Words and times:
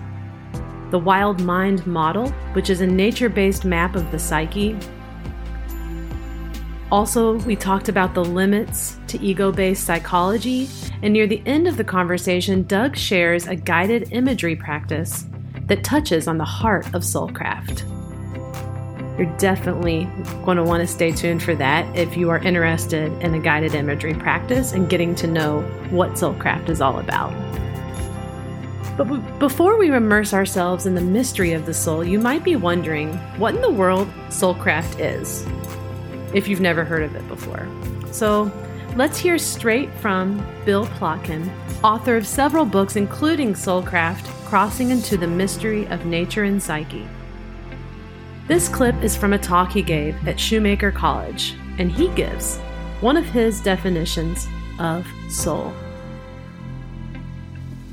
the 0.91 0.99
wild 0.99 1.41
mind 1.41 1.85
model, 1.85 2.31
which 2.53 2.71
is 2.71 2.81
a 2.81 2.87
nature 2.87 3.29
based 3.29 3.65
map 3.65 3.97
of 3.97 4.09
the 4.13 4.19
psyche. 4.19 4.79
Also, 6.93 7.39
we 7.41 7.57
talked 7.57 7.89
about 7.89 8.15
the 8.15 8.25
limits 8.25 8.97
to 9.09 9.21
ego 9.21 9.51
based 9.51 9.85
psychology 9.85 10.69
and 11.03 11.13
near 11.13 11.27
the 11.27 11.43
end 11.45 11.67
of 11.67 11.77
the 11.77 11.85
conversation, 11.85 12.63
Doug 12.63 12.97
shares 12.97 13.47
a 13.47 13.57
guided 13.57 14.13
imagery 14.13 14.55
practice 14.55 15.27
that 15.67 15.83
touches 15.83 16.29
on 16.29 16.39
the 16.39 16.45
heart 16.45 16.87
of 16.95 17.03
Soulcraft. 17.03 17.83
You're 19.19 19.37
definitely 19.39 20.09
going 20.45 20.59
to 20.59 20.63
want 20.63 20.83
to 20.83 20.87
stay 20.87 21.11
tuned 21.11 21.43
for 21.43 21.55
that 21.57 21.97
if 21.97 22.17
you 22.17 22.31
are 22.31 22.39
interested 22.39 23.11
in 23.23 23.35
a 23.35 23.41
guided 23.41 23.75
imagery 23.75 24.15
practice 24.15 24.73
and 24.73 24.89
getting 24.89 25.15
to 25.17 25.27
know 25.27 25.63
what 25.91 26.13
Soulcraft 26.13 26.69
is 26.69 26.81
all 26.81 26.99
about. 26.99 27.33
But 28.97 29.39
before 29.39 29.77
we 29.77 29.93
immerse 29.93 30.33
ourselves 30.33 30.87
in 30.87 30.95
the 30.95 31.01
mystery 31.01 31.53
of 31.53 31.67
the 31.67 31.75
soul, 31.75 32.05
you 32.05 32.19
might 32.19 32.45
be 32.45 32.57
wondering 32.57 33.15
what 33.39 33.55
in 33.55 33.61
the 33.61 33.71
world 33.71 34.09
Soulcraft 34.29 35.01
is, 35.01 35.45
if 36.37 36.47
you've 36.47 36.61
never 36.61 36.85
heard 36.85 37.03
of 37.03 37.17
it 37.17 37.27
before. 37.27 37.67
So 38.13 38.53
Let's 38.97 39.19
hear 39.19 39.37
straight 39.37 39.93
from 40.01 40.43
Bill 40.65 40.87
Plotkin, 40.87 41.51
author 41.85 42.17
of 42.17 42.27
several 42.27 42.65
books, 42.65 42.97
including 42.97 43.53
Soulcraft 43.53 44.25
Crossing 44.47 44.89
into 44.89 45.19
the 45.19 45.27
Mystery 45.27 45.87
of 45.89 46.07
Nature 46.07 46.45
and 46.45 46.63
Psyche. 46.63 47.07
This 48.49 48.71
clip 48.71 48.95
is 49.03 49.15
from 49.15 49.35
a 49.35 49.39
talk 49.39 49.71
he 49.71 49.83
gave 49.83 50.17
at 50.27 50.41
Schumacher 50.41 50.91
College, 50.91 51.55
and 51.77 51.93
he 51.93 52.09
gives 52.15 52.57
one 53.03 53.19
of 53.19 53.27
his 53.27 53.61
definitions 53.61 54.49
of 54.79 55.07
soul. 55.29 55.75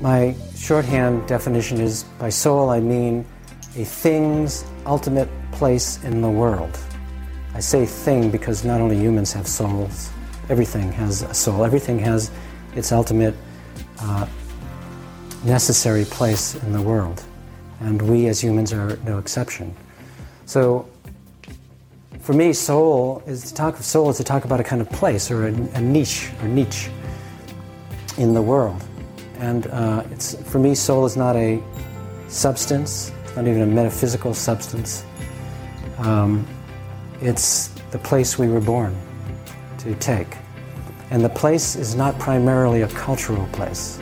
My 0.00 0.34
shorthand 0.56 1.28
definition 1.28 1.82
is 1.82 2.04
by 2.18 2.30
soul 2.30 2.70
I 2.70 2.80
mean 2.80 3.26
a 3.76 3.84
thing's 3.84 4.64
ultimate 4.86 5.28
place 5.52 6.02
in 6.02 6.22
the 6.22 6.30
world. 6.30 6.78
I 7.54 7.60
say 7.60 7.86
thing 7.86 8.30
because 8.30 8.64
not 8.64 8.80
only 8.80 8.96
humans 8.96 9.32
have 9.32 9.46
souls, 9.46 10.10
Everything 10.50 10.92
has 10.92 11.22
a 11.22 11.32
soul. 11.32 11.64
Everything 11.64 11.98
has 12.00 12.30
its 12.76 12.92
ultimate 12.92 13.34
uh, 14.00 14.26
necessary 15.44 16.04
place 16.04 16.54
in 16.56 16.72
the 16.72 16.82
world. 16.82 17.22
And 17.80 18.00
we 18.02 18.26
as 18.26 18.42
humans 18.42 18.72
are 18.72 18.96
no 19.04 19.18
exception. 19.18 19.74
So, 20.44 20.86
for 22.20 22.34
me, 22.34 22.52
soul 22.52 23.22
is 23.26 23.44
to 23.44 23.54
talk 23.54 23.78
of 23.78 23.84
soul 23.84 24.10
is 24.10 24.18
to 24.18 24.24
talk 24.24 24.44
about 24.44 24.60
a 24.60 24.64
kind 24.64 24.82
of 24.82 24.90
place 24.90 25.30
or 25.30 25.48
a, 25.48 25.52
a 25.52 25.80
niche 25.80 26.30
or 26.42 26.48
niche 26.48 26.90
in 28.18 28.34
the 28.34 28.42
world. 28.42 28.82
And 29.38 29.66
uh, 29.68 30.04
it's 30.10 30.34
for 30.50 30.58
me, 30.58 30.74
soul 30.74 31.06
is 31.06 31.16
not 31.16 31.36
a 31.36 31.62
substance, 32.28 33.12
not 33.34 33.46
even 33.46 33.62
a 33.62 33.66
metaphysical 33.66 34.34
substance. 34.34 35.04
Um, 35.98 36.46
it's 37.20 37.68
the 37.90 37.98
place 37.98 38.38
we 38.38 38.48
were 38.48 38.60
born 38.60 38.96
to 39.78 39.94
take. 39.96 40.36
And 41.10 41.24
the 41.24 41.28
place 41.28 41.76
is 41.76 41.94
not 41.94 42.18
primarily 42.18 42.82
a 42.82 42.88
cultural 42.88 43.46
place. 43.52 44.00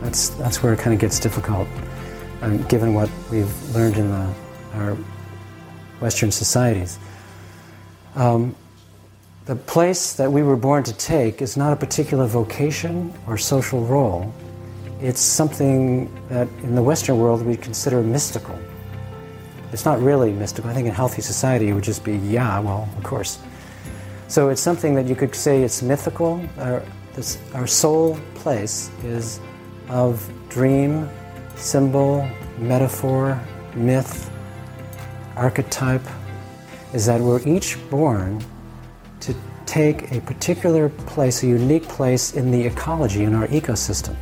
That's, 0.00 0.28
that's 0.30 0.62
where 0.62 0.72
it 0.72 0.78
kind 0.78 0.92
of 0.92 1.00
gets 1.00 1.18
difficult, 1.18 1.66
um, 2.42 2.62
given 2.68 2.94
what 2.94 3.10
we've 3.30 3.74
learned 3.74 3.96
in 3.96 4.10
the, 4.10 4.34
our 4.74 4.96
Western 6.00 6.30
societies. 6.30 6.98
Um, 8.14 8.54
the 9.46 9.56
place 9.56 10.14
that 10.14 10.30
we 10.30 10.42
were 10.42 10.56
born 10.56 10.84
to 10.84 10.92
take 10.92 11.42
is 11.42 11.56
not 11.56 11.72
a 11.72 11.76
particular 11.76 12.26
vocation 12.26 13.12
or 13.26 13.36
social 13.36 13.84
role. 13.84 14.32
It's 15.00 15.20
something 15.20 16.10
that 16.28 16.48
in 16.62 16.74
the 16.74 16.82
Western 16.82 17.18
world 17.18 17.44
we 17.44 17.56
consider 17.56 18.02
mystical. 18.02 18.58
It's 19.74 19.84
not 19.84 20.00
really 20.00 20.32
mystical. 20.32 20.70
I 20.70 20.72
think 20.72 20.86
in 20.86 20.94
healthy 20.94 21.20
society 21.20 21.68
it 21.68 21.72
would 21.72 21.82
just 21.82 22.04
be, 22.04 22.16
yeah, 22.18 22.60
well, 22.60 22.88
of 22.96 23.02
course. 23.02 23.40
So 24.28 24.50
it's 24.50 24.60
something 24.60 24.94
that 24.94 25.06
you 25.06 25.16
could 25.16 25.34
say 25.34 25.64
it's 25.64 25.82
mythical. 25.82 26.40
Our, 26.58 26.80
this, 27.14 27.38
our 27.54 27.66
soul 27.66 28.16
place 28.36 28.88
is 29.02 29.40
of 29.88 30.32
dream, 30.48 31.08
symbol, 31.56 32.24
metaphor, 32.56 33.36
myth, 33.74 34.30
archetype, 35.34 36.06
is 36.92 37.04
that 37.06 37.20
we're 37.20 37.42
each 37.44 37.76
born 37.90 38.44
to 39.22 39.34
take 39.66 40.12
a 40.12 40.20
particular 40.20 40.88
place, 40.88 41.42
a 41.42 41.48
unique 41.48 41.88
place 41.88 42.34
in 42.34 42.52
the 42.52 42.64
ecology, 42.64 43.24
in 43.24 43.34
our 43.34 43.48
ecosystem, 43.48 44.14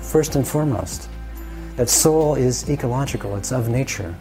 first 0.00 0.36
and 0.36 0.48
foremost. 0.48 1.10
That 1.76 1.90
soul 1.90 2.36
is 2.36 2.70
ecological, 2.70 3.36
it's 3.36 3.52
of 3.52 3.68
nature 3.68 4.14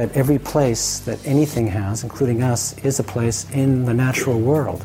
that 0.00 0.16
every 0.16 0.38
place 0.38 1.00
that 1.00 1.18
anything 1.26 1.66
has, 1.66 2.02
including 2.04 2.42
us, 2.42 2.74
is 2.78 2.98
a 2.98 3.02
place 3.02 3.46
in 3.50 3.84
the 3.84 3.92
natural 3.92 4.40
world. 4.40 4.82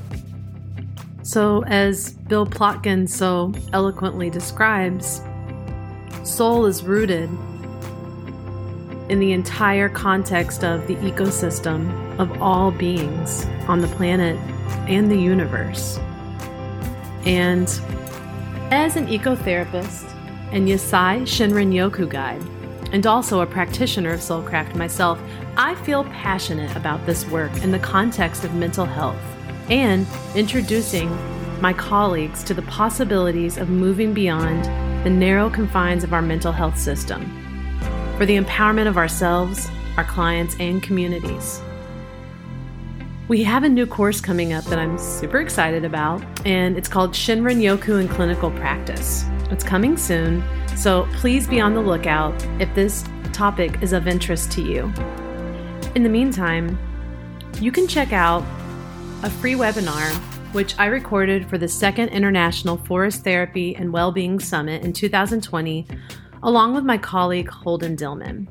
So, 1.24 1.64
as 1.68 2.12
Bill 2.28 2.46
Plotkin 2.46 3.08
so 3.08 3.54
eloquently 3.72 4.30
describes, 4.30 5.22
soul 6.26 6.66
is 6.66 6.84
rooted 6.84 7.30
in 9.08 9.20
the 9.22 9.32
entire 9.32 9.88
context 9.88 10.66
of 10.66 10.86
the 10.86 10.96
ecosystem 10.98 12.20
of 12.20 12.42
all 12.42 12.72
beings 12.72 13.46
on 13.70 13.80
the 13.80 13.88
planet 13.88 14.36
and 14.90 15.10
the 15.10 15.18
universe. 15.18 15.98
And 17.26 17.70
as 18.70 18.98
an 18.98 19.08
ecotherapist 19.08 20.14
and 20.52 20.68
Yasai 20.68 21.22
Shinrin 21.22 21.72
Yoku 21.72 22.10
guide, 22.10 22.42
and 22.96 23.06
also 23.06 23.42
a 23.42 23.46
practitioner 23.46 24.14
of 24.14 24.22
Soulcraft 24.22 24.74
myself, 24.74 25.20
I 25.58 25.76
feel 25.84 26.06
passionate 26.06 26.74
about 26.78 27.06
this 27.06 27.28
work 27.28 27.52
in 27.62 27.72
the 27.72 27.80
context 27.80 28.46
of 28.46 28.54
mental 28.54 28.86
health 28.86 29.20
and 29.70 30.08
introducing 30.34 31.10
my 31.60 31.74
colleagues 31.74 32.42
to 32.46 32.54
the 32.54 32.62
possibilities 32.62 33.58
of 33.58 33.68
moving 33.68 34.14
beyond 34.14 34.64
the 35.04 35.10
narrow 35.10 35.50
confines 35.50 36.06
of 36.06 36.14
our 36.14 36.22
mental 36.22 36.54
health 36.54 36.80
system 36.80 37.26
for 38.18 38.26
the 38.26 38.38
empowerment 38.38 38.88
of 38.88 38.96
ourselves, 38.96 39.68
our 39.98 40.06
clients, 40.06 40.56
and 40.62 40.82
communities. 40.82 41.60
We 43.28 43.44
have 43.44 43.66
a 43.66 43.70
new 43.70 43.88
course 43.88 44.22
coming 44.22 44.54
up 44.54 44.64
that 44.66 44.80
I'm 44.80 44.98
super 44.98 45.42
excited 45.42 45.84
about, 45.84 46.24
and 46.46 46.78
it's 46.78 46.88
called 46.88 47.12
Shinrin 47.12 47.58
Yoku 47.58 48.00
in 48.00 48.08
Clinical 48.08 48.52
Practice. 48.52 49.26
It's 49.52 49.66
coming 49.66 49.98
soon, 49.98 50.42
so 50.76 51.08
please 51.14 51.48
be 51.48 51.60
on 51.60 51.74
the 51.74 51.82
lookout 51.82 52.34
if 52.60 52.74
this 52.76 53.04
topic 53.34 53.82
is 53.82 53.94
of 53.94 54.08
interest 54.08 54.52
to 54.54 54.62
you. 54.62 54.92
In 55.96 56.04
the 56.04 56.10
meantime, 56.10 56.78
you 57.60 57.72
can 57.72 57.88
check 57.88 58.14
out 58.14 58.44
a 59.24 59.30
free 59.30 59.54
webinar 59.54 60.14
which 60.56 60.74
I 60.80 60.86
recorded 60.86 61.50
for 61.50 61.58
the 61.58 61.68
second 61.68 62.10
International 62.10 62.78
Forest 62.78 63.26
Therapy 63.26 63.76
and 63.76 63.92
Wellbeing 63.92 64.40
Summit 64.40 64.84
in 64.84 64.94
2020, 64.94 65.86
along 66.44 66.74
with 66.74 66.86
my 66.86 66.98
colleague 66.98 67.50
Holden 67.50 67.98
Dillman. 67.98 68.48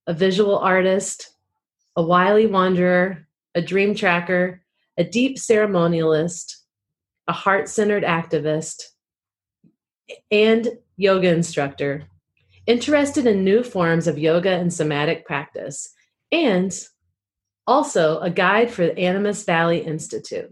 a 0.07 0.13
visual 0.13 0.59
artist, 0.59 1.36
a 1.97 2.03
wily 2.03 2.47
wanderer, 2.47 3.27
a 3.55 3.63
dream 3.63 3.95
tracker, 3.95 4.63
a 4.99 5.05
deep 5.05 5.39
ceremonialist, 5.39 6.57
a 7.27 7.33
heart 7.33 7.69
centered 7.69 8.05
activist, 8.05 8.83
and 10.31 10.69
yoga 10.97 11.29
instructor 11.29 12.05
interested 12.67 13.27
in 13.27 13.45
new 13.45 13.63
forms 13.63 14.07
of 14.07 14.19
yoga 14.19 14.51
and 14.51 14.73
somatic 14.73 15.25
practice, 15.25 15.95
and 16.33 16.79
also 17.67 18.19
a 18.21 18.31
guide 18.31 18.71
for 18.71 18.87
the 18.87 18.99
Animas 18.99 19.45
Valley 19.45 19.79
Institute. 19.79 20.51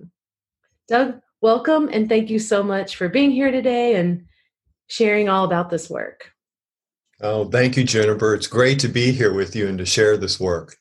Doug, 0.88 1.20
welcome 1.40 1.88
and 1.92 2.08
thank 2.08 2.30
you 2.30 2.38
so 2.38 2.62
much 2.62 2.96
for 2.96 3.08
being 3.08 3.30
here 3.30 3.50
today 3.50 3.96
and 3.96 4.26
sharing 4.86 5.28
all 5.28 5.44
about 5.44 5.70
this 5.70 5.90
work. 5.90 6.30
Oh, 7.20 7.48
thank 7.48 7.76
you, 7.76 7.84
Jennifer. 7.84 8.34
It's 8.34 8.46
great 8.46 8.78
to 8.80 8.88
be 8.88 9.12
here 9.12 9.32
with 9.32 9.54
you 9.56 9.68
and 9.68 9.78
to 9.78 9.86
share 9.86 10.16
this 10.16 10.38
work 10.38 10.76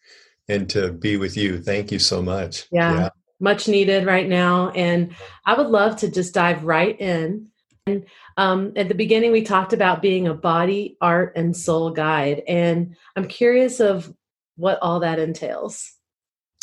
and 0.50 0.69
to 0.69 0.92
be 0.92 1.18
with 1.18 1.38
you. 1.38 1.62
Thank 1.62 1.92
you 1.92 2.00
so 2.00 2.22
much. 2.22 2.68
Yeah, 2.72 2.94
yeah. 2.94 3.10
much 3.40 3.68
needed 3.68 4.06
right 4.06 4.28
now. 4.28 4.69
And 4.69 5.16
I 5.45 5.56
would 5.56 5.68
love 5.68 5.98
to 5.98 6.12
just 6.12 6.34
dive 6.34 6.63
right 6.63 7.00
in. 7.00 7.48
And 7.86 8.06
um, 8.38 8.74
at 8.75 8.88
the 8.88 8.95
beginning, 8.95 9.31
we 9.31 9.42
talked 9.42 9.74
about 9.74 10.01
being 10.01 10.28
a 10.28 10.34
body, 10.34 10.98
art, 11.01 11.34
and 11.36 11.56
soul 11.56 11.92
guide. 11.92 12.44
And 12.48 12.95
I'm 13.16 13.28
curious 13.28 13.80
of 13.80 14.13
what 14.56 14.80
all 14.81 15.01
that 15.01 15.19
entails. 15.19 15.92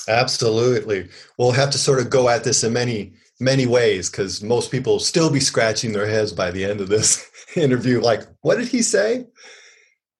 Absolutely. 0.08 1.08
We'll 1.38 1.52
have 1.52 1.70
to 1.70 1.78
sort 1.78 2.00
of 2.00 2.10
go 2.10 2.28
at 2.28 2.44
this 2.44 2.64
in 2.64 2.72
many, 2.72 3.12
many 3.38 3.66
ways 3.66 4.10
because 4.10 4.42
most 4.42 4.70
people 4.70 4.98
still 4.98 5.30
be 5.30 5.40
scratching 5.40 5.92
their 5.92 6.06
heads 6.06 6.32
by 6.32 6.50
the 6.50 6.64
end 6.64 6.80
of 6.80 6.88
this 6.88 7.28
interview. 7.56 8.00
Like, 8.00 8.22
what 8.40 8.56
did 8.56 8.68
he 8.68 8.82
say? 8.82 9.26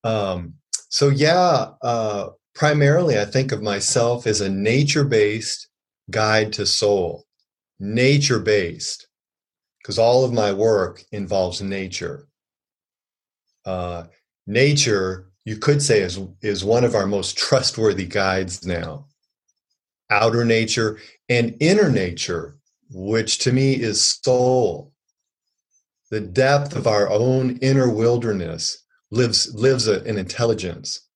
Um, 0.04 0.54
so, 0.90 1.08
yeah, 1.08 1.70
uh, 1.82 2.30
primarily 2.60 3.18
I 3.18 3.24
think 3.24 3.52
of 3.52 3.62
myself 3.62 4.26
as 4.26 4.42
a 4.42 4.50
nature 4.50 5.04
based 5.04 5.66
guide 6.10 6.52
to 6.52 6.66
soul, 6.66 7.24
nature 7.78 8.38
based 8.38 9.08
because 9.78 9.98
all 9.98 10.26
of 10.26 10.34
my 10.34 10.52
work 10.52 11.02
involves 11.10 11.62
nature. 11.62 12.28
Uh, 13.64 14.04
nature, 14.46 15.30
you 15.46 15.56
could 15.56 15.80
say, 15.80 16.00
is, 16.00 16.20
is 16.42 16.62
one 16.62 16.84
of 16.84 16.94
our 16.94 17.06
most 17.06 17.38
trustworthy 17.38 18.04
guides 18.04 18.66
now. 18.66 19.06
Outer 20.10 20.44
nature 20.44 20.98
and 21.30 21.56
inner 21.60 21.90
nature, 21.90 22.58
which 22.90 23.38
to 23.38 23.52
me 23.52 23.72
is 23.72 24.18
soul. 24.22 24.92
The 26.10 26.20
depth 26.20 26.76
of 26.76 26.86
our 26.86 27.08
own 27.08 27.56
inner 27.62 27.88
wilderness 27.88 28.84
lives, 29.10 29.50
lives 29.54 29.88
a, 29.88 30.02
an 30.02 30.18
intelligence. 30.18 31.06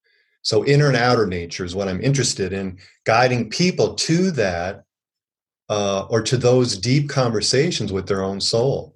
So, 0.44 0.64
inner 0.66 0.88
and 0.88 0.96
outer 0.96 1.26
nature 1.26 1.64
is 1.64 1.74
what 1.74 1.88
I'm 1.88 2.02
interested 2.02 2.52
in, 2.52 2.78
guiding 3.04 3.48
people 3.48 3.94
to 3.94 4.30
that 4.32 4.84
uh, 5.70 6.06
or 6.10 6.20
to 6.22 6.36
those 6.36 6.76
deep 6.76 7.08
conversations 7.08 7.92
with 7.92 8.06
their 8.06 8.22
own 8.22 8.42
soul, 8.42 8.94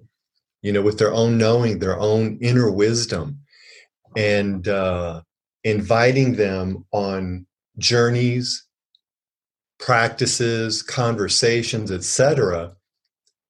you 0.61 0.71
know, 0.71 0.83
with 0.83 0.99
their 0.99 1.11
own 1.11 1.39
knowing, 1.39 1.79
their 1.79 1.99
own 1.99 2.37
inner 2.39 2.69
wisdom, 2.69 3.39
and 4.15 4.67
uh, 4.67 5.21
inviting 5.63 6.35
them 6.35 6.85
on 6.91 7.47
journeys, 7.79 8.67
practices, 9.79 10.83
conversations, 10.83 11.91
etc., 11.91 12.75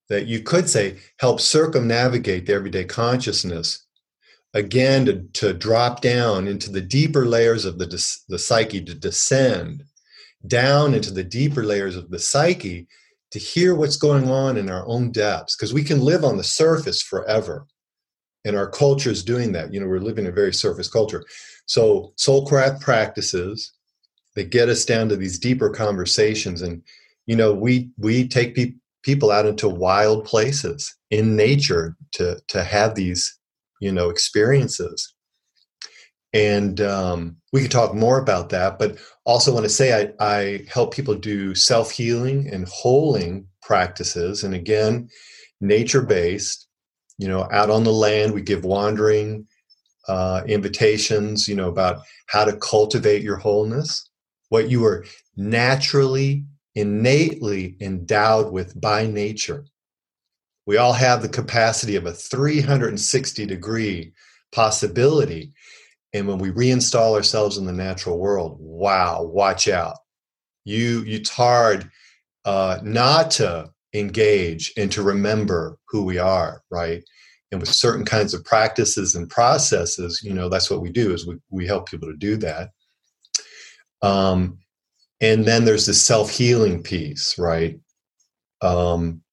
that 0.08 0.26
you 0.26 0.42
could 0.42 0.70
say 0.70 0.98
help 1.20 1.42
circumnavigate 1.42 2.46
the 2.46 2.54
everyday 2.54 2.86
consciousness 2.86 3.86
again 4.54 5.06
to, 5.06 5.22
to 5.34 5.54
drop 5.54 6.02
down 6.02 6.48
into 6.48 6.72
the 6.72 6.82
deeper 6.82 7.26
layers 7.26 7.66
of 7.66 7.78
the, 7.78 7.86
the 8.30 8.40
psyche 8.40 8.84
to 8.84 8.96
descend 8.96 9.84
down 10.48 10.94
into 10.94 11.12
the 11.12 11.24
deeper 11.24 11.64
layers 11.64 11.96
of 11.96 12.10
the 12.10 12.20
psyche 12.20 12.88
to 13.32 13.40
hear 13.40 13.76
what's 13.76 13.98
going 13.98 14.30
on 14.30 14.58
in 14.58 14.70
our 14.70 14.88
own 14.88 15.12
depths. 15.12 15.56
Because 15.56 15.74
we 15.74 15.84
can 15.84 16.00
live 16.00 16.24
on 16.24 16.38
the 16.38 16.44
surface 16.44 17.02
forever 17.02 17.68
and 18.46 18.56
our 18.56 18.70
culture 18.70 19.12
is 19.12 19.24
doing 19.24 19.52
that. 19.52 19.74
You 19.74 19.80
know 19.80 19.88
we're 19.88 20.00
living 20.00 20.26
in 20.26 20.32
a 20.32 20.36
very 20.36 20.54
surface 20.54 20.90
culture. 20.90 21.24
So 21.66 22.14
soulcraft 22.18 22.82
practices 22.82 23.74
they 24.36 24.46
get 24.46 24.70
us 24.70 24.86
down 24.86 25.10
to 25.10 25.16
these 25.16 25.40
deeper 25.40 25.70
conversations 25.70 26.62
and 26.62 26.82
you 27.26 27.36
know 27.36 27.54
we 27.54 27.90
we 27.98 28.28
take 28.28 28.56
pe- 28.56 28.74
people 29.04 29.32
out 29.32 29.46
into 29.46 29.68
wild 29.68 30.26
places 30.26 30.96
in 31.12 31.36
nature 31.36 31.96
to 32.14 32.40
to 32.48 32.64
have 32.64 32.96
these 32.96 33.39
you 33.80 33.92
know 33.92 34.10
experiences. 34.10 35.14
And 36.32 36.80
um, 36.80 37.38
we 37.52 37.64
could 37.64 37.72
talk 37.72 37.96
more 37.96 38.20
about 38.20 38.50
that 38.50 38.78
but 38.78 38.98
also 39.26 39.52
want 39.52 39.64
to 39.66 39.70
say 39.70 40.00
I, 40.00 40.14
I 40.20 40.66
help 40.72 40.94
people 40.94 41.16
do 41.16 41.56
self-healing 41.56 42.50
and 42.54 42.68
holing 42.68 43.48
practices 43.64 44.44
and 44.44 44.54
again 44.54 45.10
nature 45.60 46.04
based 46.04 46.68
you 47.18 47.28
know 47.28 47.48
out 47.52 47.72
on 47.72 47.84
the 47.84 47.92
land 47.92 48.34
we 48.34 48.42
give 48.42 48.64
wandering 48.64 49.48
uh, 50.08 50.42
invitations 50.48 51.48
you 51.48 51.56
know 51.56 51.70
about 51.70 52.02
how 52.28 52.44
to 52.44 52.58
cultivate 52.58 53.22
your 53.22 53.38
wholeness. 53.38 54.10
What 54.50 54.70
you 54.70 54.84
are 54.86 55.06
naturally 55.38 56.46
innately 56.74 57.76
endowed 57.80 58.52
with 58.52 58.80
by 58.80 59.06
nature 59.06 59.66
we 60.70 60.78
all 60.78 60.94
have 60.94 61.24
the 61.24 61.30
capacity 61.30 61.96
of 61.96 62.06
a 62.06 62.14
360 62.14 63.48
degree 63.48 64.14
possibility. 64.52 65.52
And 66.14 66.28
when 66.28 66.38
we 66.38 66.52
reinstall 66.52 67.16
ourselves 67.16 67.58
in 67.58 67.66
the 67.66 67.74
natural 67.74 68.20
world 68.20 68.58
wow 68.60 69.24
watch 69.24 69.68
out. 69.68 69.96
You 70.66 71.04
it's 71.08 71.32
hard 71.32 71.90
uh, 72.46 72.78
not 72.84 73.32
to 73.32 73.72
engage 73.96 74.72
and 74.78 74.92
to 74.92 75.02
remember 75.02 75.80
who 75.88 76.04
we 76.06 76.20
are 76.20 76.62
right? 76.70 77.04
And 77.52 77.60
with 77.60 77.70
certain 77.70 78.06
kinds 78.06 78.36
of 78.36 78.46
practices 78.46 79.16
and 79.16 79.28
processes 79.28 80.22
you 80.24 80.36
know 80.36 80.50
that's 80.50 80.70
what 80.70 80.82
we 80.82 80.92
do 80.92 81.16
is 81.16 81.26
we, 81.26 81.38
we 81.50 81.66
help 81.66 81.90
people 81.90 82.10
to 82.10 82.16
do 82.16 82.38
that. 82.38 82.70
Um, 84.04 84.60
and 85.20 85.46
then 85.46 85.66
there's 85.66 85.88
the 85.88 85.96
self-healing 85.96 86.84
piece 86.84 87.40
right? 87.40 87.80
Um, 88.62 89.24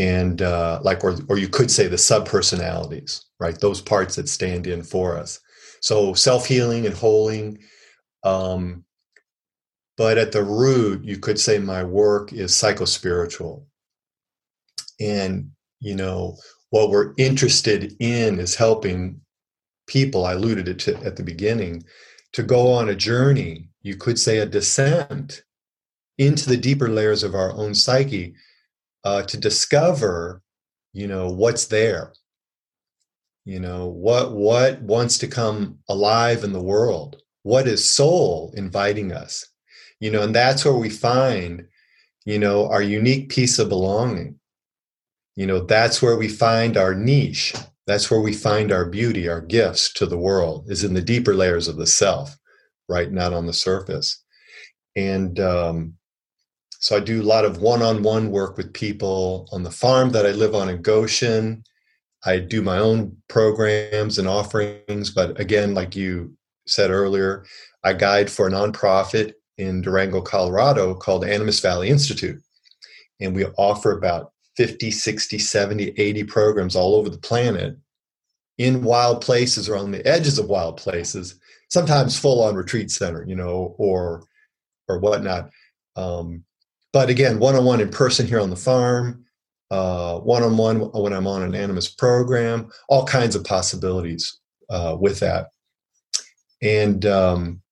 and 0.00 0.40
uh, 0.42 0.80
like 0.82 1.04
or 1.04 1.16
or 1.28 1.38
you 1.38 1.48
could 1.48 1.70
say 1.70 1.86
the 1.86 1.96
subpersonalities 1.96 3.22
right? 3.38 3.58
Those 3.58 3.80
parts 3.80 4.16
that 4.16 4.28
stand 4.28 4.66
in 4.66 4.82
for 4.82 5.16
us. 5.16 5.40
So 5.80 6.12
self-healing 6.14 6.86
and 6.86 6.94
holding 6.94 7.58
um, 8.24 8.84
but 9.96 10.18
at 10.18 10.32
the 10.32 10.42
root 10.42 11.04
you 11.04 11.18
could 11.18 11.38
say 11.38 11.58
my 11.58 11.84
work 11.84 12.32
is 12.32 12.52
psychospiritual. 12.52 13.64
And 14.98 15.50
you 15.80 15.94
know 15.94 16.36
what 16.70 16.90
we're 16.90 17.14
interested 17.18 17.94
in 18.00 18.38
is 18.38 18.54
helping 18.54 19.20
people 19.86 20.24
i 20.24 20.34
alluded 20.34 20.68
it 20.68 20.78
to 20.78 20.96
at 21.02 21.16
the 21.16 21.22
beginning 21.22 21.82
to 22.32 22.42
go 22.42 22.70
on 22.72 22.90
a 22.90 22.94
journey 22.94 23.68
you 23.82 23.96
could 23.96 24.18
say 24.18 24.38
a 24.38 24.46
descent 24.46 25.42
into 26.18 26.48
the 26.48 26.56
deeper 26.56 26.88
layers 26.88 27.24
of 27.24 27.34
our 27.34 27.50
own 27.52 27.74
psyche 27.74 28.34
uh, 29.04 29.22
to 29.22 29.36
discover 29.36 30.42
you 30.92 31.06
know 31.06 31.30
what's 31.30 31.66
there. 31.66 32.12
You 33.44 33.60
know 33.60 33.86
what 33.86 34.32
what 34.32 34.82
wants 34.82 35.18
to 35.18 35.28
come 35.28 35.78
alive 35.88 36.44
in 36.44 36.52
the 36.52 36.62
world? 36.62 37.22
What 37.42 37.66
is 37.66 37.88
soul 37.88 38.52
inviting 38.56 39.12
us? 39.12 39.46
You 40.00 40.10
know 40.10 40.22
and 40.22 40.34
that's 40.34 40.64
where 40.64 40.74
we 40.74 40.90
find 40.90 41.66
you 42.24 42.38
know 42.38 42.68
our 42.68 42.82
unique 42.82 43.28
piece 43.28 43.58
of 43.58 43.68
belonging. 43.68 44.38
You 45.36 45.46
know 45.46 45.60
that's 45.60 46.02
where 46.02 46.16
we 46.16 46.28
find 46.28 46.76
our 46.76 46.94
niche. 46.94 47.54
That's 47.86 48.10
where 48.10 48.20
we 48.20 48.32
find 48.32 48.70
our 48.70 48.84
beauty 48.84 49.28
our 49.28 49.40
gifts 49.40 49.92
to 49.94 50.06
the 50.06 50.18
world 50.18 50.66
is 50.68 50.84
in 50.84 50.94
the 50.94 51.02
deeper 51.02 51.34
layers 51.34 51.66
of 51.66 51.76
the 51.76 51.86
self 51.86 52.36
right 52.90 53.12
not 53.12 53.32
on 53.32 53.46
the 53.46 53.52
surface. 53.52 54.22
And 54.96 55.38
um, 55.38 55.94
so 56.80 56.96
I 56.96 57.00
do 57.00 57.20
a 57.20 57.22
lot 57.22 57.44
of 57.44 57.58
one 57.58 57.82
on 57.82 58.02
one 58.02 58.30
work 58.30 58.56
with 58.56 58.72
people 58.72 59.46
on 59.52 59.62
the 59.62 59.70
farm 59.70 60.10
that 60.10 60.24
I 60.24 60.30
live 60.30 60.54
on 60.54 60.70
in 60.70 60.80
Goshen. 60.80 61.62
I 62.24 62.38
do 62.38 62.62
my 62.62 62.78
own 62.78 63.16
programs 63.28 64.18
and 64.18 64.26
offerings. 64.26 65.10
But 65.10 65.38
again, 65.38 65.74
like 65.74 65.94
you 65.94 66.34
said 66.66 66.90
earlier, 66.90 67.44
I 67.84 67.92
guide 67.92 68.30
for 68.30 68.48
a 68.48 68.50
nonprofit 68.50 69.34
in 69.58 69.82
Durango, 69.82 70.22
Colorado 70.22 70.94
called 70.94 71.22
Animas 71.24 71.60
Valley 71.60 71.90
Institute. 71.90 72.40
And 73.20 73.34
we 73.34 73.44
offer 73.58 73.92
about 73.92 74.32
50, 74.56 74.90
60, 74.90 75.38
70, 75.38 75.92
80 75.98 76.24
programs 76.24 76.76
all 76.76 76.94
over 76.94 77.10
the 77.10 77.18
planet 77.18 77.76
in 78.56 78.82
wild 78.82 79.20
places 79.20 79.68
or 79.68 79.76
on 79.76 79.90
the 79.90 80.06
edges 80.06 80.38
of 80.38 80.48
wild 80.48 80.78
places, 80.78 81.38
sometimes 81.68 82.18
full 82.18 82.42
on 82.42 82.54
retreat 82.54 82.90
center, 82.90 83.22
you 83.28 83.36
know, 83.36 83.74
or 83.76 84.22
or 84.88 84.98
whatnot. 84.98 85.50
Um, 85.96 86.44
but 86.92 87.08
again, 87.10 87.38
one 87.38 87.56
on 87.56 87.64
one 87.64 87.80
in 87.80 87.90
person 87.90 88.26
here 88.26 88.40
on 88.40 88.50
the 88.50 88.56
farm, 88.56 89.24
one 89.68 90.42
on 90.42 90.56
one 90.56 90.80
when 90.92 91.12
I'm 91.12 91.26
on 91.26 91.42
an 91.42 91.54
Animas 91.54 91.88
program, 91.88 92.70
all 92.88 93.04
kinds 93.06 93.36
of 93.36 93.44
possibilities 93.44 94.38
uh, 94.68 94.96
with 94.98 95.20
that. 95.20 95.48
And 96.62 97.06
um, 97.06 97.62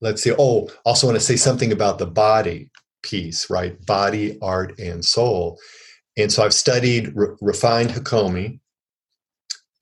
let's 0.00 0.22
see. 0.22 0.32
Oh, 0.38 0.68
also 0.84 1.06
want 1.06 1.18
to 1.18 1.24
say 1.24 1.36
something 1.36 1.72
about 1.72 1.98
the 1.98 2.06
body 2.06 2.70
piece, 3.02 3.50
right? 3.50 3.84
Body, 3.86 4.38
art, 4.40 4.78
and 4.78 5.04
soul. 5.04 5.58
And 6.16 6.32
so 6.32 6.44
I've 6.44 6.54
studied 6.54 7.12
re- 7.14 7.36
refined 7.40 7.90
Hakomi. 7.90 8.60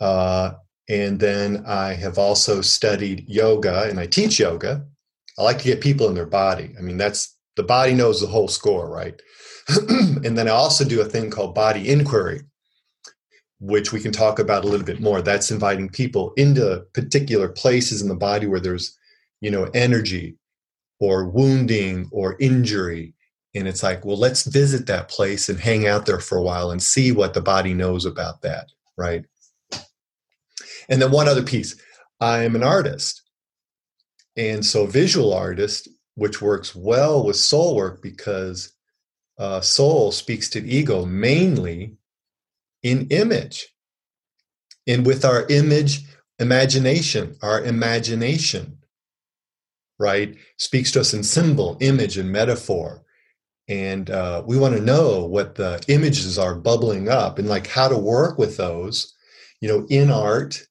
Uh, 0.01 0.53
and 0.89 1.19
then 1.19 1.65
I 1.67 1.95
have 1.95 2.19
also 2.19 2.61
studied 2.61 3.29
yoga 3.29 3.85
and 3.89 3.99
I 3.99 4.07
teach 4.07 4.39
yoga. 4.39 4.85
I 5.39 5.43
like 5.43 5.59
to 5.59 5.65
get 5.65 5.81
people 5.81 6.09
in 6.09 6.15
their 6.15 6.27
body. 6.27 6.75
I 6.79 6.83
mean, 6.83 6.97
that's 6.97 7.36
the 7.57 7.63
body 7.63 7.95
knows 7.95 8.21
the 8.21 8.27
whole 8.27 8.49
score, 8.49 8.89
right? 8.89 9.21
and 9.89 10.39
then 10.39 10.49
I 10.49 10.53
also 10.53 10.85
do 10.85 11.01
a 11.01 11.05
thing 11.05 11.31
called 11.31 11.55
body 11.55 11.89
inquiry, 11.89 12.43
which 13.59 13.93
we 13.93 14.01
can 14.01 14.13
talk 14.13 14.39
about 14.39 14.65
a 14.65 14.69
little 14.69 14.87
bit 14.87 15.01
more. 15.01 15.23
That's 15.23 15.51
inviting 15.51 15.89
people 15.89 16.33
into 16.37 16.85
particular 16.95 17.49
places 17.49 18.03
in 18.03 18.09
the 18.09 18.15
body 18.15 18.47
where 18.47 18.61
there's, 18.61 18.97
you 19.41 19.51
know, 19.51 19.65
energy 19.75 20.37
or 21.01 21.29
wounding 21.29 22.09
or 22.13 22.37
injury. 22.39 23.15
And 23.55 23.67
it's 23.67 23.83
like, 23.83 24.05
well, 24.05 24.19
let's 24.19 24.45
visit 24.45 24.87
that 24.87 25.09
place 25.09 25.49
and 25.49 25.59
hang 25.59 25.87
out 25.87 26.07
there 26.07 26.21
for 26.21 26.37
a 26.37 26.43
while 26.43 26.71
and 26.71 26.83
see 26.83 27.11
what 27.11 27.35
the 27.35 27.41
body 27.41 27.75
knows 27.75 28.05
about 28.05 28.43
that, 28.43 28.69
right? 28.97 29.25
And 30.89 31.03
then 31.03 31.11
one 31.11 31.29
other 31.29 31.43
piece 31.43 31.75
I'm 32.21 32.55
an 32.55 32.63
artist. 32.63 33.23
And 34.37 34.65
so, 34.65 34.87
visual 34.87 35.33
artist 35.33 35.89
which 36.17 36.43
works 36.43 36.75
well 36.75 37.25
with 37.25 37.37
soul 37.37 37.77
work 37.77 38.03
because 38.03 38.73
uh, 39.39 39.61
soul 39.61 40.11
speaks 40.11 40.49
to 40.51 40.67
ego 40.67 41.05
mainly 41.05 41.97
in 42.83 43.07
image. 43.11 43.69
And 44.87 45.05
with 45.05 45.25
our 45.25 45.47
image, 45.49 46.03
imagination, 46.39 47.37
our 47.43 47.63
imagination, 47.63 48.79
right, 49.99 50.37
speaks 50.59 50.91
to 50.93 51.01
us 51.01 51.13
in 51.13 51.23
symbol, 51.23 51.77
image, 51.81 52.17
and 52.17 52.31
metaphor. 52.33 53.03
And 53.69 54.09
uh, 54.11 54.43
we 54.47 54.59
want 54.59 54.77
to 54.77 54.83
know 54.83 55.25
what 55.25 55.57
the 55.57 55.83
images 55.89 56.39
are 56.39 56.55
bubbling 56.55 57.09
up 57.09 57.39
and 57.39 57.49
like 57.49 57.67
how 57.67 57.89
to 57.89 57.99
work 57.99 58.39
with 58.39 58.57
those, 58.57 59.15
you 59.61 59.69
know, 59.69 59.87
in 59.91 60.11
art 60.11 60.63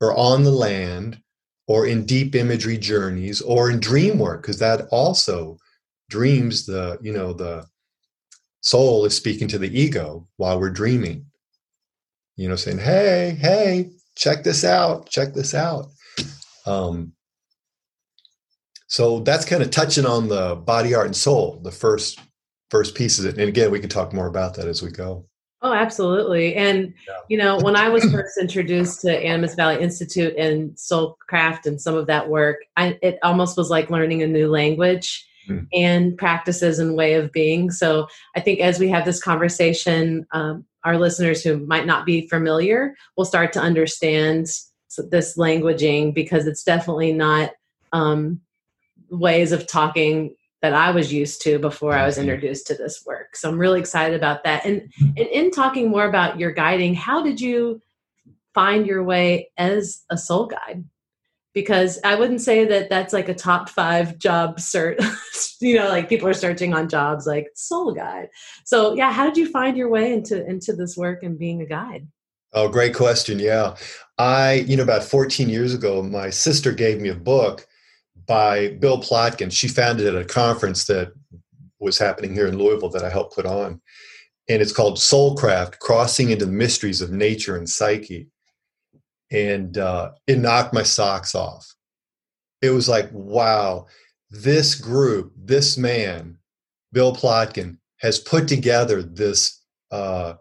or 0.00 0.14
on 0.16 0.42
the 0.42 0.50
land 0.50 1.22
or 1.66 1.86
in 1.86 2.04
deep 2.04 2.34
imagery 2.34 2.76
journeys 2.76 3.40
or 3.40 3.70
in 3.70 3.80
dream 3.80 4.18
work 4.18 4.42
because 4.42 4.58
that 4.58 4.86
also 4.90 5.56
dreams 6.10 6.66
the 6.66 6.98
you 7.00 7.12
know 7.12 7.32
the 7.32 7.64
soul 8.60 9.04
is 9.04 9.16
speaking 9.16 9.48
to 9.48 9.58
the 9.58 9.78
ego 9.80 10.26
while 10.36 10.58
we're 10.58 10.70
dreaming. 10.70 11.26
You 12.36 12.48
know 12.48 12.56
saying 12.56 12.78
hey 12.78 13.36
hey 13.40 13.90
check 14.16 14.44
this 14.44 14.64
out 14.64 15.08
check 15.08 15.34
this 15.34 15.54
out. 15.54 15.86
Um 16.66 17.12
so 18.86 19.20
that's 19.20 19.44
kind 19.44 19.62
of 19.62 19.70
touching 19.70 20.06
on 20.06 20.28
the 20.28 20.54
body 20.54 20.94
art 20.94 21.06
and 21.06 21.16
soul 21.16 21.60
the 21.62 21.72
first 21.72 22.20
first 22.70 22.94
pieces. 22.94 23.24
And 23.24 23.40
again 23.40 23.70
we 23.70 23.80
can 23.80 23.88
talk 23.88 24.12
more 24.12 24.26
about 24.26 24.54
that 24.54 24.68
as 24.68 24.82
we 24.82 24.90
go 24.90 25.26
Oh, 25.64 25.72
absolutely. 25.72 26.54
And, 26.56 26.92
yeah. 27.08 27.14
you 27.28 27.38
know, 27.38 27.58
when 27.58 27.74
I 27.74 27.88
was 27.88 28.04
first 28.12 28.36
introduced 28.38 29.00
to 29.00 29.18
Animas 29.18 29.54
Valley 29.54 29.82
Institute 29.82 30.36
and 30.36 30.72
Soulcraft 30.72 31.64
and 31.64 31.80
some 31.80 31.94
of 31.94 32.06
that 32.06 32.28
work, 32.28 32.58
I, 32.76 32.98
it 33.00 33.18
almost 33.22 33.56
was 33.56 33.70
like 33.70 33.88
learning 33.88 34.22
a 34.22 34.26
new 34.26 34.50
language 34.50 35.26
mm. 35.48 35.66
and 35.72 36.18
practices 36.18 36.78
and 36.78 36.94
way 36.94 37.14
of 37.14 37.32
being. 37.32 37.70
So 37.70 38.08
I 38.36 38.40
think 38.40 38.60
as 38.60 38.78
we 38.78 38.90
have 38.90 39.06
this 39.06 39.22
conversation, 39.22 40.26
um, 40.32 40.66
our 40.84 40.98
listeners 40.98 41.42
who 41.42 41.56
might 41.66 41.86
not 41.86 42.04
be 42.04 42.28
familiar 42.28 42.94
will 43.16 43.24
start 43.24 43.54
to 43.54 43.60
understand 43.60 44.48
this 45.10 45.38
languaging 45.38 46.12
because 46.12 46.46
it's 46.46 46.62
definitely 46.62 47.14
not 47.14 47.52
um, 47.92 48.38
ways 49.08 49.50
of 49.50 49.66
talking 49.66 50.34
that 50.64 50.72
I 50.72 50.92
was 50.92 51.12
used 51.12 51.42
to 51.42 51.58
before 51.58 51.92
I 51.92 52.06
was 52.06 52.14
mm-hmm. 52.14 52.30
introduced 52.30 52.66
to 52.68 52.74
this 52.74 53.04
work. 53.04 53.36
So 53.36 53.50
I'm 53.50 53.58
really 53.58 53.80
excited 53.80 54.16
about 54.16 54.44
that. 54.44 54.64
And, 54.64 54.90
and 54.98 55.18
in 55.18 55.50
talking 55.50 55.90
more 55.90 56.08
about 56.08 56.40
your 56.40 56.52
guiding, 56.52 56.94
how 56.94 57.22
did 57.22 57.38
you 57.38 57.82
find 58.54 58.86
your 58.86 59.04
way 59.04 59.50
as 59.58 60.04
a 60.08 60.16
soul 60.16 60.46
guide? 60.46 60.82
Because 61.52 62.00
I 62.02 62.14
wouldn't 62.14 62.40
say 62.40 62.64
that 62.64 62.88
that's 62.88 63.12
like 63.12 63.28
a 63.28 63.34
top 63.34 63.68
five 63.68 64.16
job 64.16 64.56
cert. 64.56 65.04
you 65.60 65.76
know, 65.76 65.88
like 65.88 66.08
people 66.08 66.28
are 66.28 66.32
searching 66.32 66.72
on 66.72 66.88
jobs 66.88 67.26
like 67.26 67.48
soul 67.54 67.92
guide. 67.92 68.30
So 68.64 68.94
yeah, 68.94 69.12
how 69.12 69.26
did 69.26 69.36
you 69.36 69.50
find 69.50 69.76
your 69.76 69.90
way 69.90 70.14
into 70.14 70.46
into 70.46 70.72
this 70.72 70.96
work 70.96 71.22
and 71.22 71.38
being 71.38 71.60
a 71.60 71.66
guide? 71.66 72.08
Oh, 72.54 72.70
great 72.70 72.94
question. 72.94 73.38
Yeah. 73.38 73.76
I, 74.16 74.64
you 74.66 74.78
know, 74.78 74.82
about 74.82 75.04
14 75.04 75.50
years 75.50 75.74
ago, 75.74 76.02
my 76.02 76.30
sister 76.30 76.72
gave 76.72 77.02
me 77.02 77.10
a 77.10 77.14
book 77.14 77.66
by 78.26 78.68
Bill 78.80 79.00
Plotkin. 79.00 79.52
She 79.52 79.68
found 79.68 80.00
it 80.00 80.06
at 80.06 80.20
a 80.20 80.24
conference 80.24 80.84
that 80.86 81.12
was 81.80 81.98
happening 81.98 82.34
here 82.34 82.46
in 82.46 82.58
Louisville 82.58 82.90
that 82.90 83.04
I 83.04 83.10
helped 83.10 83.34
put 83.34 83.46
on. 83.46 83.80
And 84.48 84.60
it's 84.60 84.72
called 84.72 84.96
Soulcraft 84.96 85.78
Crossing 85.78 86.30
into 86.30 86.46
the 86.46 86.52
Mysteries 86.52 87.00
of 87.00 87.10
Nature 87.10 87.56
and 87.56 87.68
Psyche. 87.68 88.28
And 89.30 89.78
uh, 89.78 90.12
it 90.26 90.38
knocked 90.38 90.74
my 90.74 90.82
socks 90.82 91.34
off. 91.34 91.66
It 92.62 92.70
was 92.70 92.88
like, 92.88 93.08
wow, 93.12 93.86
this 94.30 94.74
group, 94.74 95.32
this 95.36 95.76
man, 95.76 96.38
Bill 96.92 97.14
Plotkin, 97.14 97.78
has 97.98 98.18
put 98.18 98.48
together 98.48 99.02
this 99.02 99.62
uh, 99.90 100.34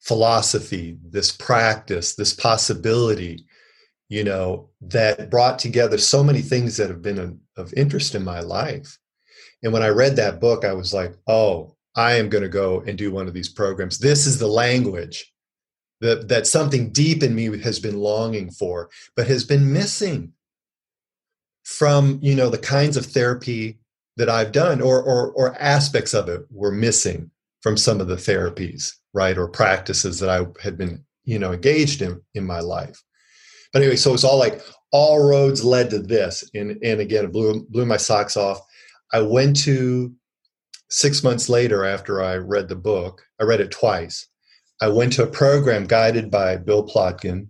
philosophy, 0.00 0.98
this 1.02 1.32
practice, 1.32 2.14
this 2.14 2.32
possibility 2.32 3.44
you 4.08 4.24
know, 4.24 4.70
that 4.80 5.30
brought 5.30 5.58
together 5.58 5.98
so 5.98 6.24
many 6.24 6.40
things 6.40 6.76
that 6.76 6.88
have 6.88 7.02
been 7.02 7.18
of, 7.18 7.36
of 7.56 7.74
interest 7.74 8.14
in 8.14 8.24
my 8.24 8.40
life. 8.40 8.98
And 9.62 9.72
when 9.72 9.82
I 9.82 9.88
read 9.88 10.16
that 10.16 10.40
book, 10.40 10.64
I 10.64 10.72
was 10.72 10.94
like, 10.94 11.14
oh, 11.26 11.76
I 11.94 12.12
am 12.14 12.28
going 12.28 12.42
to 12.42 12.48
go 12.48 12.80
and 12.86 12.96
do 12.96 13.10
one 13.10 13.26
of 13.26 13.34
these 13.34 13.48
programs. 13.48 13.98
This 13.98 14.26
is 14.26 14.38
the 14.38 14.46
language 14.46 15.32
that, 16.00 16.28
that 16.28 16.46
something 16.46 16.92
deep 16.92 17.22
in 17.22 17.34
me 17.34 17.58
has 17.60 17.80
been 17.80 17.98
longing 17.98 18.50
for, 18.50 18.88
but 19.16 19.26
has 19.26 19.44
been 19.44 19.72
missing 19.72 20.32
from, 21.64 22.18
you 22.22 22.34
know, 22.34 22.48
the 22.48 22.58
kinds 22.58 22.96
of 22.96 23.04
therapy 23.06 23.78
that 24.16 24.28
I've 24.30 24.52
done 24.52 24.80
or, 24.80 25.02
or, 25.02 25.32
or 25.32 25.56
aspects 25.60 26.14
of 26.14 26.28
it 26.28 26.42
were 26.50 26.72
missing 26.72 27.30
from 27.62 27.76
some 27.76 28.00
of 28.00 28.08
the 28.08 28.16
therapies, 28.16 28.92
right, 29.12 29.36
or 29.36 29.48
practices 29.48 30.20
that 30.20 30.30
I 30.30 30.46
had 30.62 30.78
been, 30.78 31.04
you 31.24 31.38
know, 31.38 31.52
engaged 31.52 32.00
in 32.00 32.22
in 32.34 32.44
my 32.44 32.60
life. 32.60 33.02
But 33.72 33.82
anyway, 33.82 33.96
so 33.96 34.14
it's 34.14 34.24
all 34.24 34.38
like 34.38 34.62
all 34.92 35.28
roads 35.28 35.64
led 35.64 35.90
to 35.90 35.98
this, 35.98 36.48
and 36.54 36.78
and 36.82 37.00
again, 37.00 37.24
it 37.24 37.32
blew 37.32 37.66
blew 37.68 37.84
my 37.86 37.96
socks 37.96 38.36
off. 38.36 38.60
I 39.12 39.20
went 39.20 39.56
to 39.64 40.12
six 40.90 41.22
months 41.22 41.48
later 41.48 41.84
after 41.84 42.22
I 42.22 42.36
read 42.36 42.68
the 42.68 42.76
book. 42.76 43.22
I 43.40 43.44
read 43.44 43.60
it 43.60 43.70
twice. 43.70 44.26
I 44.80 44.88
went 44.88 45.12
to 45.14 45.24
a 45.24 45.30
program 45.30 45.86
guided 45.86 46.30
by 46.30 46.56
Bill 46.56 46.86
Plotkin 46.86 47.48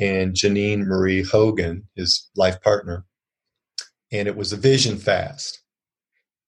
and 0.00 0.32
Geneen 0.34 0.86
Marie 0.86 1.22
Haugen, 1.22 1.82
his 1.94 2.28
life 2.36 2.60
partner, 2.62 3.04
and 4.10 4.26
it 4.26 4.36
was 4.36 4.52
a 4.52 4.56
vision 4.56 4.96
fast, 4.96 5.62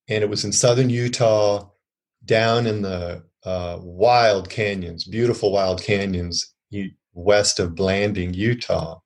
and 0.09 0.23
it 0.23 0.29
was 0.29 0.43
in 0.43 0.51
southern 0.51 0.89
Utah, 0.89 1.69
down 2.25 2.67
in 2.67 2.81
the 2.81 3.23
uh, 3.45 3.77
wild 3.81 4.49
canyons, 4.49 5.05
beautiful 5.05 5.51
wild 5.51 5.81
canyons 5.81 6.53
west 7.13 7.59
of 7.59 7.75
Blanding, 7.75 8.33
Utah. 8.33 8.99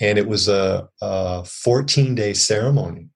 And 0.00 0.18
it 0.18 0.28
was 0.28 0.48
a, 0.48 0.88
a 1.00 1.44
14 1.44 2.14
day 2.14 2.34
ceremony 2.34 3.08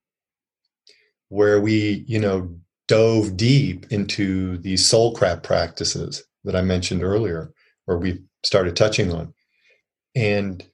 where 1.29 1.61
we, 1.61 2.05
you 2.07 2.19
know, 2.19 2.57
dove 2.89 3.37
deep 3.37 3.87
into 3.91 4.59
these 4.59 4.83
soulcraft 4.83 5.43
practices 5.43 6.25
that 6.45 6.57
I 6.57 6.63
mentioned 6.63 7.05
earlier, 7.05 7.53
or 7.87 7.99
we 7.99 8.23
started 8.45 8.75
touching 8.75 9.13
on. 9.13 9.33
And 10.17 10.65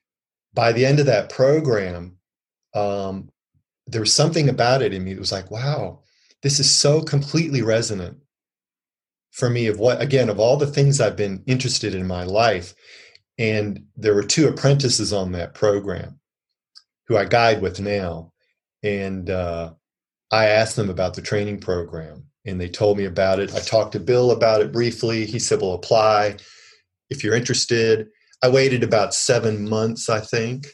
by 0.54 0.72
the 0.72 0.86
end 0.86 1.00
of 1.00 1.06
that 1.06 1.28
program, 1.28 2.16
um, 2.74 3.30
there 3.86 4.00
was 4.00 4.14
something 4.14 4.48
about 4.48 4.80
it 4.80 4.94
in 4.94 5.04
me 5.04 5.12
that 5.12 5.20
was 5.20 5.32
like, 5.32 5.50
wow, 5.50 6.00
this 6.42 6.58
is 6.58 6.70
so 6.70 7.02
completely 7.02 7.60
resonant 7.62 8.18
for 9.36 9.50
me 9.50 9.66
of 9.66 9.78
what 9.78 10.00
again 10.00 10.30
of 10.30 10.40
all 10.40 10.56
the 10.56 10.66
things 10.66 11.00
i've 11.00 11.16
been 11.16 11.42
interested 11.46 11.94
in 11.94 12.06
my 12.06 12.24
life 12.24 12.74
and 13.38 13.84
there 13.96 14.14
were 14.14 14.22
two 14.22 14.48
apprentices 14.48 15.12
on 15.12 15.32
that 15.32 15.54
program 15.54 16.18
who 17.06 17.16
i 17.16 17.24
guide 17.24 17.60
with 17.62 17.80
now. 17.80 18.32
And 18.82 19.30
uh, 19.30 19.72
i 20.30 20.46
asked 20.46 20.76
them 20.76 20.90
about 20.90 21.14
the 21.14 21.22
training 21.22 21.60
program 21.60 22.24
and 22.44 22.60
they 22.60 22.68
told 22.68 22.96
me 22.96 23.04
about 23.04 23.40
it. 23.40 23.54
I 23.54 23.60
talked 23.60 23.92
to 23.92 24.00
bill 24.00 24.30
about 24.30 24.60
it 24.60 24.72
briefly. 24.72 25.26
He 25.26 25.38
said 25.38 25.60
well 25.60 25.74
apply 25.74 26.36
if 27.10 27.22
you're 27.22 27.34
interested. 27.34 28.08
I 28.42 28.48
waited 28.48 28.82
about 28.82 29.14
seven 29.14 29.68
months 29.68 30.08
i 30.08 30.20
think. 30.20 30.66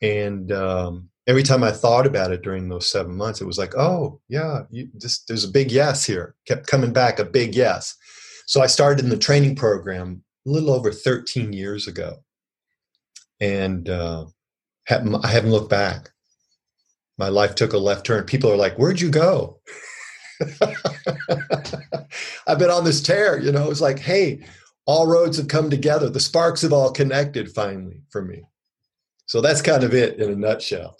And 0.00 0.50
um, 0.50 1.10
every 1.26 1.42
time 1.42 1.62
I 1.62 1.70
thought 1.70 2.06
about 2.06 2.32
it 2.32 2.42
during 2.42 2.68
those 2.68 2.90
seven 2.90 3.16
months, 3.16 3.40
it 3.40 3.46
was 3.46 3.58
like, 3.58 3.76
oh 3.76 4.20
yeah, 4.28 4.62
you, 4.70 4.88
just, 4.98 5.28
there's 5.28 5.44
a 5.44 5.50
big 5.50 5.70
yes 5.70 6.04
here. 6.04 6.34
Kept 6.46 6.66
coming 6.66 6.92
back, 6.92 7.18
a 7.18 7.24
big 7.24 7.54
yes. 7.54 7.94
So 8.46 8.60
I 8.60 8.66
started 8.66 9.04
in 9.04 9.10
the 9.10 9.16
training 9.16 9.54
program 9.54 10.22
a 10.46 10.50
little 10.50 10.70
over 10.70 10.92
13 10.92 11.52
years 11.52 11.86
ago, 11.86 12.18
and 13.40 13.88
uh, 13.88 14.26
I 14.88 15.28
haven't 15.28 15.50
looked 15.50 15.70
back. 15.70 16.10
My 17.18 17.28
life 17.28 17.54
took 17.54 17.72
a 17.72 17.78
left 17.78 18.06
turn. 18.06 18.24
People 18.24 18.50
are 18.50 18.56
like, 18.56 18.78
"Where'd 18.78 19.00
you 19.00 19.10
go?" 19.10 19.60
I've 22.46 22.58
been 22.58 22.70
on 22.70 22.84
this 22.84 23.02
tear. 23.02 23.38
You 23.40 23.52
know, 23.52 23.70
it's 23.70 23.80
like, 23.80 23.98
hey, 23.98 24.44
all 24.86 25.06
roads 25.06 25.36
have 25.36 25.48
come 25.48 25.70
together. 25.70 26.08
The 26.08 26.20
sparks 26.20 26.62
have 26.62 26.72
all 26.72 26.90
connected 26.90 27.52
finally 27.52 28.02
for 28.10 28.22
me. 28.22 28.42
So 29.26 29.40
that's 29.40 29.62
kind 29.62 29.84
of 29.84 29.94
it 29.94 30.18
in 30.18 30.30
a 30.30 30.36
nutshell. 30.36 30.96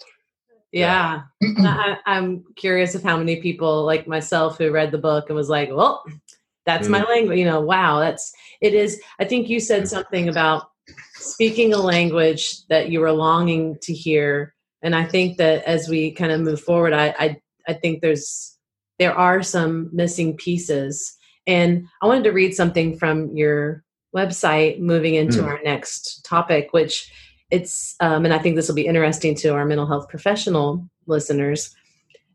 Yeah. 0.71 1.21
I, 1.43 1.97
am 2.07 2.43
curious 2.55 2.95
of 2.95 3.03
how 3.03 3.17
many 3.17 3.41
people 3.41 3.85
like 3.85 4.07
myself 4.07 4.57
who 4.57 4.71
read 4.71 4.91
the 4.91 4.97
book 4.97 5.25
and 5.29 5.35
was 5.35 5.49
like, 5.49 5.69
well, 5.71 6.03
that's 6.65 6.87
mm. 6.87 6.91
my 6.91 7.03
language. 7.03 7.39
You 7.39 7.45
know, 7.45 7.61
wow, 7.61 7.99
that's 7.99 8.31
it 8.61 8.73
is. 8.73 9.01
I 9.19 9.25
think 9.25 9.49
you 9.49 9.59
said 9.59 9.87
something 9.87 10.29
about 10.29 10.69
speaking 11.15 11.73
a 11.73 11.77
language 11.77 12.65
that 12.67 12.89
you 12.89 12.99
were 12.99 13.11
longing 13.11 13.77
to 13.83 13.93
hear. 13.93 14.53
And 14.81 14.95
I 14.95 15.05
think 15.05 15.37
that 15.37 15.63
as 15.63 15.87
we 15.87 16.11
kind 16.11 16.31
of 16.31 16.41
move 16.41 16.61
forward, 16.61 16.93
I 16.93 17.15
I, 17.17 17.41
I 17.67 17.73
think 17.73 18.01
there's 18.01 18.57
there 18.99 19.15
are 19.15 19.41
some 19.41 19.89
missing 19.91 20.37
pieces. 20.37 21.15
And 21.45 21.87
I 22.01 22.07
wanted 22.07 22.23
to 22.25 22.31
read 22.31 22.53
something 22.53 22.97
from 22.97 23.35
your 23.35 23.83
website 24.15 24.79
moving 24.79 25.15
into 25.15 25.39
mm. 25.39 25.47
our 25.47 25.59
next 25.63 26.23
topic, 26.23 26.69
which 26.71 27.11
it's 27.53 27.95
um, 27.99 28.25
and 28.25 28.33
i 28.33 28.39
think 28.39 28.55
this 28.55 28.67
will 28.67 28.75
be 28.75 28.87
interesting 28.87 29.35
to 29.35 29.49
our 29.49 29.63
mental 29.63 29.85
health 29.85 30.09
professional 30.09 30.89
listeners 31.05 31.73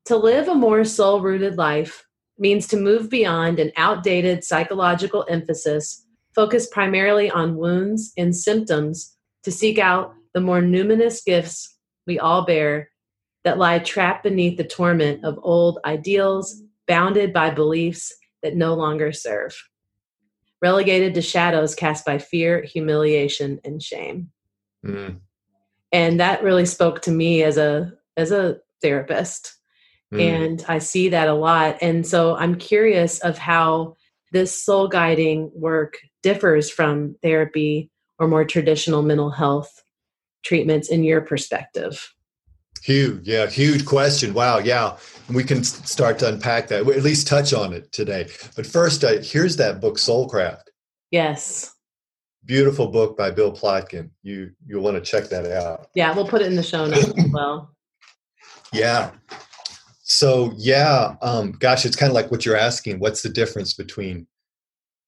to 0.04 0.16
live 0.16 0.48
a 0.48 0.54
more 0.54 0.84
soul 0.84 1.20
rooted 1.20 1.58
life 1.58 2.06
means 2.38 2.66
to 2.68 2.76
move 2.76 3.10
beyond 3.10 3.58
an 3.58 3.72
outdated 3.76 4.44
psychological 4.44 5.26
emphasis 5.28 6.04
focused 6.34 6.70
primarily 6.70 7.30
on 7.30 7.56
wounds 7.56 8.12
and 8.16 8.34
symptoms 8.34 9.16
to 9.42 9.50
seek 9.50 9.78
out 9.78 10.14
the 10.34 10.40
more 10.40 10.60
numinous 10.60 11.24
gifts 11.24 11.76
we 12.06 12.18
all 12.18 12.44
bear 12.44 12.90
that 13.44 13.58
lie 13.58 13.78
trapped 13.78 14.22
beneath 14.22 14.56
the 14.56 14.64
torment 14.64 15.24
of 15.24 15.38
old 15.42 15.78
ideals 15.84 16.62
bounded 16.86 17.32
by 17.32 17.50
beliefs 17.50 18.14
that 18.42 18.56
no 18.56 18.74
longer 18.74 19.12
serve 19.12 19.56
relegated 20.60 21.14
to 21.14 21.22
shadows 21.22 21.74
cast 21.74 22.04
by 22.04 22.18
fear 22.18 22.62
humiliation 22.62 23.60
and 23.64 23.82
shame 23.82 24.30
Mm. 24.84 25.20
And 25.92 26.20
that 26.20 26.42
really 26.42 26.66
spoke 26.66 27.02
to 27.02 27.10
me 27.10 27.42
as 27.42 27.56
a 27.56 27.92
as 28.16 28.32
a 28.32 28.58
therapist. 28.82 29.56
Mm. 30.12 30.20
And 30.20 30.64
I 30.68 30.78
see 30.78 31.10
that 31.10 31.28
a 31.28 31.34
lot. 31.34 31.78
And 31.80 32.06
so 32.06 32.36
I'm 32.36 32.56
curious 32.56 33.18
of 33.20 33.38
how 33.38 33.96
this 34.32 34.62
soul 34.62 34.88
guiding 34.88 35.50
work 35.54 35.98
differs 36.22 36.70
from 36.70 37.16
therapy 37.22 37.90
or 38.18 38.28
more 38.28 38.44
traditional 38.44 39.02
mental 39.02 39.30
health 39.30 39.82
treatments 40.44 40.88
in 40.88 41.04
your 41.04 41.20
perspective. 41.20 42.14
Huge, 42.82 43.26
yeah, 43.26 43.46
huge 43.46 43.84
question. 43.84 44.34
Wow, 44.34 44.58
yeah, 44.58 44.96
we 45.28 45.44
can 45.44 45.64
start 45.64 46.18
to 46.20 46.28
unpack 46.28 46.68
that. 46.68 46.86
at 46.86 47.02
least 47.02 47.26
touch 47.26 47.52
on 47.52 47.72
it 47.72 47.90
today. 47.92 48.28
But 48.56 48.66
first, 48.66 49.04
uh, 49.04 49.18
here's 49.20 49.56
that 49.56 49.80
book, 49.80 49.96
Soulcraft. 49.96 50.62
Yes 51.10 51.74
beautiful 52.48 52.88
book 52.88 53.16
by 53.16 53.30
Bill 53.30 53.52
Plotkin. 53.52 54.10
You 54.22 54.50
you'll 54.66 54.82
want 54.82 54.96
to 54.96 55.00
check 55.02 55.28
that 55.28 55.46
out. 55.46 55.88
Yeah, 55.94 56.12
we'll 56.14 56.26
put 56.26 56.42
it 56.42 56.46
in 56.46 56.56
the 56.56 56.62
show 56.64 56.86
notes 56.86 57.12
as 57.16 57.30
well. 57.30 57.70
Yeah. 58.72 59.12
So 60.08 60.52
yeah, 60.56 61.14
um, 61.22 61.52
gosh, 61.52 61.84
it's 61.86 61.96
kind 61.96 62.10
of 62.10 62.14
like 62.14 62.30
what 62.30 62.44
you're 62.44 62.56
asking. 62.56 62.98
What's 62.98 63.22
the 63.22 63.28
difference 63.28 63.74
between 63.74 64.26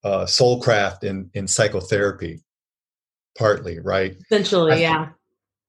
uh, 0.03 0.25
soulcraft 0.25 1.03
and, 1.03 1.29
and 1.35 1.49
psychotherapy? 1.49 2.41
Partly, 3.37 3.79
right? 3.79 4.15
Essentially, 4.29 4.71
I 4.71 4.75
th- 4.75 4.83
yeah. 4.83 5.09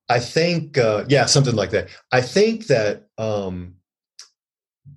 I 0.09 0.21
think, 0.21 0.79
uh, 0.79 1.05
yeah, 1.09 1.27
something 1.27 1.55
like 1.55 1.71
that. 1.71 1.88
I 2.11 2.21
think 2.21 2.66
that 2.66 3.09
um, 3.18 3.75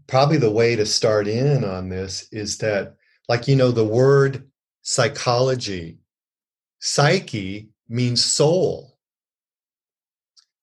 probably 0.08 0.38
the 0.38 0.52
way 0.52 0.76
to 0.76 0.86
start 0.86 1.28
in 1.28 1.64
on 1.64 1.90
this 1.90 2.28
is 2.32 2.58
that, 2.58 2.96
like, 3.30 3.48
you 3.48 3.56
know, 3.56 3.72
the 3.72 3.86
word 3.86 4.50
psychology 4.82 6.00
Psyche 6.88 7.70
means 7.90 8.24
soul. 8.24 9.00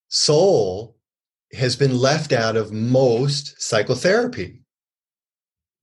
Soul 0.09 0.92
has 1.55 1.77
been 1.77 1.97
left 1.97 2.33
out 2.33 2.57
of 2.57 2.73
most 2.73 3.61
psychotherapy. 3.61 4.63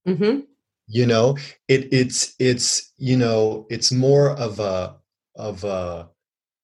Mm-hmm. 0.08 0.41
You 0.88 1.05
know, 1.05 1.38
it, 1.67 1.88
it's 1.91 2.34
it's 2.39 2.91
you 2.97 3.15
know 3.15 3.67
it's 3.69 3.91
more 3.91 4.32
of 4.32 4.60
a 4.60 4.97
of 5.36 5.63
a 5.63 6.10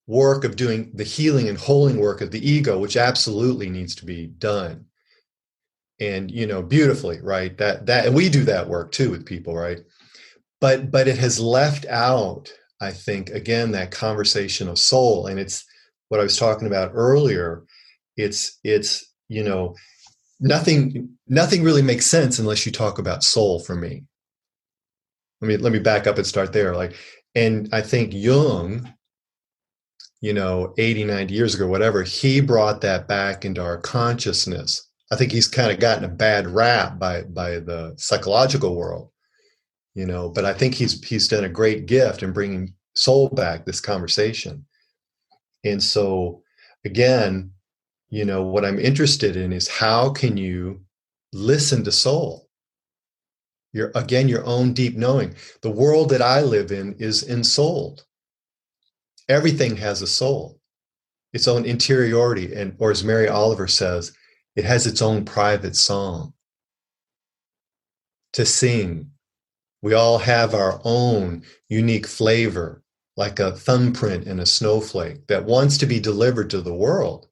work 0.07 0.43
of 0.43 0.55
doing 0.55 0.91
the 0.93 1.03
healing 1.03 1.47
and 1.47 1.57
holding 1.57 1.99
work 1.99 2.21
of 2.21 2.31
the 2.31 2.49
ego, 2.49 2.79
which 2.79 2.97
absolutely 2.97 3.69
needs 3.69 3.93
to 3.95 4.05
be 4.05 4.27
done, 4.27 4.85
and 5.99 6.31
you 6.31 6.47
know 6.47 6.63
beautifully, 6.63 7.19
right? 7.21 7.55
That 7.57 7.85
that 7.85 8.07
and 8.07 8.15
we 8.15 8.29
do 8.29 8.43
that 8.45 8.67
work 8.67 8.91
too 8.91 9.11
with 9.11 9.25
people, 9.25 9.55
right? 9.55 9.79
But 10.59 10.89
but 10.89 11.07
it 11.07 11.19
has 11.19 11.39
left 11.39 11.85
out 11.85 12.51
I 12.81 12.91
think, 12.91 13.29
again, 13.29 13.71
that 13.71 13.91
conversation 13.91 14.67
of 14.67 14.79
soul. 14.79 15.27
And 15.27 15.39
it's 15.39 15.65
what 16.09 16.19
I 16.19 16.23
was 16.23 16.37
talking 16.37 16.67
about 16.67 16.91
earlier. 16.93 17.63
It's, 18.17 18.59
it's, 18.63 19.05
you 19.27 19.43
know, 19.43 19.75
nothing, 20.39 21.17
nothing 21.27 21.63
really 21.63 21.81
makes 21.81 22.05
sense 22.05 22.39
unless 22.39 22.65
you 22.65 22.71
talk 22.71 22.99
about 22.99 23.23
soul 23.23 23.59
for 23.59 23.75
me. 23.75 24.03
Let 25.41 25.47
me, 25.47 25.57
let 25.57 25.73
me 25.73 25.79
back 25.79 26.07
up 26.07 26.17
and 26.17 26.25
start 26.25 26.53
there. 26.53 26.75
Like, 26.75 26.95
and 27.35 27.69
I 27.73 27.81
think 27.81 28.13
Jung, 28.13 28.93
you 30.21 30.33
know, 30.33 30.73
80, 30.77 31.03
90 31.05 31.33
years 31.33 31.55
ago, 31.55 31.67
whatever, 31.67 32.03
he 32.03 32.39
brought 32.41 32.81
that 32.81 33.07
back 33.07 33.43
into 33.43 33.61
our 33.61 33.77
consciousness. 33.77 34.87
I 35.11 35.17
think 35.17 35.31
he's 35.31 35.47
kind 35.47 35.71
of 35.71 35.79
gotten 35.79 36.05
a 36.05 36.09
bad 36.09 36.47
rap 36.47 36.97
by, 36.97 37.23
by 37.23 37.59
the 37.59 37.93
psychological 37.97 38.75
world 38.75 39.11
you 39.95 40.05
know 40.05 40.29
but 40.29 40.45
i 40.45 40.53
think 40.53 40.75
he's 40.75 41.03
he's 41.03 41.27
done 41.27 41.45
a 41.45 41.49
great 41.49 41.87
gift 41.87 42.21
in 42.21 42.31
bringing 42.31 42.73
soul 42.93 43.29
back 43.29 43.65
this 43.65 43.81
conversation 43.81 44.65
and 45.63 45.81
so 45.81 46.43
again 46.83 47.49
you 48.15 48.25
know 48.25 48.43
what 48.43 48.65
i'm 48.65 48.79
interested 48.79 49.35
in 49.35 49.51
is 49.51 49.67
how 49.67 50.09
can 50.09 50.37
you 50.37 50.85
listen 51.35 51.83
to 51.83 51.91
soul? 51.91 52.47
Your 53.73 53.91
again 53.93 54.29
your 54.29 54.45
own 54.45 54.73
deep 54.73 54.95
knowing. 54.95 55.35
The 55.61 55.69
world 55.69 56.09
that 56.09 56.21
i 56.21 56.41
live 56.41 56.71
in 56.71 56.95
is 56.97 57.23
ensouled. 57.23 58.05
Everything 59.27 59.75
has 59.77 60.01
a 60.01 60.07
soul 60.07 60.59
its 61.33 61.49
own 61.49 61.65
interiority 61.65 62.53
and 62.53 62.75
or 62.79 62.91
as 62.91 63.03
mary 63.03 63.27
oliver 63.27 63.67
says 63.67 64.13
it 64.55 64.63
has 64.63 64.87
its 64.87 65.01
own 65.01 65.25
private 65.25 65.75
song. 65.75 66.33
To 68.33 68.45
sing 68.45 69.11
we 69.81 69.93
all 69.93 70.19
have 70.19 70.53
our 70.53 70.79
own 70.85 71.43
unique 71.67 72.07
flavor 72.07 72.81
like 73.17 73.39
a 73.39 73.51
thumbprint 73.51 74.25
in 74.25 74.39
a 74.39 74.45
snowflake 74.45 75.27
that 75.27 75.45
wants 75.45 75.77
to 75.79 75.85
be 75.85 75.99
delivered 75.99 76.49
to 76.51 76.61
the 76.61 76.73
world 76.73 77.27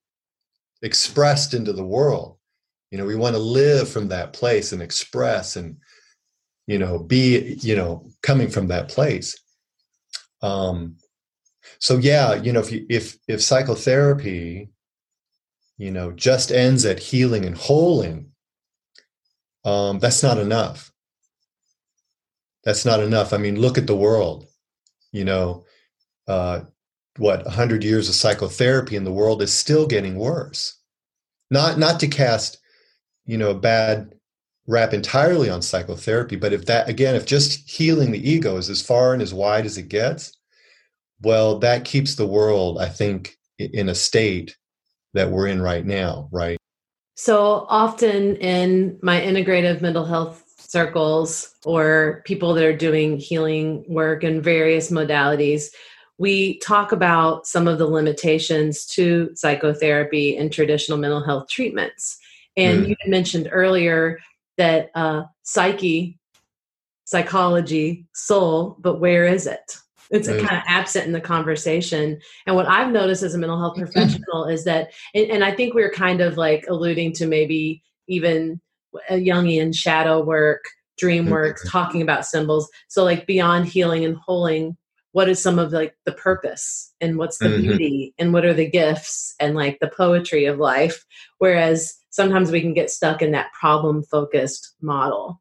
expressed 0.84 1.54
into 1.54 1.74
the 1.74 1.84
world. 1.84 2.38
You 2.92 3.00
know 3.00 3.06
we 3.06 3.16
want 3.16 3.36
to 3.36 3.42
live 3.42 3.90
from 3.90 4.10
that 4.10 4.34
place 4.34 4.72
and 4.72 4.82
express 4.82 5.56
and 5.56 5.78
you 6.68 6.78
know 6.78 7.00
be 7.00 7.58
you 7.62 7.76
know 7.76 8.08
coming 8.22 8.50
from 8.50 8.68
that 8.68 8.90
place. 8.90 9.40
Um 10.44 10.98
so 11.80 11.98
yeah 11.98 12.36
you 12.36 12.52
know 12.54 12.60
if 12.60 12.72
you 12.72 12.86
if 12.90 13.18
if 13.28 13.42
psychotherapy 13.42 14.70
you 15.78 15.90
know 15.90 16.12
just 16.12 16.52
ends 16.52 16.86
at 16.86 17.00
healing 17.00 17.46
and 17.46 17.58
holding 17.58 18.32
um 19.66 19.98
that's 19.98 20.22
not 20.22 20.38
enough. 20.38 20.92
That's 22.64 22.86
not 22.86 23.00
enough. 23.00 23.34
I 23.34 23.38
mean 23.38 23.60
look 23.60 23.78
at 23.80 23.88
the 23.88 23.96
world 23.96 24.46
you 25.12 25.24
know 25.26 25.66
uh 26.28 26.62
what 27.18 27.46
100 27.46 27.84
years 27.84 28.10
of 28.10 28.16
psychotherapy 28.16 28.96
in 28.96 29.04
the 29.04 29.12
world 29.12 29.42
is 29.42 29.54
still 29.54 29.86
getting 29.88 30.16
worse. 30.16 30.78
Not 31.52 31.78
not 31.78 32.00
to 32.00 32.08
cast 32.08 32.58
you 33.26 33.38
know 33.38 33.52
a 33.52 33.56
bad 33.56 34.14
rap 34.68 34.94
entirely 34.94 35.50
on 35.50 35.62
psychotherapy 35.62 36.36
but 36.36 36.54
if 36.54 36.66
that 36.66 36.88
again 36.88 37.16
if 37.16 37.26
just 37.26 37.70
healing 37.70 38.12
the 38.12 38.30
ego 38.30 38.58
is 38.58 38.70
as 38.70 38.82
far 38.82 39.14
and 39.14 39.22
as 39.22 39.34
wide 39.34 39.66
as 39.66 39.78
it 39.78 39.90
gets 39.90 40.38
well 41.22 41.60
that 41.60 41.84
keeps 41.84 42.16
the 42.16 42.26
world 42.26 42.78
i 42.80 42.88
think 42.88 43.38
in 43.60 43.90
a 43.90 43.96
state 43.96 44.56
that 45.14 45.30
we're 45.30 45.48
in 45.48 45.62
right 45.62 45.86
now 45.86 46.28
right? 46.32 46.58
So 47.16 47.68
often 47.70 48.38
in 48.38 48.98
my 49.04 49.22
integrative 49.22 49.82
mental 49.82 50.04
health 50.04 50.44
circles 50.58 51.54
or 51.64 52.24
people 52.26 52.56
that 52.56 52.66
are 52.66 52.76
doing 52.76 53.18
healing 53.18 53.86
work 53.88 54.24
in 54.24 54.42
various 54.42 54.90
modalities 54.90 55.68
we 56.18 56.60
talk 56.60 56.92
about 56.92 57.48
some 57.48 57.68
of 57.68 57.80
the 57.80 57.88
limitations 57.88 58.86
to 58.86 59.32
psychotherapy 59.34 60.38
and 60.38 60.54
traditional 60.54 60.98
mental 60.98 61.24
health 61.24 61.48
treatments 61.50 62.20
and 62.56 62.86
mm. 62.86 62.90
you 62.90 62.96
mentioned 63.08 63.50
earlier 63.52 64.20
that 64.58 64.92
uh, 64.96 65.24
psyche, 65.44 66.20
psychology, 67.06 68.06
soul, 68.14 68.78
but 68.80 69.00
where 69.00 69.26
is 69.26 69.48
it? 69.48 69.78
It's 70.12 70.28
right. 70.28 70.40
kind 70.40 70.58
of 70.58 70.64
absent 70.68 71.08
in 71.08 71.12
the 71.12 71.22
conversation. 71.22 72.20
And 72.46 72.56
what 72.56 72.68
I've 72.68 72.92
noticed 72.92 73.24
as 73.24 73.34
a 73.34 73.38
mental 73.38 73.60
health 73.60 73.78
professional 73.78 74.46
is 74.46 74.64
that, 74.66 74.92
and, 75.16 75.32
and 75.32 75.44
I 75.44 75.52
think 75.52 75.74
we 75.74 75.82
are 75.82 75.92
kind 75.92 76.22
of 76.22 76.38
like 76.38 76.66
alluding 76.68 77.14
to 77.14 77.28
maybe 77.28 77.82
even 78.08 78.62
a 79.10 79.16
Jungian 79.16 79.76
shadow 79.76 80.22
work, 80.22 80.64
dream 81.00 81.30
work, 81.30 81.58
mm-hmm. 81.58 81.70
talking 81.70 82.02
about 82.04 82.28
symbols. 82.28 82.70
So, 82.90 83.04
like 83.04 83.26
beyond 83.26 83.66
healing 83.66 84.06
and 84.06 84.18
holding, 84.18 84.78
what 85.14 85.30
is 85.30 85.42
some 85.42 85.58
of 85.58 85.72
like 85.72 85.96
the 86.06 86.12
purpose 86.12 86.92
and 87.00 87.18
what's 87.18 87.38
the 87.38 87.46
mm-hmm. 87.46 87.62
beauty 87.62 88.14
and 88.18 88.34
what 88.34 88.46
are 88.46 88.54
the 88.54 88.70
gifts 88.70 89.34
and 89.40 89.56
like 89.56 89.80
the 89.80 89.92
poetry 89.96 90.46
of 90.46 90.58
life? 90.58 91.06
Whereas 91.38 91.94
sometimes 92.10 92.52
we 92.52 92.62
can 92.62 92.74
get 92.74 92.90
stuck 92.90 93.22
in 93.22 93.32
that 93.32 93.54
problem 93.54 94.04
focused 94.04 94.74
model. 94.82 95.40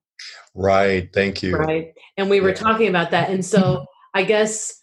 Right. 0.55 1.11
Thank 1.13 1.43
you. 1.43 1.57
Right. 1.57 1.95
And 2.17 2.31
we 2.31 2.41
were 2.41 2.53
talking 2.53 2.89
about 2.89 3.11
that. 3.11 3.31
And 3.31 3.45
so 3.45 3.87
I 4.15 4.25
guess 4.25 4.79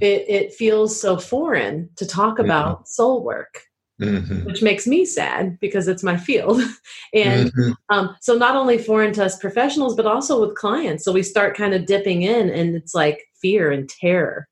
it, 0.00 0.24
it 0.28 0.52
feels 0.52 1.00
so 1.00 1.16
foreign 1.16 1.88
to 1.96 2.06
talk 2.06 2.34
mm-hmm. 2.34 2.44
about 2.44 2.76
mm-hmm. 2.76 2.86
soul 2.86 3.24
work. 3.24 3.62
Mm-hmm. 4.00 4.44
Which 4.44 4.60
makes 4.60 4.86
me 4.86 5.06
sad 5.06 5.58
because 5.58 5.88
it's 5.88 6.02
my 6.02 6.18
field. 6.18 6.60
and 7.14 7.50
mm-hmm. 7.50 7.72
um, 7.88 8.14
so, 8.20 8.36
not 8.36 8.54
only 8.54 8.76
foreign 8.76 9.14
to 9.14 9.24
us 9.24 9.38
professionals, 9.38 9.96
but 9.96 10.04
also 10.04 10.38
with 10.38 10.54
clients. 10.54 11.02
So, 11.02 11.12
we 11.12 11.22
start 11.22 11.56
kind 11.56 11.72
of 11.72 11.86
dipping 11.86 12.20
in, 12.20 12.50
and 12.50 12.76
it's 12.76 12.94
like 12.94 13.25
fear 13.46 13.70
and 13.70 13.88
terror. 13.88 14.48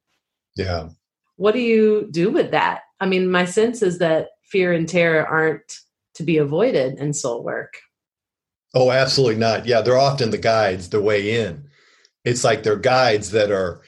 Yeah. 0.54 0.90
What 1.34 1.52
do 1.52 1.60
you 1.60 2.06
do 2.12 2.30
with 2.30 2.52
that? 2.52 2.82
I 3.00 3.06
mean, 3.06 3.28
my 3.28 3.44
sense 3.44 3.82
is 3.82 3.98
that 3.98 4.28
fear 4.44 4.72
and 4.72 4.88
terror 4.88 5.26
aren't 5.26 5.80
to 6.14 6.22
be 6.22 6.36
avoided 6.36 7.00
in 7.00 7.12
soul 7.12 7.42
work. 7.42 7.74
Oh, 8.72 8.92
absolutely 8.92 9.34
not. 9.34 9.66
Yeah, 9.66 9.80
they're 9.80 9.98
often 9.98 10.30
the 10.30 10.38
guides, 10.38 10.90
the 10.90 11.00
way 11.00 11.44
in. 11.44 11.64
It's 12.24 12.44
like 12.44 12.62
they're 12.62 12.76
guides 12.76 13.32
that 13.32 13.50
are 13.50 13.82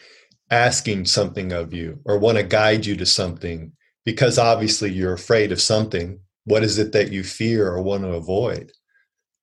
asking 0.50 1.04
something 1.04 1.52
of 1.52 1.72
you 1.72 2.00
or 2.04 2.18
want 2.18 2.38
to 2.38 2.42
guide 2.42 2.84
you 2.84 2.96
to 2.96 3.06
something 3.06 3.72
because 4.04 4.38
obviously 4.38 4.90
you're 4.90 5.12
afraid 5.12 5.52
of 5.52 5.60
something. 5.60 6.18
What 6.46 6.64
is 6.64 6.78
it 6.78 6.90
that 6.92 7.12
you 7.12 7.22
fear 7.22 7.68
or 7.68 7.80
want 7.80 8.02
to 8.02 8.10
avoid? 8.14 8.72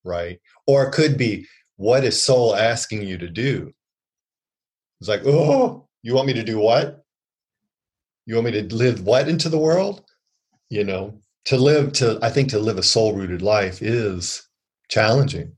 Right. 0.04 0.40
Or 0.66 0.84
it 0.84 0.92
could 0.92 1.16
be, 1.16 1.46
what 1.76 2.04
is 2.04 2.22
soul 2.22 2.54
asking 2.54 3.02
you 3.02 3.16
to 3.16 3.28
do? 3.30 3.72
It's 5.04 5.08
like, 5.08 5.26
oh, 5.26 5.86
you 6.02 6.14
want 6.14 6.26
me 6.26 6.32
to 6.32 6.42
do 6.42 6.58
what? 6.58 7.04
You 8.26 8.36
want 8.36 8.46
me 8.46 8.52
to 8.52 8.74
live 8.74 9.04
what 9.04 9.28
into 9.28 9.48
the 9.48 9.58
world? 9.58 10.02
You 10.70 10.84
know, 10.84 11.20
to 11.44 11.56
live 11.56 11.92
to 11.92 12.18
i 12.22 12.30
think 12.30 12.48
to 12.50 12.58
live 12.58 12.78
a 12.78 12.82
soul 12.82 13.14
rooted 13.14 13.42
life 13.42 13.82
is 13.82 14.48
challenging 14.88 15.52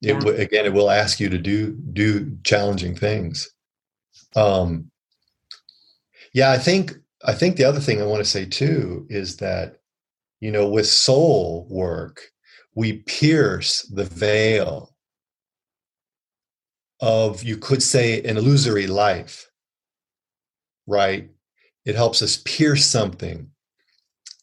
yeah. 0.00 0.18
it 0.18 0.40
again 0.40 0.64
it 0.64 0.72
will 0.72 0.90
ask 0.90 1.20
you 1.20 1.28
to 1.28 1.38
do 1.38 1.72
do 1.92 2.36
challenging 2.44 2.94
things 2.94 3.50
um 4.36 4.90
yeah 6.32 6.50
i 6.50 6.58
think 6.58 6.92
i 7.24 7.32
think 7.32 7.56
the 7.56 7.64
other 7.64 7.80
thing 7.80 8.00
i 8.00 8.06
want 8.06 8.22
to 8.22 8.30
say 8.30 8.44
too 8.44 9.06
is 9.08 9.36
that 9.36 9.78
you 10.40 10.50
know 10.50 10.68
with 10.68 10.86
soul 10.86 11.66
work 11.70 12.20
we 12.74 12.98
pierce 13.04 13.82
the 13.92 14.04
veil 14.04 14.93
of 17.04 17.44
you 17.44 17.58
could 17.58 17.84
say 17.84 18.22
an 18.24 18.38
illusory 18.38 18.88
life 18.88 19.46
right? 20.88 21.30
It 21.86 21.96
helps 21.96 22.22
us 22.22 22.38
pierce 22.44 22.86
something 22.86 23.50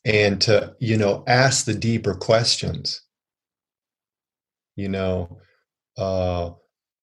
and 0.05 0.41
to 0.41 0.75
you 0.79 0.97
know 0.97 1.23
ask 1.27 1.65
the 1.65 1.73
deeper 1.75 2.15
questions. 2.15 3.01
You 4.75 4.89
know 4.89 5.39
uh 5.97 6.51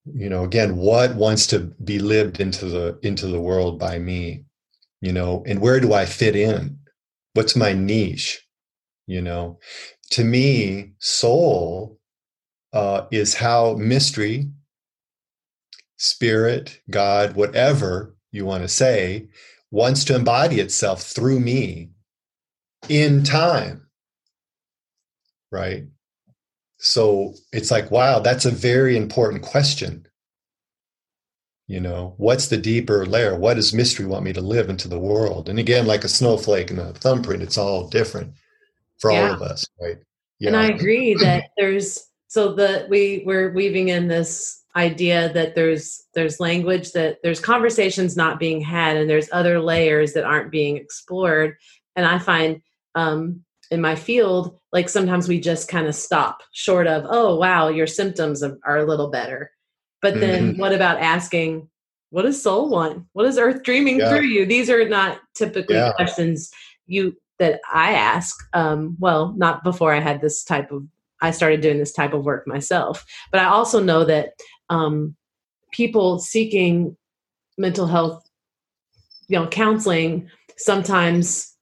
you 0.06 0.28
know 0.30 0.44
again 0.44 0.76
what 0.76 1.16
wants 1.16 1.46
to 1.48 1.60
be 1.84 1.98
lived 2.00 2.40
into 2.40 2.66
the 2.66 2.98
into 3.02 3.26
the 3.28 3.40
world 3.40 3.78
by 3.78 3.98
me? 3.98 4.44
You 5.00 5.12
know 5.12 5.44
and 5.46 5.60
where 5.60 5.80
do 5.80 5.92
i 5.94 6.06
fit 6.06 6.36
in? 6.36 6.78
What's 7.34 7.56
my 7.56 7.72
niche? 7.74 8.46
You 9.06 9.22
know 9.22 9.58
to 10.12 10.24
me 10.24 10.92
soul 10.98 11.98
uh 12.72 13.06
is 13.12 13.34
how 13.34 13.74
mystery 13.76 14.50
spirit 15.98 16.80
god 16.90 17.34
whatever 17.34 18.14
you 18.32 18.46
want 18.46 18.62
to 18.62 18.68
say 18.68 19.28
wants 19.70 20.04
to 20.04 20.14
embody 20.14 20.60
itself 20.60 21.02
through 21.02 21.40
me 21.40 21.90
in 22.88 23.22
time. 23.22 23.86
Right. 25.50 25.84
So 26.78 27.34
it's 27.52 27.70
like, 27.70 27.90
wow, 27.90 28.20
that's 28.20 28.44
a 28.44 28.50
very 28.50 28.96
important 28.96 29.42
question. 29.42 30.06
You 31.66 31.80
know, 31.80 32.14
what's 32.16 32.48
the 32.48 32.56
deeper 32.56 33.04
layer? 33.04 33.36
What 33.36 33.54
does 33.54 33.74
mystery 33.74 34.06
want 34.06 34.24
me 34.24 34.32
to 34.32 34.40
live 34.40 34.70
into 34.70 34.88
the 34.88 34.98
world? 34.98 35.48
And 35.48 35.58
again, 35.58 35.86
like 35.86 36.04
a 36.04 36.08
snowflake 36.08 36.70
and 36.70 36.78
a 36.78 36.92
thumbprint, 36.94 37.42
it's 37.42 37.58
all 37.58 37.88
different 37.88 38.32
for 38.98 39.10
yeah. 39.12 39.28
all 39.28 39.34
of 39.34 39.42
us, 39.42 39.66
right? 39.80 39.98
Yeah. 40.38 40.48
And 40.48 40.56
I 40.56 40.66
agree 40.66 41.14
that 41.14 41.50
there's 41.58 42.06
so 42.28 42.54
that 42.54 42.88
we 42.88 43.22
we're 43.26 43.50
weaving 43.52 43.88
in 43.88 44.08
this 44.08 44.62
idea 44.78 45.30
that 45.34 45.54
there's 45.54 46.06
there's 46.14 46.40
language 46.40 46.92
that 46.92 47.18
there's 47.22 47.40
conversations 47.40 48.16
not 48.16 48.38
being 48.38 48.60
had 48.60 48.96
and 48.96 49.10
there's 49.10 49.28
other 49.32 49.60
layers 49.60 50.14
that 50.14 50.24
aren't 50.24 50.52
being 50.52 50.76
explored 50.76 51.56
and 51.96 52.06
i 52.06 52.18
find 52.18 52.62
um, 52.94 53.44
in 53.70 53.80
my 53.80 53.94
field, 53.94 54.58
like 54.72 54.88
sometimes 54.88 55.28
we 55.28 55.40
just 55.40 55.68
kind 55.68 55.86
of 55.86 55.94
stop 55.94 56.42
short 56.52 56.86
of, 56.86 57.06
oh, 57.08 57.36
wow, 57.36 57.68
your 57.68 57.86
symptoms 57.86 58.42
are 58.42 58.78
a 58.78 58.86
little 58.86 59.10
better. 59.10 59.50
But 60.00 60.20
then 60.20 60.52
mm-hmm. 60.52 60.60
what 60.60 60.72
about 60.72 61.00
asking, 61.00 61.68
what 62.10 62.22
does 62.22 62.42
soul 62.42 62.70
want? 62.70 63.04
What 63.12 63.26
is 63.26 63.36
earth 63.36 63.62
dreaming 63.62 63.98
yeah. 63.98 64.08
through 64.08 64.26
you? 64.26 64.46
These 64.46 64.70
are 64.70 64.88
not 64.88 65.18
typically 65.34 65.76
yeah. 65.76 65.92
questions 65.92 66.50
you 66.86 67.16
that 67.38 67.60
I 67.72 67.92
ask. 67.92 68.36
Um, 68.54 68.96
well, 68.98 69.34
not 69.36 69.64
before 69.64 69.92
I 69.92 70.00
had 70.00 70.20
this 70.20 70.44
type 70.44 70.70
of 70.70 70.84
I 71.20 71.32
started 71.32 71.62
doing 71.62 71.78
this 71.78 71.92
type 71.92 72.12
of 72.12 72.24
work 72.24 72.46
myself. 72.46 73.04
But 73.32 73.40
I 73.40 73.46
also 73.46 73.82
know 73.82 74.04
that 74.04 74.34
um, 74.70 75.16
people 75.72 76.18
seeking 76.18 76.96
mental 77.56 77.86
health, 77.86 78.28
you 79.28 79.38
know, 79.38 79.46
counseling 79.46 80.28
sometimes 80.56 81.54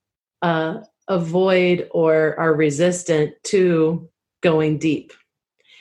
uh, 0.42 0.78
avoid 1.08 1.88
or 1.90 2.38
are 2.38 2.54
resistant 2.54 3.34
to 3.44 4.08
going 4.42 4.78
deep. 4.78 5.12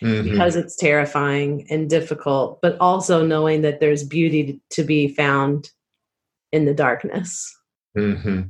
mm-hmm. 0.01 0.29
because 0.29 0.55
it's 0.55 0.75
terrifying 0.75 1.65
and 1.69 1.89
difficult, 1.89 2.59
but 2.61 2.77
also 2.79 3.25
knowing 3.25 3.61
that 3.61 3.79
there's 3.79 4.03
beauty 4.03 4.61
to 4.71 4.83
be 4.83 5.07
found 5.07 5.69
in 6.51 6.65
the 6.65 6.73
darkness. 6.73 7.53
Mm-hmm. 7.97 8.41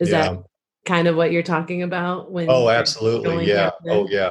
Is 0.00 0.10
yeah. 0.10 0.22
that 0.22 0.42
kind 0.84 1.08
of 1.08 1.16
what 1.16 1.32
you're 1.32 1.42
talking 1.42 1.82
about? 1.82 2.30
When 2.30 2.48
oh, 2.50 2.68
absolutely, 2.68 3.46
yeah. 3.46 3.70
Oh, 3.88 4.08
yeah. 4.08 4.30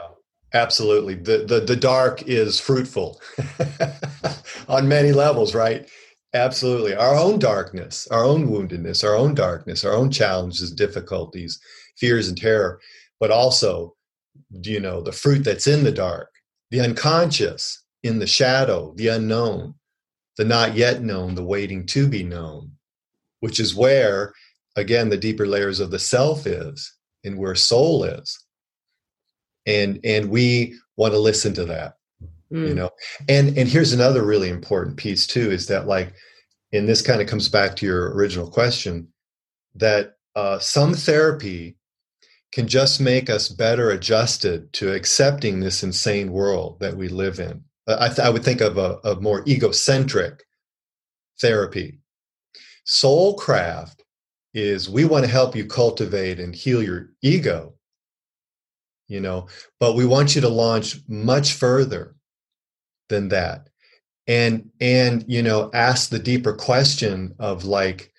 Absolutely. 0.53 1.15
The, 1.15 1.45
the 1.45 1.61
the 1.61 1.75
dark 1.75 2.23
is 2.23 2.59
fruitful 2.59 3.21
on 4.67 4.87
many 4.87 5.13
levels, 5.13 5.55
right? 5.55 5.89
Absolutely. 6.33 6.93
Our 6.95 7.15
own 7.15 7.39
darkness, 7.39 8.07
our 8.11 8.23
own 8.23 8.47
woundedness, 8.49 9.03
our 9.03 9.15
own 9.15 9.33
darkness, 9.33 9.85
our 9.85 9.93
own 9.93 10.11
challenges, 10.11 10.71
difficulties, 10.71 11.59
fears, 11.97 12.27
and 12.27 12.37
terror, 12.37 12.79
but 13.19 13.31
also, 13.31 13.95
you 14.63 14.79
know, 14.79 15.01
the 15.01 15.11
fruit 15.11 15.43
that's 15.43 15.67
in 15.67 15.83
the 15.83 15.91
dark, 15.91 16.29
the 16.69 16.81
unconscious, 16.81 17.83
in 18.03 18.19
the 18.19 18.27
shadow, 18.27 18.93
the 18.95 19.07
unknown, 19.07 19.75
the 20.37 20.45
not 20.45 20.75
yet 20.75 21.01
known, 21.01 21.35
the 21.35 21.43
waiting 21.43 21.85
to 21.87 22.07
be 22.07 22.23
known, 22.23 22.71
which 23.41 23.59
is 23.59 23.75
where, 23.75 24.33
again, 24.75 25.09
the 25.09 25.17
deeper 25.17 25.45
layers 25.47 25.79
of 25.79 25.91
the 25.91 25.99
self 25.99 26.47
is 26.47 26.93
and 27.23 27.37
where 27.37 27.55
soul 27.55 28.03
is. 28.03 28.37
And 29.65 30.00
and 30.04 30.30
we 30.30 30.76
want 30.97 31.13
to 31.13 31.19
listen 31.19 31.54
to 31.56 31.65
that 31.65 31.95
mm. 32.52 32.67
you 32.67 32.74
know? 32.74 32.89
And 33.30 33.58
and 33.58 33.67
here's 33.67 33.93
another 33.93 34.24
really 34.24 34.50
important 34.50 34.97
piece 34.97 35.26
too 35.26 35.52
is 35.52 35.67
that 35.67 35.88
like 35.88 36.13
and 36.74 36.88
this 36.88 37.02
kind 37.02 37.21
of 37.21 37.28
comes 37.28 37.50
back 37.50 37.76
to 37.78 37.86
your 37.86 38.13
original 38.13 38.50
question 38.50 39.08
that 39.76 40.15
uh, 40.36 40.60
some 40.60 40.93
therapy 40.93 41.78
can 42.52 42.67
just 42.67 43.00
make 43.02 43.30
us 43.30 43.50
better 43.50 43.91
adjusted 43.91 44.71
to 44.74 44.93
accepting 44.93 45.60
this 45.60 45.84
insane 45.84 46.32
world 46.32 46.80
that 46.80 46.95
we 46.95 47.08
live 47.08 47.39
in. 47.39 47.63
I, 47.88 48.08
th- 48.08 48.19
I 48.19 48.30
would 48.30 48.43
think 48.43 48.62
of 48.62 48.78
a, 48.78 49.00
a 49.04 49.19
more 49.19 49.43
egocentric 49.47 50.43
therapy. 51.41 52.00
Soulcraft 52.86 54.00
is 54.54 54.89
we 54.89 55.06
want 55.06 55.26
to 55.26 55.32
help 55.32 55.56
you 55.56 55.65
cultivate 55.65 56.39
and 56.39 56.56
heal 56.56 56.84
your 56.84 57.12
ego 57.21 57.74
you 59.12 59.19
know 59.19 59.47
but 59.80 59.95
we 59.95 60.06
want 60.06 60.36
you 60.36 60.41
to 60.41 60.50
launch 60.50 60.97
much 61.08 61.54
further 61.54 62.15
than 63.12 63.28
that. 63.28 63.69
And 64.26 64.71
and 64.80 65.24
you 65.28 65.43
know 65.43 65.69
ask 65.74 66.10
the 66.10 66.17
deeper 66.17 66.54
question 66.54 67.36
of 67.38 67.65
like 67.65 68.12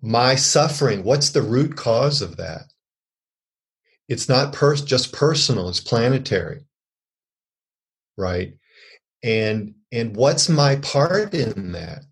my 0.00 0.34
suffering 0.36 1.04
what's 1.04 1.30
the 1.30 1.42
root 1.42 1.76
cause 1.76 2.22
of 2.22 2.38
that? 2.38 2.62
It's 4.08 4.28
not 4.28 4.54
pers- 4.54 4.82
just 4.82 5.12
personal 5.12 5.68
it's 5.68 5.80
planetary. 5.80 6.64
Right? 8.16 8.54
And 9.22 9.74
and 9.92 10.16
what's 10.16 10.48
my 10.48 10.76
part 10.76 11.34
in 11.34 11.72
that? 11.72 12.04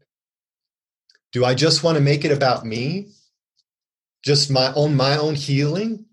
Do 1.32 1.44
i 1.44 1.54
just 1.54 1.82
want 1.82 1.96
to 1.96 2.02
make 2.02 2.24
it 2.24 2.32
about 2.32 2.66
me? 2.66 3.08
Just 4.24 4.50
my 4.50 4.72
own 4.74 4.96
my 4.96 5.16
own 5.16 5.34
healing 5.34 6.06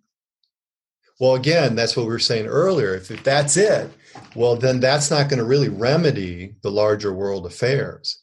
well 1.19 1.36
again 1.36 1.76
that's 1.76 1.95
what 1.95 2.06
we 2.06 2.12
were 2.12 2.19
saying 2.19 2.47
earlier. 2.47 2.95
If, 2.95 3.12
if 3.12 3.23
that's 3.23 3.58
it 3.58 3.91
well 4.36 4.56
then 4.56 4.80
that's 4.80 5.10
not 5.10 5.30
going 5.30 5.39
to 5.39 5.45
really 5.45 5.69
remedy 5.69 6.56
the 6.62 6.71
larger 6.71 7.13
world 7.13 7.45
affairs. 7.45 8.19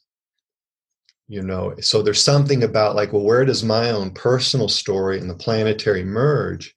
You 1.27 1.41
know 1.41 1.75
so 1.79 2.01
there's 2.01 2.23
something 2.23 2.63
about 2.63 2.95
like 2.95 3.13
well 3.13 3.23
where 3.23 3.45
does 3.45 3.63
my 3.63 3.91
own 3.91 4.11
personal 4.11 4.67
story 4.67 5.19
and 5.19 5.29
the 5.29 5.35
planetary 5.35 6.03
merge? 6.03 6.75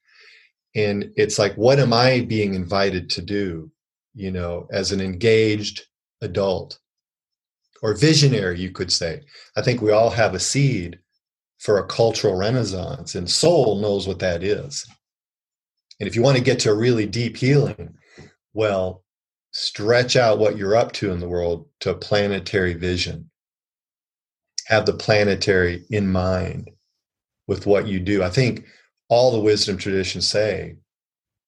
And 0.76 1.12
it's 1.16 1.38
like 1.38 1.54
what 1.54 1.78
am 1.78 1.92
i 1.92 2.20
being 2.20 2.54
invited 2.54 3.10
to 3.10 3.22
do 3.22 3.70
you 4.14 4.30
know 4.30 4.68
as 4.72 4.92
an 4.92 5.00
engaged 5.00 5.86
adult? 6.22 6.78
Or 7.82 7.94
visionary 7.94 8.58
you 8.58 8.70
could 8.70 8.90
say. 8.90 9.20
I 9.58 9.62
think 9.62 9.82
we 9.82 9.90
all 9.90 10.08
have 10.08 10.32
a 10.34 10.40
seed 10.40 11.00
for 11.58 11.78
a 11.78 11.86
cultural 11.86 12.34
renaissance 12.34 13.14
and 13.14 13.30
soul 13.30 13.80
knows 13.80 14.08
what 14.08 14.20
that 14.20 14.42
is 14.42 14.86
and 16.00 16.08
if 16.08 16.16
you 16.16 16.22
want 16.22 16.36
to 16.36 16.42
get 16.42 16.58
to 16.60 16.70
a 16.70 16.74
really 16.74 17.06
deep 17.06 17.36
healing 17.36 17.94
well 18.52 19.04
stretch 19.54 20.16
out 20.16 20.40
what 20.40 20.58
you're 20.58 20.74
up 20.74 20.90
to 20.90 21.12
in 21.12 21.20
the 21.20 21.28
world 21.28 21.68
to 21.78 21.90
a 21.90 21.94
planetary 21.94 22.74
vision. 22.74 23.30
Have 24.66 24.84
the 24.84 24.92
planetary 24.92 25.84
in 25.90 26.10
mind 26.10 26.70
with 27.46 27.64
what 27.64 27.86
you 27.86 28.00
do. 28.00 28.22
I 28.22 28.30
think 28.30 28.66
all 29.08 29.30
the 29.30 29.40
wisdom 29.40 29.78
traditions 29.78 30.26
say, 30.26 30.76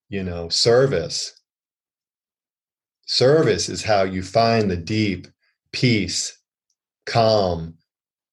you 0.08 0.22
know, 0.22 0.48
service. 0.48 1.40
Service 3.06 3.68
is 3.68 3.82
how 3.82 4.04
you 4.04 4.22
find 4.22 4.70
the 4.70 4.76
deep 4.76 5.26
peace, 5.72 6.38
calm, 7.06 7.74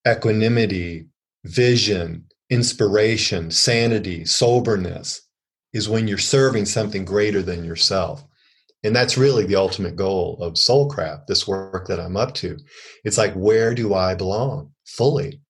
equanimity, 0.07 1.07
vision, 1.45 2.25
inspiration, 2.51 3.49
sanity, 3.49 4.23
soberness 4.23 5.22
is 5.73 5.89
when 5.89 6.07
you're 6.07 6.17
serving 6.17 6.65
something 6.65 7.03
greater 7.03 7.41
than 7.41 7.63
yourself. 7.63 8.23
And 8.83 8.95
that's 8.95 9.17
really 9.17 9.45
the 9.45 9.55
ultimate 9.55 9.95
goal 9.95 10.37
of 10.41 10.53
soulcraft 10.53 11.27
this 11.27 11.47
work 11.47 11.87
that 11.87 11.99
i'm 11.99 12.17
up 12.17 12.33
to. 12.35 12.57
It's 13.03 13.17
like 13.17 13.33
where 13.33 13.73
do 13.73 13.93
i 13.93 14.13
belong? 14.15 14.71
Fully. 14.85 15.41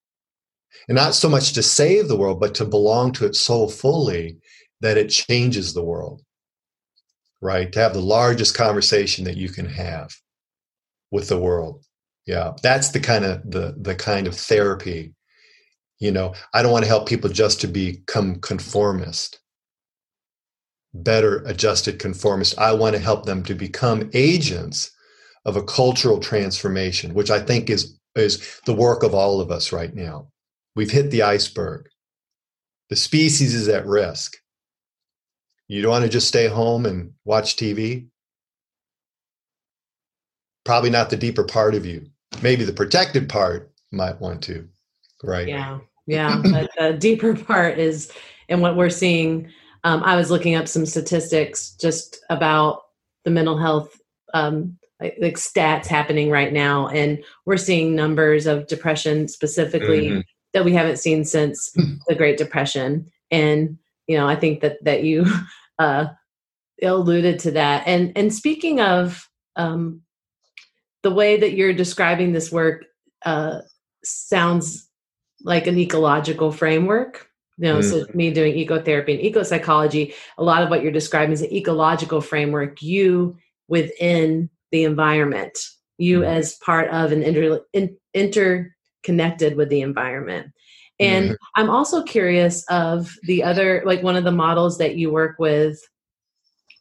And 0.87 0.95
not 0.95 1.15
so 1.15 1.29
much 1.29 1.53
to 1.53 1.63
save 1.63 2.07
the 2.07 2.17
world 2.17 2.39
but 2.39 2.55
to 2.55 2.65
belong 2.65 3.11
to 3.13 3.25
it 3.25 3.35
so 3.35 3.67
fully 3.67 4.37
that 4.81 4.97
it 4.97 5.09
changes 5.09 5.73
the 5.73 5.83
world 5.83 6.21
right? 7.41 7.73
To 7.73 7.79
have 7.79 7.93
the 7.93 7.99
largest 7.99 8.55
conversation 8.55 9.25
that 9.25 9.35
you 9.35 9.49
can 9.49 9.65
have 9.65 10.13
with 11.11 11.27
the 11.27 11.39
world. 11.39 11.83
Yeah 12.25 12.53
that's 12.61 12.89
the 12.89 12.99
kind 12.99 13.25
of 13.25 13.49
the 13.49 13.75
the 13.77 13.95
kind 13.95 14.27
of 14.27 14.35
therapy 14.35 15.13
you 15.99 16.11
know? 16.11 16.33
I 16.53 16.61
don't 16.61 16.71
want 16.71 16.83
to 16.83 16.89
help 16.89 17.07
people 17.07 17.29
just 17.29 17.61
to 17.61 17.67
become 17.67 18.41
conformist 18.41 19.39
better 20.93 21.43
adjusted 21.45 21.99
conformists. 21.99 22.57
I 22.57 22.73
want 22.73 22.95
to 22.95 23.01
help 23.01 23.25
them 23.25 23.43
to 23.43 23.55
become 23.55 24.09
agents 24.13 24.91
of 25.45 25.57
a 25.57 25.63
cultural 25.63 26.19
transformation, 26.19 27.13
which 27.13 27.31
I 27.31 27.39
think 27.39 27.69
is, 27.69 27.97
is 28.15 28.59
the 28.65 28.73
work 28.73 29.03
of 29.03 29.13
all 29.13 29.41
of 29.41 29.51
us 29.51 29.71
right 29.71 29.93
now. 29.93 30.29
We've 30.75 30.91
hit 30.91 31.11
the 31.11 31.23
iceberg. 31.23 31.87
The 32.89 32.95
species 32.95 33.53
is 33.53 33.67
at 33.67 33.85
risk. 33.85 34.35
You 35.67 35.81
don't 35.81 35.91
want 35.91 36.03
to 36.03 36.09
just 36.09 36.27
stay 36.27 36.47
home 36.47 36.85
and 36.85 37.13
watch 37.25 37.55
TV? 37.55 38.07
Probably 40.63 40.89
not 40.89 41.09
the 41.09 41.17
deeper 41.17 41.43
part 41.43 41.75
of 41.75 41.85
you. 41.85 42.07
Maybe 42.41 42.63
the 42.63 42.73
protected 42.73 43.29
part 43.29 43.71
might 43.91 44.19
want 44.19 44.41
to, 44.43 44.67
right? 45.23 45.47
Yeah, 45.47 45.79
yeah. 46.07 46.41
but 46.43 46.69
the 46.77 46.93
deeper 46.93 47.35
part 47.45 47.79
is, 47.79 48.11
and 48.49 48.61
what 48.61 48.75
we're 48.75 48.89
seeing 48.89 49.51
um, 49.83 50.03
I 50.03 50.15
was 50.15 50.31
looking 50.31 50.55
up 50.55 50.67
some 50.67 50.85
statistics 50.85 51.75
just 51.79 52.23
about 52.29 52.83
the 53.25 53.31
mental 53.31 53.57
health 53.57 53.99
um, 54.33 54.77
like, 54.99 55.17
like, 55.19 55.35
stats 55.35 55.85
happening 55.85 56.29
right 56.29 56.53
now, 56.53 56.87
and 56.87 57.23
we're 57.45 57.57
seeing 57.57 57.95
numbers 57.95 58.47
of 58.47 58.67
depression 58.67 59.27
specifically 59.27 60.07
mm-hmm. 60.07 60.19
that 60.53 60.65
we 60.65 60.73
haven't 60.73 60.97
seen 60.97 61.25
since 61.25 61.71
the 62.07 62.15
Great 62.15 62.37
Depression. 62.37 63.11
And 63.29 63.77
you 64.07 64.17
know, 64.17 64.27
I 64.27 64.35
think 64.35 64.61
that 64.61 64.83
that 64.83 65.03
you 65.03 65.25
uh, 65.79 66.07
alluded 66.81 67.39
to 67.39 67.51
that. 67.51 67.83
And 67.85 68.13
and 68.15 68.33
speaking 68.33 68.79
of 68.79 69.29
um, 69.55 70.01
the 71.03 71.11
way 71.11 71.37
that 71.37 71.53
you're 71.53 71.73
describing 71.73 72.31
this 72.31 72.51
work, 72.51 72.85
uh, 73.25 73.59
sounds 74.03 74.89
like 75.43 75.67
an 75.67 75.77
ecological 75.77 76.51
framework 76.51 77.27
you 77.57 77.71
know, 77.71 77.79
mm. 77.79 77.83
so 77.83 78.05
me 78.13 78.31
doing 78.31 78.53
ecotherapy 78.53 79.13
and 79.13 79.21
eco 79.21 79.43
psychology, 79.43 80.13
a 80.37 80.43
lot 80.43 80.63
of 80.63 80.69
what 80.69 80.81
you're 80.81 80.91
describing 80.91 81.33
is 81.33 81.41
an 81.41 81.53
ecological 81.53 82.21
framework, 82.21 82.81
you 82.81 83.37
within 83.67 84.49
the 84.71 84.83
environment, 84.83 85.57
you 85.97 86.21
mm. 86.21 86.25
as 86.25 86.55
part 86.55 86.89
of 86.89 87.11
an 87.11 87.21
inter, 87.23 87.61
in, 87.73 87.95
interconnected 88.13 89.55
with 89.55 89.69
the 89.69 89.81
environment. 89.81 90.51
And 90.99 91.31
mm. 91.31 91.35
I'm 91.55 91.69
also 91.69 92.03
curious 92.03 92.63
of 92.69 93.15
the 93.23 93.43
other, 93.43 93.83
like 93.85 94.03
one 94.03 94.15
of 94.15 94.23
the 94.23 94.31
models 94.31 94.77
that 94.79 94.95
you 94.95 95.11
work 95.11 95.35
with, 95.37 95.79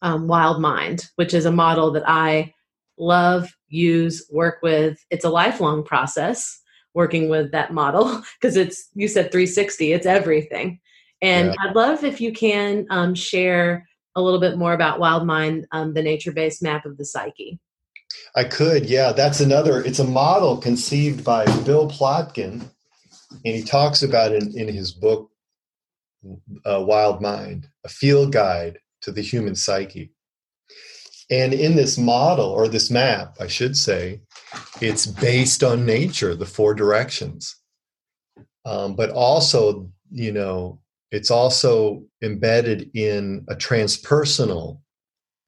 um, 0.01 0.27
Wild 0.27 0.61
Mind, 0.61 1.07
which 1.17 1.35
is 1.35 1.45
a 1.45 1.53
model 1.53 1.93
that 1.93 2.09
I 2.09 2.53
love, 2.99 3.51
use, 3.69 4.27
work 4.31 4.59
with. 4.63 4.99
It's 5.11 5.25
a 5.25 5.31
lifelong 5.31 5.85
process 5.85 6.61
working 6.95 7.29
with 7.29 7.53
that 7.53 7.73
model 7.73 8.23
because 8.41 8.57
it's 8.57 8.89
you 8.95 9.09
said 9.09 9.33
360 9.33 9.93
it's 9.93 10.07
everything. 10.07 10.81
And 11.21 11.49
yeah. 11.49 11.55
i'd 11.61 11.77
love 11.77 12.05
if 12.05 12.21
you 12.21 12.33
can 12.33 12.87
um, 12.91 13.15
share 13.15 13.87
a 14.15 14.21
little 14.21 14.41
bit 14.41 14.59
more 14.59 14.73
about 14.73 14.99
wild 14.99 15.27
mind 15.27 15.67
um, 15.73 15.95
the 15.95 16.03
nature-based 16.03 16.63
map 16.63 16.85
of 16.85 16.99
the 16.99 17.05
psyche. 17.05 17.59
I 18.37 18.45
could 18.45 18.87
yeah 18.87 19.13
that's 19.13 19.41
another 19.41 19.83
it's 19.83 19.99
a 19.99 20.05
model 20.05 20.57
conceived 20.57 21.25
by 21.25 21.45
bill 21.63 21.89
plotkin 21.89 22.69
and 23.45 23.55
he 23.57 23.63
talks 23.63 24.03
about 24.03 24.33
it 24.33 24.43
in, 24.43 24.69
in 24.69 24.75
his 24.75 24.93
book 24.93 25.31
uh, 26.67 26.83
wild 26.87 27.21
mind 27.21 27.69
a 27.85 27.89
field 27.89 28.33
guide 28.33 28.79
to 29.03 29.13
the 29.13 29.21
human 29.21 29.55
psyche. 29.55 30.13
And 31.31 31.53
in 31.53 31.77
this 31.77 31.99
model 31.99 32.47
or 32.47 32.69
this 32.69 32.91
map, 32.91 33.37
I 33.41 33.47
should 33.47 33.77
say, 33.77 34.21
it's 34.81 35.07
based 35.07 35.63
on 35.63 35.87
nature, 35.87 36.35
the 36.35 36.47
four 36.47 36.75
directions. 36.75 37.57
Um, 38.65 38.95
but 38.95 39.11
also, 39.11 39.91
you 40.11 40.33
know, 40.33 40.81
it's 41.11 41.31
also 41.31 42.05
embedded 42.23 42.91
in 42.95 43.45
a 43.49 43.55
transpersonal 43.55 44.81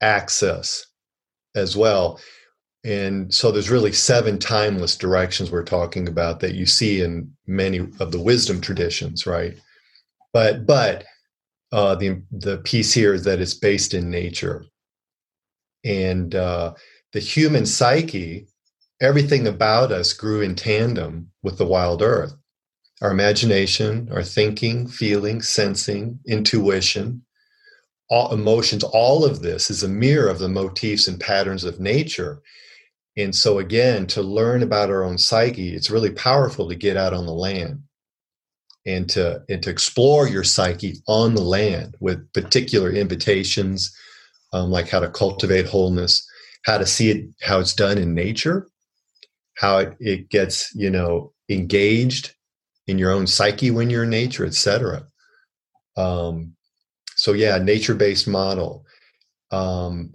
access 0.01 0.85
as 1.55 1.75
well. 1.75 2.19
And 2.83 3.33
so 3.33 3.51
there's 3.51 3.71
really 3.71 3.91
seven 3.91 4.37
timeless 4.37 4.95
directions 4.95 5.49
we're 5.49 5.63
talking 5.63 6.07
about 6.07 6.39
that 6.41 6.53
you 6.53 6.67
see 6.67 7.01
in 7.01 7.35
many 7.47 7.79
of 7.99 8.11
the 8.11 8.21
wisdom 8.21 8.61
traditions, 8.61 9.25
right? 9.25 9.57
But 10.33 10.67
but 10.67 11.03
uh, 11.71 11.95
the 11.95 12.21
the 12.31 12.59
piece 12.59 12.93
here 12.93 13.13
is 13.13 13.23
that 13.23 13.41
it's 13.41 13.55
based 13.55 13.95
in 13.95 14.11
nature, 14.11 14.65
and 15.83 16.35
uh, 16.35 16.75
the 17.13 17.19
human 17.19 17.65
psyche, 17.65 18.47
everything 19.01 19.47
about 19.47 19.91
us 19.91 20.13
grew 20.13 20.41
in 20.41 20.55
tandem 20.55 21.31
with 21.43 21.57
the 21.57 21.65
wild 21.65 22.01
earth. 22.01 22.33
Our 23.01 23.11
imagination, 23.11 24.09
our 24.11 24.23
thinking, 24.23 24.87
feeling, 24.87 25.41
sensing, 25.41 26.19
intuition, 26.25 27.23
all 28.09 28.33
emotions, 28.33 28.83
all 28.83 29.25
of 29.25 29.41
this 29.41 29.69
is 29.69 29.83
a 29.83 29.89
mirror 29.89 30.29
of 30.29 30.39
the 30.39 30.47
motifs 30.47 31.07
and 31.07 31.19
patterns 31.19 31.63
of 31.63 31.79
nature. 31.79 32.41
And 33.17 33.35
so, 33.35 33.59
again, 33.59 34.07
to 34.07 34.21
learn 34.21 34.63
about 34.63 34.89
our 34.89 35.03
own 35.03 35.17
psyche, 35.17 35.73
it's 35.73 35.89
really 35.89 36.11
powerful 36.11 36.69
to 36.69 36.75
get 36.75 36.97
out 36.97 37.13
on 37.13 37.25
the 37.25 37.33
land 37.33 37.81
and 38.85 39.09
to 39.09 39.43
and 39.49 39.63
to 39.63 39.69
explore 39.69 40.27
your 40.27 40.43
psyche 40.43 41.01
on 41.07 41.33
the 41.33 41.41
land 41.41 41.95
with 41.99 42.31
particular 42.33 42.91
invitations, 42.91 43.93
um, 44.53 44.69
like 44.69 44.89
how 44.89 44.99
to 44.99 45.09
cultivate 45.09 45.65
wholeness, 45.65 46.25
how 46.65 46.77
to 46.77 46.85
see 46.85 47.09
it, 47.09 47.25
how 47.41 47.59
it's 47.59 47.73
done 47.73 47.97
in 47.97 48.13
nature, 48.13 48.67
how 49.55 49.79
it, 49.79 49.95
it 49.99 50.29
gets 50.29 50.73
you 50.75 50.89
know 50.89 51.33
engaged 51.49 52.35
in 52.87 52.97
your 52.97 53.11
own 53.11 53.27
psyche 53.27 53.71
when 53.71 53.89
you're 53.89 54.03
in 54.03 54.09
nature, 54.09 54.45
etc. 54.45 55.05
Um, 55.97 56.55
so 57.15 57.33
yeah, 57.33 57.57
nature-based 57.57 58.27
model. 58.27 58.85
Um, 59.51 60.13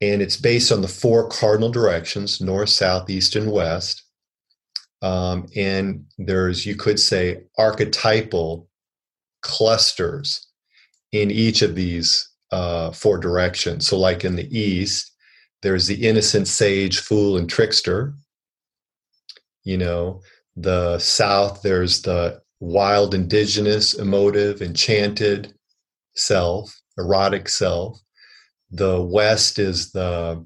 and 0.00 0.22
it's 0.22 0.36
based 0.36 0.70
on 0.70 0.80
the 0.80 0.88
four 0.88 1.28
cardinal 1.28 1.70
directions 1.70 2.40
north 2.40 2.68
south 2.68 3.08
east 3.10 3.36
and 3.36 3.50
west 3.50 4.04
um, 5.02 5.46
and 5.56 6.04
there's 6.18 6.66
you 6.66 6.74
could 6.74 6.98
say 6.98 7.42
archetypal 7.56 8.68
clusters 9.42 10.46
in 11.12 11.30
each 11.30 11.62
of 11.62 11.74
these 11.74 12.28
uh, 12.50 12.90
four 12.90 13.18
directions 13.18 13.86
so 13.86 13.98
like 13.98 14.24
in 14.24 14.36
the 14.36 14.58
east 14.58 15.12
there's 15.62 15.86
the 15.86 16.06
innocent 16.06 16.46
sage 16.46 17.00
fool 17.00 17.36
and 17.36 17.48
trickster 17.48 18.14
you 19.64 19.76
know 19.76 20.20
the 20.56 20.98
south 20.98 21.62
there's 21.62 22.02
the 22.02 22.40
wild 22.60 23.14
indigenous 23.14 23.94
emotive 23.94 24.60
enchanted 24.60 25.54
self 26.14 26.80
erotic 26.96 27.48
self 27.48 28.00
the 28.70 29.00
west 29.00 29.58
is 29.58 29.92
the 29.92 30.44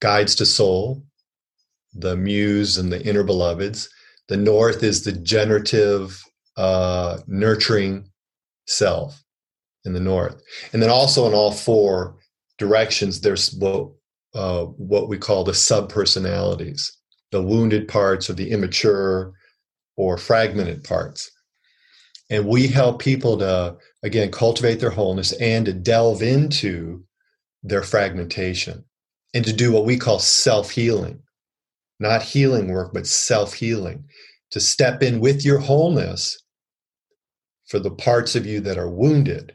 guides 0.00 0.34
to 0.34 0.46
soul 0.46 1.02
the 1.94 2.16
muse 2.16 2.78
and 2.78 2.92
the 2.92 3.02
inner 3.02 3.24
beloveds. 3.24 3.88
The 4.28 4.36
north 4.36 4.82
is 4.82 5.04
the 5.04 5.12
generative, 5.12 6.22
uh, 6.56 7.18
nurturing 7.26 8.08
self 8.66 9.22
in 9.84 9.92
the 9.92 10.00
north. 10.00 10.40
And 10.72 10.82
then 10.82 10.90
also 10.90 11.26
in 11.26 11.34
all 11.34 11.52
four 11.52 12.16
directions, 12.58 13.20
there's 13.20 13.52
what, 13.54 13.90
uh, 14.34 14.64
what 14.64 15.08
we 15.08 15.18
call 15.18 15.44
the 15.44 15.52
subpersonalities, 15.52 16.92
the 17.32 17.42
wounded 17.42 17.88
parts 17.88 18.30
or 18.30 18.34
the 18.34 18.50
immature 18.50 19.32
or 19.96 20.16
fragmented 20.16 20.84
parts. 20.84 21.30
And 22.30 22.46
we 22.46 22.68
help 22.68 23.00
people 23.00 23.36
to, 23.38 23.76
again, 24.02 24.30
cultivate 24.30 24.80
their 24.80 24.90
wholeness 24.90 25.32
and 25.32 25.66
to 25.66 25.72
delve 25.72 26.22
into 26.22 27.04
their 27.62 27.82
fragmentation 27.82 28.84
and 29.34 29.44
to 29.44 29.52
do 29.52 29.72
what 29.72 29.84
we 29.84 29.98
call 29.98 30.18
self 30.18 30.70
healing 30.70 31.22
not 32.02 32.22
healing 32.22 32.68
work, 32.68 32.92
but 32.92 33.06
self 33.06 33.54
healing, 33.54 34.04
to 34.50 34.60
step 34.60 35.02
in 35.02 35.20
with 35.20 35.44
your 35.44 35.58
wholeness 35.58 36.38
for 37.68 37.78
the 37.78 37.90
parts 37.90 38.34
of 38.34 38.44
you 38.44 38.60
that 38.60 38.76
are 38.76 38.90
wounded 38.90 39.54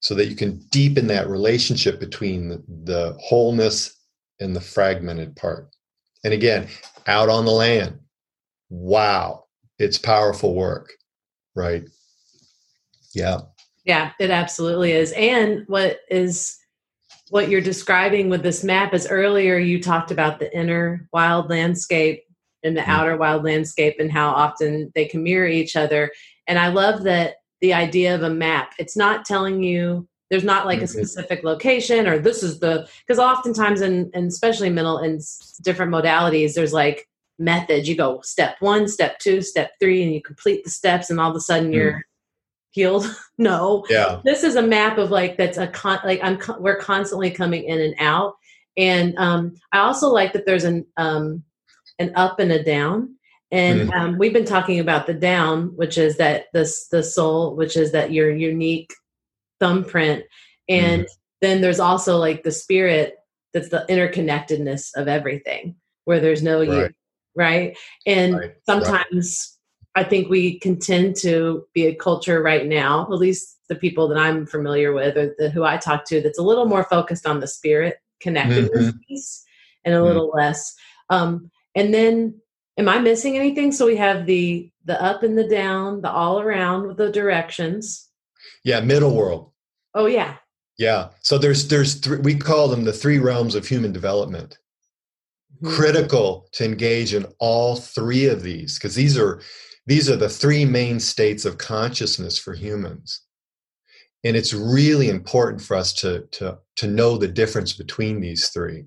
so 0.00 0.14
that 0.14 0.28
you 0.28 0.36
can 0.36 0.58
deepen 0.70 1.08
that 1.08 1.28
relationship 1.28 1.98
between 1.98 2.48
the, 2.48 2.64
the 2.84 3.18
wholeness 3.20 3.98
and 4.40 4.54
the 4.54 4.60
fragmented 4.60 5.34
part. 5.36 5.73
And 6.24 6.32
again, 6.32 6.68
out 7.06 7.28
on 7.28 7.44
the 7.44 7.52
land, 7.52 7.98
wow, 8.70 9.44
it's 9.78 9.98
powerful 9.98 10.54
work, 10.54 10.90
right? 11.54 11.84
Yeah. 13.14 13.40
Yeah, 13.84 14.12
it 14.18 14.30
absolutely 14.30 14.92
is. 14.92 15.12
And 15.12 15.64
what 15.66 16.00
is 16.10 16.56
what 17.30 17.48
you're 17.48 17.60
describing 17.60 18.28
with 18.28 18.42
this 18.42 18.64
map 18.64 18.94
is 18.94 19.06
earlier 19.06 19.58
you 19.58 19.82
talked 19.82 20.10
about 20.10 20.38
the 20.38 20.54
inner 20.56 21.08
wild 21.12 21.50
landscape 21.50 22.22
and 22.62 22.76
the 22.76 22.80
mm-hmm. 22.80 22.90
outer 22.90 23.16
wild 23.16 23.44
landscape 23.44 23.96
and 23.98 24.10
how 24.10 24.30
often 24.30 24.90
they 24.94 25.04
can 25.04 25.22
mirror 25.22 25.46
each 25.46 25.76
other. 25.76 26.10
And 26.46 26.58
I 26.58 26.68
love 26.68 27.02
that 27.04 27.36
the 27.60 27.74
idea 27.74 28.14
of 28.14 28.22
a 28.22 28.30
map. 28.30 28.72
It's 28.78 28.96
not 28.96 29.24
telling 29.24 29.62
you 29.62 30.08
there's 30.30 30.44
not 30.44 30.66
like 30.66 30.80
a 30.80 30.86
specific 30.86 31.44
location 31.44 32.06
or 32.06 32.18
this 32.18 32.42
is 32.42 32.58
the 32.58 32.88
because 33.06 33.18
oftentimes 33.18 33.80
in 33.80 34.10
and 34.14 34.28
especially 34.28 34.70
mental 34.70 34.98
and 34.98 35.20
different 35.62 35.92
modalities 35.92 36.54
there's 36.54 36.72
like 36.72 37.08
methods. 37.38 37.88
You 37.88 37.96
go 37.96 38.20
step 38.22 38.56
one 38.60 38.88
step 38.88 39.18
two 39.18 39.42
step 39.42 39.72
three 39.80 40.02
and 40.02 40.12
you 40.12 40.22
complete 40.22 40.64
the 40.64 40.70
steps 40.70 41.10
and 41.10 41.20
all 41.20 41.30
of 41.30 41.36
a 41.36 41.40
sudden 41.40 41.70
mm. 41.70 41.74
you're 41.74 42.02
healed. 42.70 43.06
No. 43.36 43.84
Yeah. 43.90 44.20
This 44.24 44.44
is 44.44 44.54
a 44.54 44.62
map 44.62 44.96
of 44.96 45.10
like 45.10 45.36
that's 45.36 45.58
a 45.58 45.66
con 45.66 45.98
like 46.04 46.20
i'm 46.22 46.38
we're 46.60 46.78
constantly 46.78 47.28
coming 47.32 47.64
in 47.64 47.80
and 47.80 47.96
out. 47.98 48.36
And 48.76 49.18
um 49.18 49.56
i 49.72 49.78
also 49.78 50.08
like 50.08 50.32
that 50.34 50.46
there's 50.46 50.62
an 50.62 50.86
um 50.96 51.42
an 51.98 52.12
up 52.14 52.38
and 52.38 52.52
a 52.52 52.62
down. 52.62 53.16
And 53.50 53.90
mm. 53.90 53.92
um, 53.92 54.18
we've 54.18 54.32
been 54.32 54.44
talking 54.44 54.78
about 54.78 55.08
the 55.08 55.14
down 55.14 55.72
which 55.74 55.98
is 55.98 56.16
that 56.18 56.44
this 56.52 56.86
the 56.88 57.02
soul 57.02 57.56
which 57.56 57.76
is 57.76 57.90
that 57.90 58.12
your 58.12 58.30
unique 58.30 58.94
thumbprint 59.64 60.24
and 60.68 61.02
mm. 61.02 61.08
then 61.40 61.60
there's 61.60 61.80
also 61.80 62.18
like 62.18 62.42
the 62.42 62.52
spirit 62.52 63.16
that's 63.52 63.68
the 63.68 63.84
interconnectedness 63.88 64.90
of 64.96 65.08
everything 65.08 65.76
where 66.04 66.20
there's 66.20 66.42
no 66.42 66.58
right. 66.58 66.68
you 66.68 66.88
right 67.36 67.76
and 68.06 68.36
right. 68.36 68.54
sometimes 68.66 69.54
I 69.94 70.02
think 70.02 70.28
we 70.28 70.58
can 70.58 70.78
tend 70.78 71.16
to 71.16 71.66
be 71.72 71.86
a 71.86 71.94
culture 71.94 72.42
right 72.42 72.66
now, 72.66 73.02
at 73.04 73.18
least 73.18 73.58
the 73.68 73.76
people 73.76 74.08
that 74.08 74.18
I'm 74.18 74.46
familiar 74.46 74.92
with 74.92 75.16
or 75.16 75.34
the, 75.38 75.50
who 75.50 75.62
I 75.62 75.76
talk 75.76 76.04
to, 76.06 76.20
that's 76.20 76.38
a 76.38 76.42
little 76.42 76.66
more 76.66 76.84
focused 76.84 77.26
on 77.26 77.40
the 77.40 77.46
spirit 77.46 77.98
connectedness 78.20 78.88
mm-hmm. 78.88 78.98
piece 79.06 79.44
and 79.84 79.94
a 79.94 79.98
mm-hmm. 79.98 80.06
little 80.06 80.30
less. 80.30 80.74
Um, 81.10 81.50
and 81.76 81.94
then, 81.94 82.40
am 82.76 82.88
I 82.88 82.98
missing 82.98 83.36
anything? 83.36 83.70
So 83.70 83.86
we 83.86 83.96
have 83.96 84.26
the 84.26 84.70
the 84.84 85.00
up 85.00 85.22
and 85.22 85.38
the 85.38 85.48
down, 85.48 86.02
the 86.02 86.10
all 86.10 86.40
around 86.40 86.88
with 86.88 86.96
the 86.96 87.10
directions. 87.10 88.08
Yeah, 88.64 88.80
middle 88.80 89.14
world. 89.14 89.52
Oh 89.94 90.06
yeah. 90.06 90.36
Yeah. 90.78 91.08
So 91.20 91.38
there's 91.38 91.68
there's 91.68 91.94
three, 91.94 92.18
we 92.18 92.34
call 92.34 92.68
them 92.68 92.84
the 92.84 92.92
three 92.92 93.18
realms 93.18 93.54
of 93.54 93.66
human 93.66 93.92
development. 93.92 94.58
Mm-hmm. 95.62 95.74
Critical 95.74 96.48
to 96.52 96.64
engage 96.64 97.14
in 97.14 97.26
all 97.38 97.76
three 97.76 98.26
of 98.26 98.42
these 98.42 98.78
because 98.78 98.94
these 98.94 99.16
are 99.16 99.40
these 99.86 100.08
are 100.10 100.16
the 100.16 100.28
three 100.28 100.64
main 100.64 100.98
states 100.98 101.44
of 101.44 101.58
consciousness 101.58 102.38
for 102.38 102.54
humans. 102.54 103.20
And 104.24 104.36
it's 104.36 104.54
really 104.54 105.10
important 105.10 105.60
for 105.60 105.76
us 105.76 105.92
to, 105.94 106.22
to, 106.32 106.58
to 106.76 106.86
know 106.86 107.18
the 107.18 107.28
difference 107.28 107.74
between 107.74 108.20
these 108.20 108.48
three. 108.48 108.84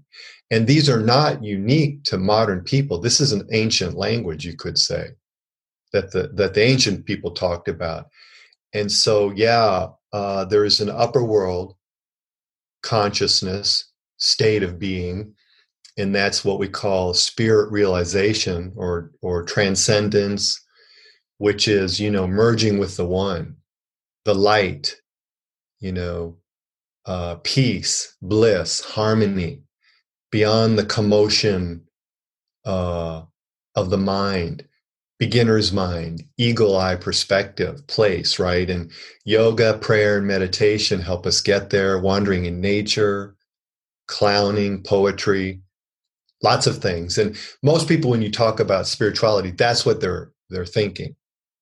And 0.49 0.65
these 0.65 0.89
are 0.89 0.99
not 0.99 1.43
unique 1.43 2.03
to 2.05 2.17
modern 2.17 2.61
people. 2.63 2.99
This 2.99 3.21
is 3.21 3.31
an 3.31 3.47
ancient 3.51 3.95
language, 3.95 4.45
you 4.45 4.55
could 4.55 4.79
say, 4.79 5.09
that 5.93 6.11
the, 6.11 6.29
that 6.33 6.55
the 6.55 6.63
ancient 6.63 7.05
people 7.05 7.31
talked 7.31 7.67
about. 7.67 8.07
And 8.73 8.91
so, 8.91 9.31
yeah, 9.35 9.89
uh, 10.13 10.45
there 10.45 10.65
is 10.65 10.79
an 10.79 10.89
upper 10.89 11.23
world 11.23 11.75
consciousness, 12.83 13.91
state 14.17 14.63
of 14.63 14.79
being, 14.79 15.33
and 15.97 16.13
that's 16.13 16.45
what 16.45 16.59
we 16.59 16.67
call 16.67 17.13
spirit 17.13 17.71
realization 17.71 18.71
or, 18.75 19.11
or 19.21 19.43
transcendence, 19.43 20.63
which 21.37 21.67
is 21.67 21.99
you 21.99 22.11
know 22.11 22.27
merging 22.27 22.77
with 22.77 22.97
the 22.97 23.05
one 23.05 23.55
the 24.25 24.35
light 24.35 24.95
you 25.79 25.91
know 25.91 26.35
uh, 27.05 27.35
peace 27.43 28.15
bliss 28.21 28.81
harmony 28.81 29.61
beyond 30.31 30.77
the 30.77 30.85
commotion 30.85 31.81
uh, 32.65 33.21
of 33.75 33.89
the 33.89 33.97
mind 33.97 34.67
beginner's 35.19 35.73
mind 35.73 36.23
eagle 36.37 36.77
eye 36.77 36.95
perspective 36.95 37.85
place 37.87 38.37
right 38.37 38.69
and 38.69 38.91
yoga 39.25 39.77
prayer 39.79 40.17
and 40.19 40.27
meditation 40.27 41.01
help 41.01 41.25
us 41.25 41.41
get 41.41 41.71
there 41.71 41.97
wandering 41.99 42.45
in 42.45 42.61
nature 42.61 43.35
clowning, 44.07 44.81
poetry, 44.81 45.61
lots 46.41 46.65
of 46.65 46.77
things. 46.77 47.17
And 47.17 47.37
most 47.61 47.87
people, 47.87 48.09
when 48.09 48.21
you 48.21 48.31
talk 48.31 48.59
about 48.59 48.87
spirituality, 48.87 49.51
that's 49.51 49.85
what 49.85 50.01
they're 50.01 50.31
they're 50.49 50.65
thinking 50.65 51.15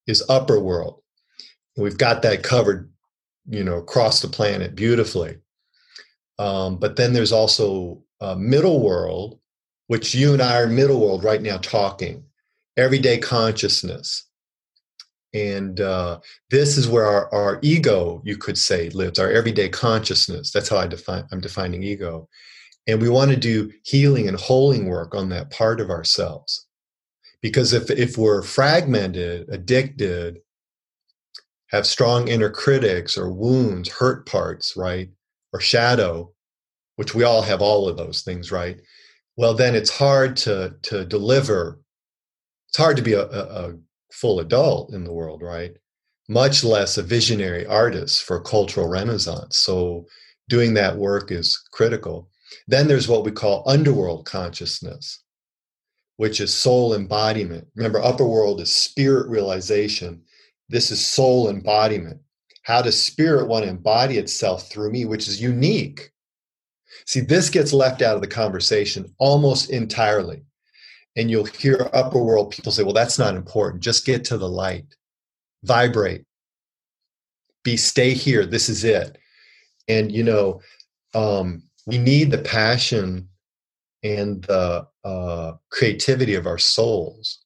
is 0.08 0.24
upper 0.30 0.60
world. 0.60 1.02
We've 1.76 1.98
got 1.98 2.22
that 2.22 2.44
covered, 2.44 2.92
you 3.50 3.64
know, 3.64 3.78
across 3.78 4.22
the 4.22 4.28
planet 4.28 4.76
beautifully. 4.76 5.40
Um, 6.38 6.78
but 6.78 6.96
then 6.96 7.14
there's 7.14 7.32
also 7.32 8.04
middle 8.38 8.82
world, 8.82 9.40
which 9.88 10.14
you 10.14 10.34
and 10.34 10.42
I 10.42 10.60
are 10.60 10.68
middle 10.68 11.00
world 11.00 11.24
right 11.24 11.42
now 11.42 11.58
talking, 11.58 12.24
everyday 12.78 13.18
consciousness. 13.18 14.24
And 15.34 15.82
uh, 15.82 16.20
this 16.50 16.78
is 16.78 16.88
where 16.88 17.06
our, 17.06 17.34
our 17.34 17.60
ego, 17.62 18.22
you 18.24 18.38
could 18.38 18.58
say, 18.58 18.90
lives, 18.90 19.20
our 19.20 19.30
everyday 19.30 19.68
consciousness. 19.68 20.52
That's 20.52 20.70
how 20.70 20.78
I 20.78 20.88
define 20.88 21.26
I'm 21.32 21.42
defining 21.42 21.84
ego. 21.84 22.30
And 22.88 23.02
we 23.02 23.10
want 23.10 23.32
to 23.32 23.38
do 23.38 23.72
healing 23.84 24.28
and 24.28 24.40
holding 24.40 24.88
work 24.88 25.14
on 25.16 25.30
that 25.30 25.52
part 25.52 25.82
of 25.82 25.90
ourselves. 25.90 26.68
Because 27.42 27.74
if, 27.74 27.90
if 27.92 28.18
we're 28.18 28.44
fragmented, 28.44 29.50
addicted, 29.50 30.40
have 31.72 31.86
strong 31.86 32.28
inner 32.28 32.50
critics 32.50 33.18
or 33.18 33.32
wounds, 33.32 33.90
hurt 33.90 34.26
parts, 34.26 34.78
right? 34.78 35.10
Or 35.52 35.60
shadow, 35.60 36.32
which 36.96 37.14
we 37.14 37.24
all 37.24 37.42
have 37.42 37.62
all 37.62 37.90
of 37.90 37.98
those 37.98 38.22
things, 38.22 38.52
right? 38.52 38.80
Well, 39.36 39.54
then 39.54 39.76
it's 39.76 39.90
hard 39.90 40.38
to 40.38 40.76
to 40.84 41.06
deliver. 41.06 41.80
It's 42.76 42.84
hard 42.84 42.98
to 42.98 43.04
be 43.04 43.14
a, 43.14 43.22
a, 43.22 43.70
a 43.70 43.74
full 44.12 44.42
adult 44.42 44.94
in 44.94 45.06
the 45.06 45.14
world, 45.14 45.42
right? 45.42 45.72
Much 46.28 46.62
less 46.62 46.98
a 46.98 47.04
visionary 47.04 47.66
artist 47.66 48.24
for 48.24 48.42
cultural 48.42 48.90
renaissance. 48.90 49.60
So 49.60 50.08
doing 50.50 50.74
that 50.74 50.98
work 50.98 51.32
is 51.32 51.58
critical. 51.72 52.30
Then 52.68 52.90
there's 52.90 53.08
what 53.08 53.24
we 53.24 53.32
call 53.32 53.64
underworld 53.66 54.26
consciousness, 54.26 55.24
which 56.18 56.42
is 56.42 56.54
soul 56.54 56.94
embodiment. 56.94 57.66
Remember, 57.76 58.04
upper 58.04 58.28
world 58.28 58.60
is 58.60 58.76
spirit 58.76 59.30
realization. 59.30 60.22
This 60.68 60.92
is 60.92 61.00
soul 61.00 61.50
embodiment. 61.50 62.20
How 62.64 62.82
does 62.82 63.02
spirit 63.02 63.48
want 63.48 63.64
to 63.64 63.72
embody 63.72 64.18
itself 64.18 64.70
through 64.70 64.92
me, 64.92 65.06
which 65.06 65.30
is 65.30 65.42
unique? 65.42 66.12
See, 67.06 67.22
this 67.22 67.50
gets 67.50 67.72
left 67.72 68.02
out 68.02 68.16
of 68.16 68.22
the 68.22 68.28
conversation 68.28 69.16
almost 69.18 69.70
entirely. 69.70 70.45
And 71.16 71.32
you'll 71.32 71.46
hear 71.46 71.90
upper 71.94 72.22
world 72.22 72.52
people 72.52 72.72
say, 72.72 72.84
well, 72.84 72.94
that's 72.94 73.18
not 73.18 73.36
important. 73.36 73.84
Just 73.84 74.06
get 74.06 74.26
to 74.26 74.38
the 74.38 74.50
light, 74.50 74.86
vibrate, 75.64 76.26
be, 77.64 77.78
stay 77.78 78.14
here. 78.14 78.46
This 78.46 78.70
is 78.70 78.84
it. 78.84 79.18
And, 79.88 80.12
you 80.12 80.24
know, 80.24 80.62
um, 81.14 81.64
we 81.86 81.98
need 81.98 82.32
the 82.32 82.40
passion 82.40 83.30
and 84.04 84.44
the 84.44 84.88
uh, 85.04 85.54
creativity 85.72 86.36
of 86.36 86.48
our 86.48 86.58
souls 86.58 87.46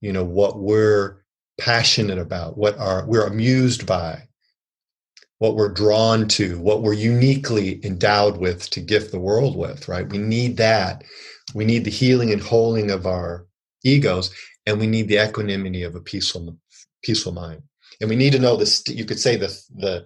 you 0.00 0.12
know 0.12 0.24
what 0.24 0.58
we're 0.58 1.22
passionate 1.58 2.18
about 2.18 2.56
what 2.56 2.78
are 2.78 3.06
we're 3.06 3.26
amused 3.26 3.86
by 3.86 4.22
what 5.38 5.56
we're 5.56 5.72
drawn 5.72 6.28
to 6.28 6.58
what 6.60 6.82
we're 6.82 6.92
uniquely 6.92 7.84
endowed 7.84 8.36
with 8.36 8.68
to 8.70 8.80
gift 8.80 9.10
the 9.10 9.18
world 9.18 9.56
with 9.56 9.88
right 9.88 10.08
we 10.10 10.18
need 10.18 10.56
that 10.56 11.02
we 11.54 11.64
need 11.64 11.84
the 11.84 11.90
healing 11.90 12.32
and 12.32 12.42
holding 12.42 12.90
of 12.90 13.06
our 13.06 13.46
egos 13.84 14.30
and 14.66 14.80
we 14.80 14.86
need 14.86 15.08
the 15.08 15.22
equanimity 15.22 15.82
of 15.82 15.94
a 15.94 16.00
peaceful 16.00 16.56
peaceful 17.02 17.32
mind. 17.32 17.62
And 18.00 18.10
we 18.10 18.16
need 18.16 18.32
to 18.32 18.38
know 18.38 18.56
this 18.56 18.82
you 18.88 19.04
could 19.04 19.20
say 19.20 19.36
the 19.36 19.48
the 19.74 20.04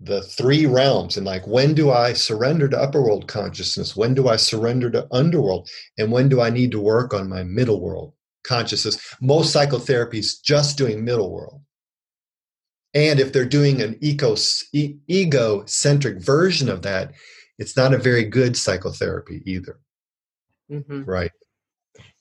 the 0.00 0.22
three 0.22 0.66
realms 0.66 1.16
and 1.16 1.24
like 1.24 1.46
when 1.46 1.74
do 1.74 1.92
i 1.92 2.12
surrender 2.12 2.68
to 2.68 2.80
upper 2.80 3.00
world 3.00 3.28
consciousness? 3.28 3.96
When 3.96 4.14
do 4.14 4.28
i 4.28 4.36
surrender 4.36 4.90
to 4.90 5.06
underworld? 5.12 5.68
And 5.98 6.10
when 6.10 6.28
do 6.28 6.40
i 6.40 6.50
need 6.50 6.72
to 6.72 6.80
work 6.80 7.14
on 7.14 7.28
my 7.28 7.44
middle 7.44 7.80
world 7.80 8.12
consciousness? 8.44 8.98
Most 9.20 9.54
psychotherapies 9.54 10.42
just 10.42 10.76
doing 10.76 11.04
middle 11.04 11.32
world. 11.32 11.60
And 12.94 13.20
if 13.20 13.32
they're 13.32 13.46
doing 13.46 13.80
an 13.80 13.96
eco, 14.02 14.36
e- 14.74 14.96
ego-centric 15.06 16.20
version 16.20 16.68
of 16.68 16.82
that 16.82 17.12
it's 17.58 17.76
not 17.76 17.94
a 17.94 17.98
very 17.98 18.24
good 18.24 18.56
psychotherapy 18.56 19.42
either 19.46 19.78
mm-hmm. 20.72 21.04
right 21.04 21.32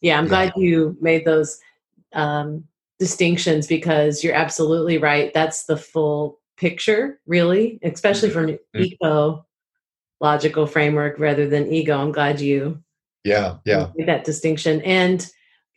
yeah 0.02 0.18
i'm 0.18 0.26
yeah. 0.26 0.30
glad 0.30 0.54
you 0.56 0.97
made 1.02 1.26
those 1.26 1.60
um, 2.14 2.66
distinctions 2.99 3.68
because 3.68 4.24
you're 4.24 4.36
absolutely 4.36 4.97
right 4.97 5.34
that's 5.34 5.64
the 5.64 5.78
full 5.78 6.41
picture, 6.62 7.20
really, 7.26 7.80
especially 7.82 8.30
from 8.30 8.45
mm-hmm. 8.45 8.82
eco 8.82 9.45
logical 10.22 10.68
framework 10.68 11.18
rather 11.18 11.49
than 11.49 11.74
ego. 11.74 11.99
I'm 11.99 12.12
glad 12.12 12.39
you 12.39 12.82
yeah 13.24 13.58
yeah 13.66 13.89
made 13.95 14.08
that 14.08 14.24
distinction. 14.24 14.82
And 14.84 15.28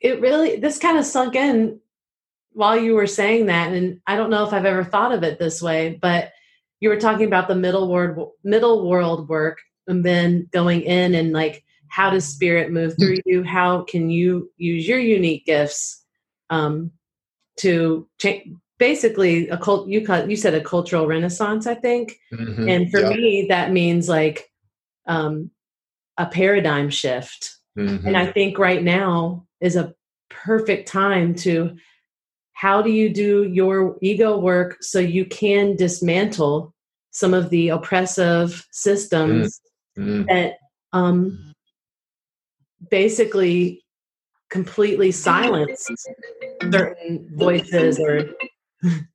it 0.00 0.20
really 0.20 0.56
this 0.56 0.78
kind 0.78 0.98
of 0.98 1.06
sunk 1.06 1.34
in 1.34 1.80
while 2.52 2.76
you 2.76 2.94
were 2.94 3.08
saying 3.08 3.46
that, 3.46 3.72
and 3.72 4.00
I 4.06 4.16
don't 4.16 4.30
know 4.30 4.46
if 4.46 4.52
I've 4.52 4.66
ever 4.66 4.84
thought 4.84 5.12
of 5.12 5.24
it 5.24 5.38
this 5.38 5.60
way, 5.62 5.98
but 6.00 6.32
you 6.80 6.90
were 6.90 7.00
talking 7.00 7.26
about 7.26 7.48
the 7.48 7.56
middle 7.56 7.88
world 7.88 8.32
middle 8.44 8.86
world 8.86 9.28
work 9.28 9.60
and 9.86 10.04
then 10.04 10.48
going 10.52 10.82
in 10.82 11.14
and 11.14 11.32
like 11.32 11.63
how 11.94 12.10
does 12.10 12.26
spirit 12.26 12.72
move 12.72 12.92
hmm. 12.94 13.04
through 13.04 13.16
you 13.24 13.44
how 13.44 13.82
can 13.82 14.10
you 14.10 14.50
use 14.56 14.86
your 14.86 14.98
unique 14.98 15.46
gifts 15.46 16.04
um, 16.50 16.90
to 17.56 18.08
change 18.18 18.52
basically 18.78 19.48
a 19.48 19.56
cult 19.56 19.88
you 19.88 20.04
you 20.26 20.36
said 20.36 20.52
a 20.52 20.60
cultural 20.60 21.06
renaissance 21.06 21.64
i 21.68 21.74
think 21.74 22.18
mm-hmm. 22.32 22.68
and 22.68 22.90
for 22.90 23.00
yeah. 23.00 23.10
me 23.10 23.46
that 23.48 23.70
means 23.70 24.08
like 24.08 24.50
um 25.06 25.48
a 26.18 26.26
paradigm 26.26 26.90
shift 26.90 27.56
mm-hmm. 27.78 28.04
and 28.04 28.16
i 28.16 28.26
think 28.26 28.58
right 28.58 28.82
now 28.82 29.46
is 29.60 29.76
a 29.76 29.94
perfect 30.28 30.88
time 30.88 31.36
to 31.36 31.76
how 32.52 32.82
do 32.82 32.90
you 32.90 33.08
do 33.14 33.44
your 33.44 33.96
ego 34.02 34.36
work 34.36 34.76
so 34.80 34.98
you 34.98 35.24
can 35.24 35.76
dismantle 35.76 36.74
some 37.12 37.32
of 37.32 37.48
the 37.50 37.68
oppressive 37.68 38.66
systems 38.72 39.60
mm-hmm. 39.96 40.24
that 40.24 40.54
um 40.92 41.53
basically 42.90 43.84
completely 44.50 45.10
silence 45.10 45.88
certain 46.70 47.28
voices 47.34 47.98
or 47.98 48.30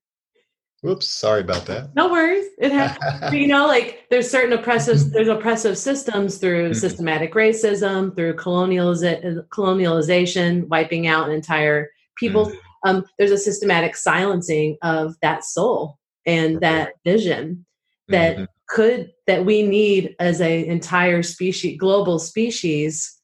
Whoops, 0.82 1.09
sorry 1.09 1.41
about 1.41 1.65
that. 1.65 1.93
No 1.93 2.09
worries. 2.09 2.45
It 2.57 2.72
happens. 2.72 3.34
you 3.34 3.47
know, 3.47 3.67
like 3.67 4.05
there's 4.09 4.32
certain 4.32 4.57
oppressive 4.57 5.11
there's 5.11 5.28
oppressive 5.28 5.78
systems 5.78 6.38
through 6.38 6.70
mm-hmm. 6.70 6.80
systematic 6.80 7.34
racism, 7.34 8.15
through 8.15 8.36
colonializa- 8.36 9.45
colonialization, 9.49 10.67
wiping 10.70 11.07
out 11.07 11.28
an 11.28 11.36
entire 11.36 11.89
people. 12.15 12.45
Mm-hmm. 12.45 12.57
Um, 12.86 13.05
there's 13.17 13.32
a 13.32 13.38
systematic 13.38 13.97
silencing 13.97 14.78
of 14.82 15.15
that 15.22 15.43
soul 15.43 15.97
and 16.26 16.61
that 16.61 16.93
vision 17.03 17.65
that 18.07 18.36
mm-hmm. 18.36 18.45
could 18.70 19.11
that 19.28 19.45
we 19.45 19.63
need 19.63 20.15
as 20.20 20.39
a 20.39 20.65
entire 20.65 21.24
species, 21.24 21.78
global 21.78 22.20
species, 22.20 23.18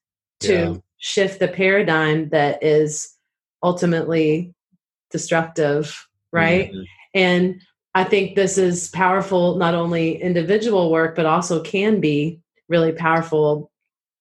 to 0.47 0.53
yeah. 0.53 0.75
shift 0.97 1.39
the 1.39 1.47
paradigm 1.47 2.29
that 2.29 2.63
is 2.63 3.15
ultimately 3.63 4.53
destructive 5.11 6.07
right? 6.35 6.71
Mm-hmm. 6.71 6.81
And 7.13 7.61
I 7.95 8.03
think 8.03 8.35
this 8.35 8.57
is 8.57 8.89
powerful, 8.89 9.55
not 9.55 9.73
only 9.73 10.21
individual 10.21 10.91
work, 10.91 11.15
but 11.15 11.25
also 11.25 11.63
can 11.63 12.01
be 12.01 12.41
really 12.67 12.91
powerful 12.91 13.71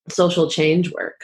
social 0.08 0.48
change 0.48 0.92
work. 0.92 1.20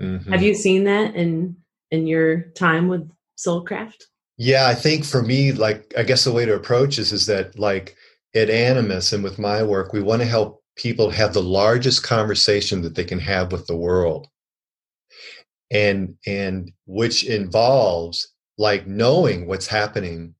Mm-hmm. 0.00 0.30
Have 0.30 0.42
you 0.42 0.54
seen 0.54 0.84
that 0.84 1.14
in 1.14 1.56
in 1.90 2.06
your 2.06 2.42
time 2.54 2.88
with 2.88 3.10
Soulcraft? 3.38 4.02
Yeah, 4.36 4.66
I 4.66 4.74
think 4.74 5.04
for 5.06 5.22
me, 5.22 5.52
like 5.52 5.94
I 5.96 6.02
guess 6.02 6.24
the 6.24 6.32
way 6.32 6.44
to 6.44 6.54
approach 6.54 6.98
this 6.98 7.12
is 7.12 7.26
that 7.26 7.58
like 7.58 7.96
at 8.34 8.50
Animas 8.50 9.12
and 9.14 9.24
with 9.24 9.38
my 9.38 9.62
work, 9.62 9.94
we 9.94 10.02
want 10.02 10.20
to 10.20 10.28
help 10.28 10.62
people 10.76 11.08
have 11.08 11.32
the 11.32 11.42
largest 11.42 12.02
conversation 12.02 12.82
that 12.82 12.94
they 12.94 13.04
can 13.04 13.20
have 13.20 13.50
with 13.50 13.66
the 13.66 13.76
world. 13.76 14.28
And 15.70 16.14
and 16.26 16.72
which 16.86 17.24
involves 17.24 18.28
like 18.58 18.86
knowing 18.86 19.46
what's 19.46 19.66
happening 19.66 20.34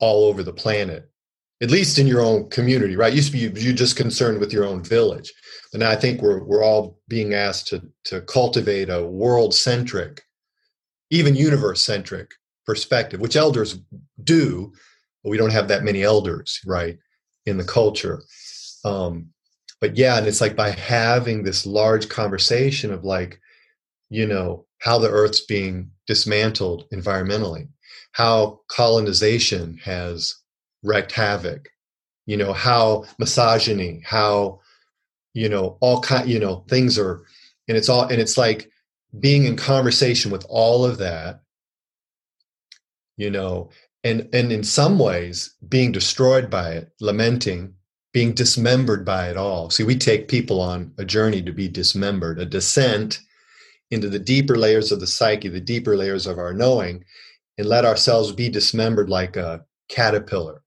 all 0.00 0.24
over 0.26 0.42
the 0.42 0.52
planet 0.52 1.10
at 1.62 1.70
least 1.70 1.98
in 1.98 2.06
your 2.06 2.20
own 2.20 2.48
community 2.50 2.96
right? 2.96 3.14
Used 3.14 3.32
to 3.32 3.50
be 3.50 3.60
you 3.60 3.72
just 3.72 3.96
concerned 3.96 4.38
with 4.38 4.52
your 4.52 4.64
own 4.64 4.82
village 4.84 5.32
but 5.72 5.80
now 5.80 5.90
i 5.90 5.96
think 5.96 6.20
we're 6.20 6.44
we're 6.44 6.62
all 6.62 6.98
being 7.08 7.34
asked 7.34 7.66
to 7.68 7.82
to 8.04 8.20
cultivate 8.22 8.88
a 8.90 9.04
world 9.04 9.54
centric 9.54 10.22
even 11.10 11.34
universe 11.34 11.82
centric 11.82 12.32
perspective 12.66 13.20
which 13.20 13.36
elders 13.36 13.78
do 14.22 14.72
but 15.24 15.30
we 15.30 15.36
don't 15.38 15.50
have 15.50 15.68
that 15.68 15.82
many 15.82 16.04
elders 16.04 16.60
right 16.64 16.98
in 17.46 17.56
the 17.56 17.64
culture. 17.64 18.22
Um 18.84 19.30
but 19.80 19.96
yeah 19.96 20.16
and 20.18 20.26
it's 20.26 20.40
like 20.40 20.56
by 20.56 20.70
having 20.70 21.42
this 21.42 21.66
large 21.66 22.08
conversation 22.08 22.92
of 22.92 23.04
like 23.04 23.40
you 24.10 24.26
know 24.26 24.66
how 24.78 24.98
the 24.98 25.10
earth's 25.10 25.44
being 25.44 25.90
dismantled 26.06 26.84
environmentally, 26.92 27.68
how 28.12 28.60
colonization 28.68 29.78
has 29.84 30.34
wreaked 30.82 31.12
havoc, 31.12 31.68
you 32.26 32.36
know, 32.36 32.52
how 32.52 33.04
misogyny, 33.18 34.02
how, 34.04 34.60
you 35.36 35.50
know 35.50 35.76
all 35.80 36.00
kind 36.00 36.28
you 36.28 36.40
know 36.40 36.64
things 36.66 36.98
are 36.98 37.22
and 37.68 37.76
it's 37.76 37.90
all 37.90 38.04
and 38.04 38.20
it's 38.20 38.38
like 38.38 38.70
being 39.20 39.44
in 39.44 39.54
conversation 39.54 40.30
with 40.30 40.46
all 40.48 40.82
of 40.84 40.96
that 40.96 41.42
you 43.18 43.30
know 43.30 43.68
and 44.02 44.28
and 44.32 44.50
in 44.50 44.64
some 44.64 44.98
ways 44.98 45.54
being 45.68 45.92
destroyed 45.92 46.48
by 46.48 46.70
it 46.70 46.90
lamenting 47.00 47.74
being 48.12 48.32
dismembered 48.32 49.04
by 49.04 49.28
it 49.28 49.36
all. 49.36 49.68
See 49.68 49.84
we 49.84 49.94
take 49.94 50.26
people 50.26 50.58
on 50.58 50.94
a 50.96 51.04
journey 51.04 51.42
to 51.42 51.52
be 51.52 51.68
dismembered 51.68 52.40
a 52.40 52.46
descent 52.46 53.20
into 53.90 54.08
the 54.08 54.18
deeper 54.18 54.56
layers 54.56 54.92
of 54.92 55.00
the 55.00 55.06
psyche 55.06 55.48
the 55.48 55.60
deeper 55.60 55.96
layers 55.96 56.26
of 56.26 56.38
our 56.38 56.52
knowing 56.52 57.04
and 57.58 57.68
let 57.68 57.84
ourselves 57.84 58.32
be 58.32 58.48
dismembered 58.48 59.08
like 59.08 59.36
a 59.36 59.64
caterpillar 59.88 60.62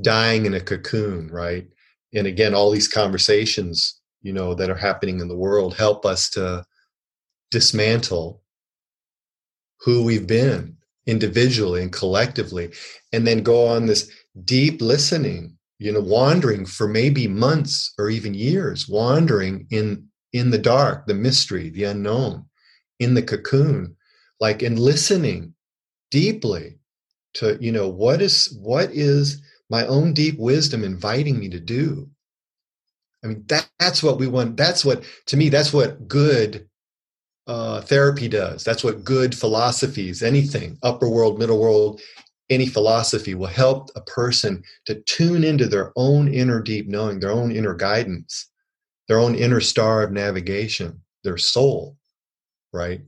dying 0.00 0.46
in 0.46 0.54
a 0.54 0.60
cocoon 0.60 1.28
right? 1.28 1.66
And 2.14 2.26
again 2.26 2.54
all 2.54 2.70
these 2.70 2.88
conversations 2.88 3.98
you 4.22 4.32
know 4.32 4.54
that 4.54 4.70
are 4.70 4.76
happening 4.76 5.20
in 5.20 5.28
the 5.28 5.36
world 5.36 5.76
help 5.76 6.04
us 6.04 6.30
to 6.30 6.64
dismantle 7.50 8.42
who 9.80 10.04
we've 10.04 10.26
been 10.26 10.76
individually 11.06 11.82
and 11.82 11.92
collectively 11.92 12.70
and 13.12 13.26
then 13.26 13.42
go 13.42 13.66
on 13.66 13.86
this 13.86 14.10
deep 14.44 14.80
listening 14.82 15.56
you 15.78 15.92
know 15.92 16.00
wandering 16.00 16.66
for 16.66 16.88
maybe 16.88 17.26
months 17.26 17.94
or 17.98 18.10
even 18.10 18.34
years 18.34 18.88
wandering 18.88 19.66
in 19.70 20.07
in 20.32 20.50
the 20.50 20.58
dark 20.58 21.06
the 21.06 21.14
mystery 21.14 21.70
the 21.70 21.84
unknown 21.84 22.44
in 22.98 23.14
the 23.14 23.22
cocoon 23.22 23.96
like 24.40 24.62
in 24.62 24.76
listening 24.76 25.54
deeply 26.10 26.78
to 27.34 27.56
you 27.60 27.72
know 27.72 27.88
what 27.88 28.22
is 28.22 28.56
what 28.60 28.90
is 28.92 29.42
my 29.70 29.86
own 29.86 30.12
deep 30.12 30.38
wisdom 30.38 30.84
inviting 30.84 31.38
me 31.38 31.48
to 31.48 31.60
do 31.60 32.08
i 33.24 33.26
mean 33.28 33.44
that, 33.46 33.68
that's 33.78 34.02
what 34.02 34.18
we 34.18 34.26
want 34.26 34.56
that's 34.56 34.84
what 34.84 35.04
to 35.26 35.36
me 35.36 35.48
that's 35.48 35.72
what 35.72 36.08
good 36.08 36.68
uh, 37.48 37.80
therapy 37.80 38.28
does. 38.28 38.62
That's 38.62 38.84
what 38.84 39.04
good 39.04 39.34
philosophies, 39.34 40.22
anything, 40.22 40.78
upper 40.82 41.08
world, 41.08 41.38
middle 41.38 41.58
world, 41.58 42.00
any 42.50 42.66
philosophy 42.66 43.34
will 43.34 43.46
help 43.48 43.90
a 43.96 44.02
person 44.02 44.62
to 44.86 45.00
tune 45.02 45.44
into 45.44 45.66
their 45.66 45.92
own 45.96 46.28
inner 46.28 46.60
deep 46.62 46.88
knowing, 46.88 47.20
their 47.20 47.32
own 47.32 47.50
inner 47.50 47.74
guidance, 47.74 48.47
their 49.08 49.18
own 49.18 49.34
inner 49.34 49.60
star 49.60 50.02
of 50.02 50.12
navigation, 50.12 51.00
their 51.24 51.38
soul, 51.38 51.96
right? 52.72 53.00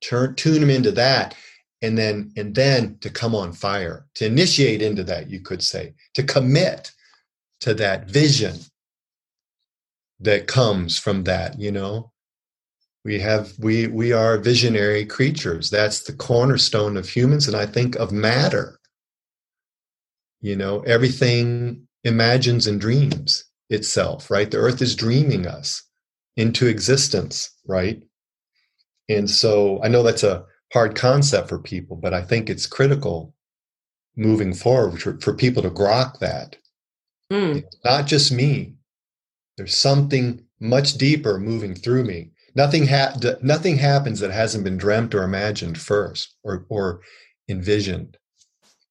Turn, 0.00 0.34
tune 0.36 0.60
them 0.60 0.70
into 0.70 0.92
that 0.92 1.34
and 1.82 1.96
then 1.96 2.32
and 2.36 2.54
then 2.54 2.98
to 3.00 3.10
come 3.10 3.34
on 3.34 3.52
fire 3.52 4.06
to 4.14 4.26
initiate 4.26 4.82
into 4.82 5.04
that 5.04 5.30
you 5.30 5.40
could 5.40 5.62
say 5.62 5.94
to 6.14 6.22
commit 6.22 6.90
to 7.60 7.74
that 7.74 8.08
vision 8.08 8.56
that 10.20 10.46
comes 10.46 10.98
from 10.98 11.24
that 11.24 11.58
you 11.58 11.70
know? 11.70 12.12
We 13.04 13.20
have 13.20 13.52
we 13.58 13.86
we 13.86 14.12
are 14.12 14.36
visionary 14.38 15.06
creatures. 15.06 15.70
That's 15.70 16.00
the 16.00 16.12
cornerstone 16.12 16.96
of 16.96 17.08
humans 17.08 17.46
and 17.46 17.56
i 17.56 17.64
think 17.64 17.96
of 17.96 18.12
matter. 18.12 18.78
You 20.40 20.56
know 20.56 20.80
everything 20.80 21.86
imagines 22.04 22.66
and 22.66 22.80
dreams 22.80 23.44
itself 23.70 24.30
right? 24.30 24.50
The 24.50 24.58
earth 24.58 24.82
is 24.82 24.94
dreaming 24.94 25.46
us 25.46 25.82
into 26.36 26.66
existence 26.66 27.50
right? 27.66 28.02
And 29.08 29.28
so 29.28 29.80
i 29.82 29.88
know 29.88 30.02
that's 30.02 30.24
a 30.24 30.44
hard 30.72 30.94
concept 30.94 31.48
for 31.48 31.58
people 31.58 31.96
but 31.96 32.12
i 32.12 32.22
think 32.22 32.50
it's 32.50 32.66
critical 32.66 33.34
moving 34.18 34.52
forward 34.52 35.00
for, 35.00 35.18
for 35.20 35.32
people 35.32 35.62
to 35.62 35.70
grok 35.70 36.18
that. 36.18 36.56
Mm. 37.32 37.62
not 37.84 38.06
just 38.06 38.32
me. 38.32 38.74
There's 39.56 39.76
something 39.76 40.44
much 40.60 40.94
deeper 40.94 41.38
moving 41.38 41.74
through 41.74 42.04
me. 42.04 42.30
Nothing 42.54 42.86
ha- 42.86 43.16
nothing 43.42 43.76
happens 43.76 44.20
that 44.20 44.30
hasn't 44.30 44.64
been 44.64 44.78
dreamt 44.78 45.14
or 45.14 45.22
imagined 45.22 45.78
first 45.78 46.34
or 46.42 46.64
or 46.70 47.00
envisioned. 47.48 48.16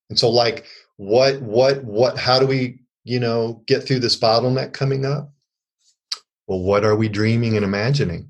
And 0.09 0.19
so 0.19 0.29
like 0.29 0.65
what 0.97 1.41
what 1.41 1.83
what 1.83 2.17
how 2.17 2.39
do 2.39 2.45
we 2.45 2.79
you 3.07 3.19
know 3.19 3.63
get 3.65 3.83
through 3.83 3.99
this 3.99 4.17
bottleneck 4.17 4.73
coming 4.73 5.05
up? 5.05 5.31
Well 6.47 6.61
what 6.61 6.83
are 6.83 6.95
we 6.95 7.09
dreaming 7.09 7.55
and 7.55 7.65
imagining? 7.65 8.29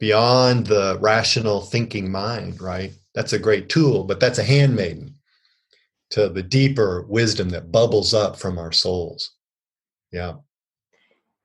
Beyond 0.00 0.66
the 0.66 0.98
rational 1.00 1.60
thinking 1.60 2.10
mind 2.10 2.60
right? 2.60 2.92
That's 3.14 3.32
a 3.32 3.38
great 3.38 3.68
tool 3.68 4.04
but 4.04 4.20
that's 4.20 4.38
a 4.38 4.44
handmaiden 4.44 5.14
to 6.10 6.28
the 6.28 6.42
deeper 6.42 7.06
wisdom 7.08 7.48
that 7.50 7.72
bubbles 7.72 8.12
up 8.12 8.38
from 8.38 8.58
our 8.58 8.70
souls. 8.70 9.30
Yeah. 10.12 10.34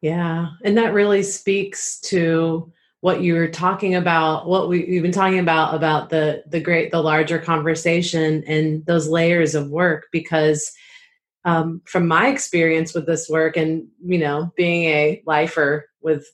Yeah. 0.02 0.50
And 0.64 0.78
that 0.78 0.94
really 0.94 1.24
speaks 1.24 2.00
to 2.02 2.72
what 3.00 3.22
you 3.22 3.36
were 3.36 3.48
talking 3.48 3.96
about, 3.96 4.48
what 4.48 4.68
we, 4.68 4.96
have 4.96 5.04
been 5.04 5.12
talking 5.12 5.40
about, 5.40 5.74
about 5.74 6.10
the, 6.10 6.44
the 6.48 6.60
great, 6.60 6.92
the 6.92 7.02
larger 7.02 7.40
conversation 7.40 8.44
and 8.46 8.86
those 8.86 9.08
layers 9.08 9.56
of 9.56 9.70
work, 9.70 10.08
because 10.12 10.72
um, 11.48 11.82
from 11.86 12.08
my 12.08 12.28
experience 12.28 12.94
with 12.94 13.06
this 13.06 13.30
work 13.30 13.56
and, 13.56 13.88
you 14.06 14.20
know, 14.20 14.52
being 14.58 14.84
a 14.84 15.24
lifer 15.26 15.90
with 16.02 16.28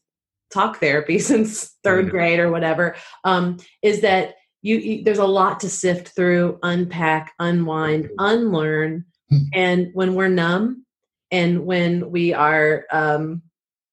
talk 0.51 0.79
therapy 0.79 1.19
since 1.19 1.75
3rd 1.85 2.01
mm-hmm. 2.01 2.09
grade 2.09 2.39
or 2.39 2.51
whatever, 2.51 2.95
um, 3.23 3.57
is 3.83 4.01
that 4.01 4.35
you, 4.63 4.77
you, 4.77 5.03
there's 5.03 5.19
a 5.19 5.25
lot 5.25 5.59
to 5.59 5.69
sift 5.69 6.09
through, 6.09 6.57
unpack, 6.63 7.33
unwind, 7.39 8.09
unlearn. 8.17 9.05
Hmm. 9.29 9.37
and 9.53 9.89
when 9.93 10.15
we're 10.15 10.27
numb 10.27 10.85
and 11.31 11.65
when 11.65 12.11
we 12.11 12.33
are 12.33 12.85
um, 12.91 13.41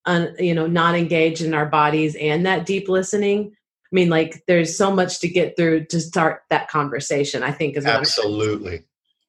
un, 0.07 0.35
you 0.39 0.55
know 0.55 0.66
not 0.66 0.97
engaged 0.97 1.43
in 1.43 1.55
our 1.55 1.66
bodies 1.66 2.16
and 2.16 2.47
that 2.47 2.66
deep 2.66 2.89
listening 2.89 3.53
i 3.53 3.93
mean 3.93 4.09
like 4.09 4.43
there's 4.49 4.77
so 4.77 4.91
much 4.93 5.21
to 5.21 5.29
get 5.29 5.57
through 5.57 5.85
to 5.87 6.01
start 6.01 6.43
that 6.51 6.68
conversation 6.68 7.43
i 7.43 7.53
think 7.53 7.77
is 7.77 7.87
absolutely 7.87 8.83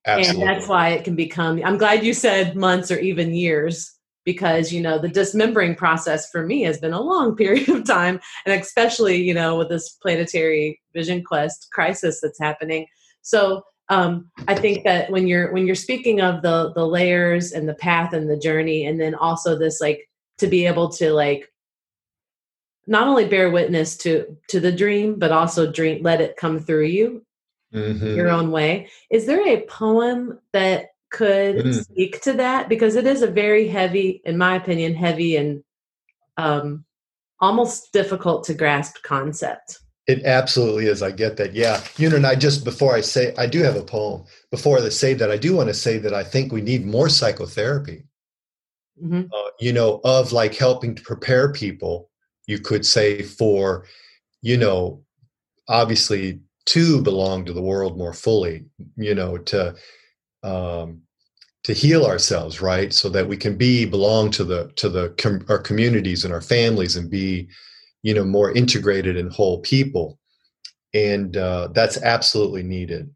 absolutely 0.05 0.41
and 0.41 0.49
that's 0.49 0.67
why 0.67 0.89
it 0.89 1.03
can 1.03 1.15
become 1.15 1.61
i'm 1.63 1.77
glad 1.77 2.03
you 2.03 2.13
said 2.13 2.55
months 2.55 2.89
or 2.89 2.99
even 2.99 3.33
years 3.33 3.93
because 4.23 4.71
you 4.71 4.81
know 4.81 4.99
the 4.99 5.09
dismembering 5.09 5.75
process 5.75 6.29
for 6.29 6.45
me 6.45 6.61
has 6.61 6.77
been 6.77 6.93
a 6.93 7.01
long 7.01 7.35
period 7.41 7.69
of 7.69 7.85
time 7.85 8.19
and 8.45 8.59
especially 8.59 9.21
you 9.21 9.33
know 9.33 9.57
with 9.57 9.69
this 9.69 9.89
planetary 10.01 10.79
vision 10.93 11.23
quest 11.23 11.67
crisis 11.71 12.19
that's 12.21 12.39
happening. 12.39 12.85
So 13.21 13.63
um, 13.89 14.31
i 14.47 14.55
think 14.55 14.83
that 14.83 15.11
when 15.11 15.27
you're 15.27 15.51
when 15.51 15.65
you're 15.65 15.75
speaking 15.75 16.21
of 16.21 16.41
the 16.41 16.71
the 16.73 16.85
layers 16.85 17.51
and 17.51 17.67
the 17.67 17.73
path 17.75 18.13
and 18.13 18.29
the 18.29 18.37
journey 18.37 18.85
and 18.85 18.99
then 18.99 19.13
also 19.15 19.57
this 19.57 19.81
like 19.81 20.09
to 20.37 20.47
be 20.47 20.65
able 20.65 20.89
to 20.89 21.11
like 21.11 21.51
not 22.87 23.07
only 23.07 23.25
bear 23.25 23.49
witness 23.51 23.97
to 23.97 24.37
to 24.47 24.59
the 24.59 24.71
dream 24.71 25.19
but 25.19 25.31
also 25.31 25.69
dream 25.69 26.01
let 26.03 26.21
it 26.21 26.37
come 26.37 26.59
through 26.59 26.85
you 26.85 27.23
mm-hmm. 27.73 28.15
your 28.15 28.29
own 28.29 28.51
way. 28.51 28.89
Is 29.09 29.25
there 29.25 29.45
a 29.47 29.65
poem 29.65 30.39
that 30.53 30.87
could 31.11 31.57
mm. 31.57 31.83
speak 31.83 32.21
to 32.21 32.33
that? 32.33 32.69
Because 32.69 32.95
it 32.95 33.05
is 33.05 33.21
a 33.21 33.27
very 33.27 33.67
heavy 33.67 34.21
in 34.25 34.37
my 34.37 34.55
opinion 34.55 34.95
heavy 34.95 35.35
and 35.35 35.63
um 36.37 36.85
almost 37.39 37.91
difficult 37.91 38.43
to 38.45 38.53
grasp 38.53 38.97
concept. 39.03 39.79
It 40.07 40.25
absolutely 40.25 40.87
is. 40.87 41.01
I 41.01 41.11
get 41.11 41.37
that. 41.37 41.53
Yeah. 41.53 41.83
You 41.97 42.09
know 42.09 42.15
and 42.15 42.27
i 42.27 42.35
just 42.35 42.63
before 42.63 42.95
i 42.95 43.01
say 43.01 43.33
i 43.37 43.45
do 43.45 43.61
have 43.61 43.75
a 43.75 43.83
poem. 43.83 44.23
Before 44.49 44.79
i 44.79 44.89
say 44.89 45.13
that 45.15 45.31
i 45.31 45.37
do 45.37 45.55
want 45.55 45.69
to 45.69 45.73
say 45.73 45.97
that 45.97 46.13
i 46.13 46.23
think 46.23 46.51
we 46.51 46.61
need 46.61 46.85
more 46.85 47.09
psychotherapy. 47.09 48.03
Mm-hmm. 49.01 49.33
uh, 49.33 49.49
you 49.59 49.73
know, 49.73 49.99
of 50.03 50.31
like 50.31 50.53
helping 50.53 50.93
to 50.93 51.01
prepare 51.01 51.51
people, 51.51 52.11
you 52.45 52.59
could 52.59 52.85
say, 52.85 53.23
for, 53.23 53.85
you 54.43 54.57
know, 54.57 55.03
obviously 55.67 56.41
to 56.67 57.01
belong 57.01 57.45
to 57.45 57.53
the 57.53 57.61
world 57.61 57.97
more 57.97 58.13
fully, 58.13 58.65
you 58.95 59.15
know, 59.15 59.37
to, 59.37 59.75
um, 60.43 61.01
to 61.63 61.73
heal 61.73 62.05
ourselves 62.05 62.61
right 62.61 62.91
so 62.93 63.09
that 63.09 63.27
we 63.27 63.37
can 63.37 63.55
be 63.55 63.85
belong 63.85 64.31
to 64.31 64.43
the 64.43 64.71
to 64.77 64.89
the 64.89 65.09
com- 65.19 65.45
our 65.47 65.59
communities 65.59 66.25
and 66.25 66.33
our 66.33 66.41
families 66.41 66.95
and 66.95 67.11
be 67.11 67.47
you 68.01 68.15
know 68.15 68.23
more 68.23 68.51
integrated 68.51 69.15
and 69.15 69.31
whole 69.31 69.59
people 69.59 70.17
and 70.95 71.37
uh, 71.37 71.67
that's 71.71 72.01
absolutely 72.01 72.63
needed 72.63 73.11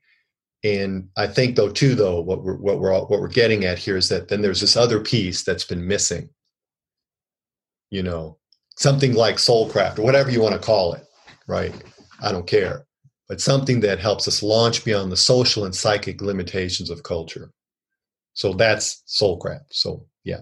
and 0.66 1.10
I 1.16 1.28
think 1.28 1.56
though 1.56 1.70
too 1.70 1.94
though 1.94 2.20
what 2.20 2.44
we're 2.44 2.58
what 2.58 2.80
we're 2.80 2.92
all, 2.92 3.06
what 3.06 3.22
we're 3.22 3.28
getting 3.28 3.66
at 3.66 3.78
here 3.78 3.98
is 3.98 4.10
that 4.10 4.30
then 4.30 4.42
there's 4.42 4.62
this 4.62 4.76
other 4.76 5.00
piece 5.00 5.44
that's 5.44 5.64
been 5.64 5.88
missing. 5.88 6.28
You 7.92 8.02
know, 8.02 8.40
something 8.76 9.14
like 9.14 9.36
soulcraft 9.36 10.00
or 10.00 10.02
whatever 10.02 10.32
you 10.32 10.42
want 10.42 10.56
to 10.56 10.66
call 10.66 10.94
it, 10.94 11.06
right? 11.48 11.72
I 12.20 12.32
don't 12.32 12.48
care. 12.48 12.85
But 13.30 13.42
something 13.42 13.80
that 13.82 14.00
helps 14.00 14.28
us 14.28 14.44
launch 14.44 14.84
beyond 14.86 15.12
the 15.12 15.18
social 15.18 15.66
and 15.66 15.76
psychic 15.76 16.22
limitations 16.22 16.90
of 16.90 17.04
culture. 17.04 17.52
So 18.34 18.54
that's 18.54 19.04
soulcraft. 19.08 19.66
So 19.72 20.06
yeah. 20.24 20.42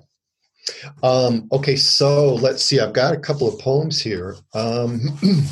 Um, 1.03 1.47
okay, 1.51 1.75
so 1.75 2.35
let's 2.35 2.63
see. 2.63 2.79
I've 2.79 2.93
got 2.93 3.13
a 3.13 3.19
couple 3.19 3.47
of 3.47 3.59
poems 3.59 4.01
here. 4.01 4.35
Um, 4.53 5.01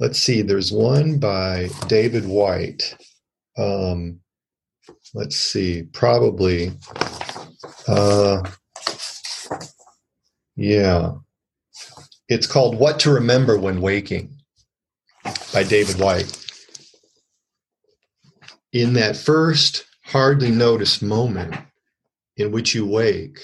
let's 0.00 0.18
see, 0.18 0.42
there's 0.42 0.72
one 0.72 1.18
by 1.18 1.68
David 1.88 2.26
Whyte. 2.26 2.96
Um, 3.58 4.20
let's 5.14 5.36
see, 5.36 5.84
probably 5.92 6.72
Uh, 7.88 8.42
yeah. 10.56 11.12
It's 12.28 12.46
called 12.46 12.78
What 12.78 12.98
to 13.00 13.12
Remember 13.12 13.58
When 13.58 13.80
Waking 13.80 14.35
by 15.52 15.62
David 15.62 15.98
Whyte. 15.98 16.32
In 18.72 18.92
that 18.94 19.16
first, 19.16 19.84
hardly 20.04 20.50
noticed 20.50 21.02
moment 21.02 21.54
in 22.36 22.52
which 22.52 22.74
you 22.74 22.86
wake, 22.86 23.40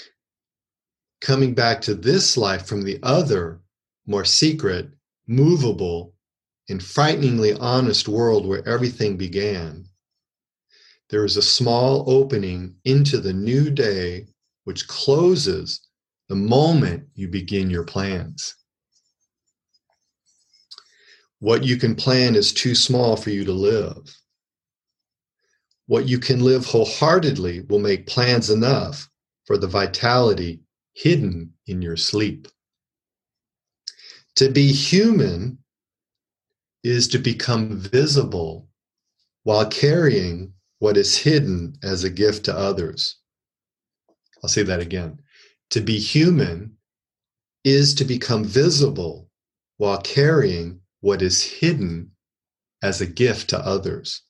coming 1.21 1.53
back 1.53 1.81
to 1.81 1.95
this 1.95 2.37
life 2.37 2.65
from 2.65 2.83
the 2.83 2.99
other, 3.01 3.61
more 4.05 4.25
secret, 4.25 4.89
movable, 5.27 6.13
and 6.69 6.83
frighteningly 6.83 7.53
honest 7.53 8.07
world 8.07 8.45
where 8.45 8.67
everything 8.67 9.17
began, 9.17 9.85
there 11.09 11.25
is 11.25 11.37
a 11.37 11.41
small 11.41 12.09
opening 12.09 12.75
into 12.85 13.19
the 13.19 13.33
new 13.33 13.69
day 13.69 14.27
which 14.63 14.87
closes 14.87 15.81
the 16.29 16.35
moment 16.35 17.07
you 17.13 17.27
begin 17.27 17.69
your 17.69 17.83
plans. 17.83 18.55
What 21.43 21.65
you 21.65 21.75
can 21.75 21.93
plan 21.93 22.35
is 22.35 22.53
too 22.53 22.73
small 22.73 23.17
for 23.17 23.29
you 23.29 23.43
to 23.43 23.51
live. 23.51 24.17
What 25.87 26.07
you 26.07 26.17
can 26.17 26.39
live 26.39 26.65
wholeheartedly 26.65 27.65
will 27.67 27.79
make 27.79 28.07
plans 28.07 28.49
enough 28.49 29.09
for 29.43 29.57
the 29.57 29.67
vitality 29.67 30.61
hidden 30.93 31.51
in 31.67 31.81
your 31.81 31.97
sleep. 31.97 32.47
To 34.37 34.49
be 34.49 34.71
human 34.71 35.57
is 36.81 37.09
to 37.09 37.17
become 37.17 37.77
visible 37.77 38.69
while 39.43 39.65
carrying 39.65 40.53
what 40.79 40.95
is 40.95 41.17
hidden 41.17 41.77
as 41.83 42.05
a 42.05 42.09
gift 42.09 42.45
to 42.45 42.57
others. 42.57 43.17
I'll 44.41 44.49
say 44.49 44.63
that 44.63 44.79
again. 44.79 45.19
To 45.71 45.81
be 45.81 45.99
human 45.99 46.77
is 47.65 47.93
to 47.95 48.05
become 48.05 48.45
visible 48.45 49.29
while 49.75 49.99
carrying 49.99 50.79
what 51.03 51.21
is 51.21 51.43
hidden 51.43 52.09
as 52.81 53.01
a 53.01 53.05
gift 53.05 53.49
to 53.49 53.59
others. 53.59 54.21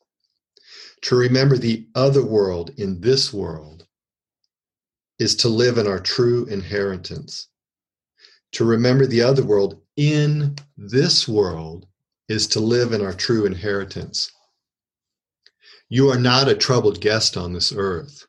To 1.03 1.15
remember 1.15 1.55
the 1.55 1.88
other 1.93 2.26
world 2.26 2.71
in 2.78 2.99
this 2.99 3.32
world 3.32 3.86
is 5.19 5.36
to 5.36 5.49
live 5.49 5.78
in 5.78 5.86
our 5.86 5.99
true 5.99 6.45
inheritance. 6.45 7.47
To 8.53 8.65
remember 8.65 9.05
the 9.05 9.21
other 9.21 9.43
world 9.43 9.84
in 9.97 10.55
this 10.76 11.28
world 11.28 11.86
is 12.28 12.47
to 12.47 12.59
live 12.59 12.91
in 12.91 13.01
our 13.01 13.13
true 13.13 13.45
inheritance. 13.45 14.32
You 15.89 16.09
are 16.09 16.19
not 16.19 16.49
a 16.49 16.55
troubled 16.55 16.99
guest 17.01 17.38
on 17.38 17.53
this 17.53 17.71
earth. 17.71 18.26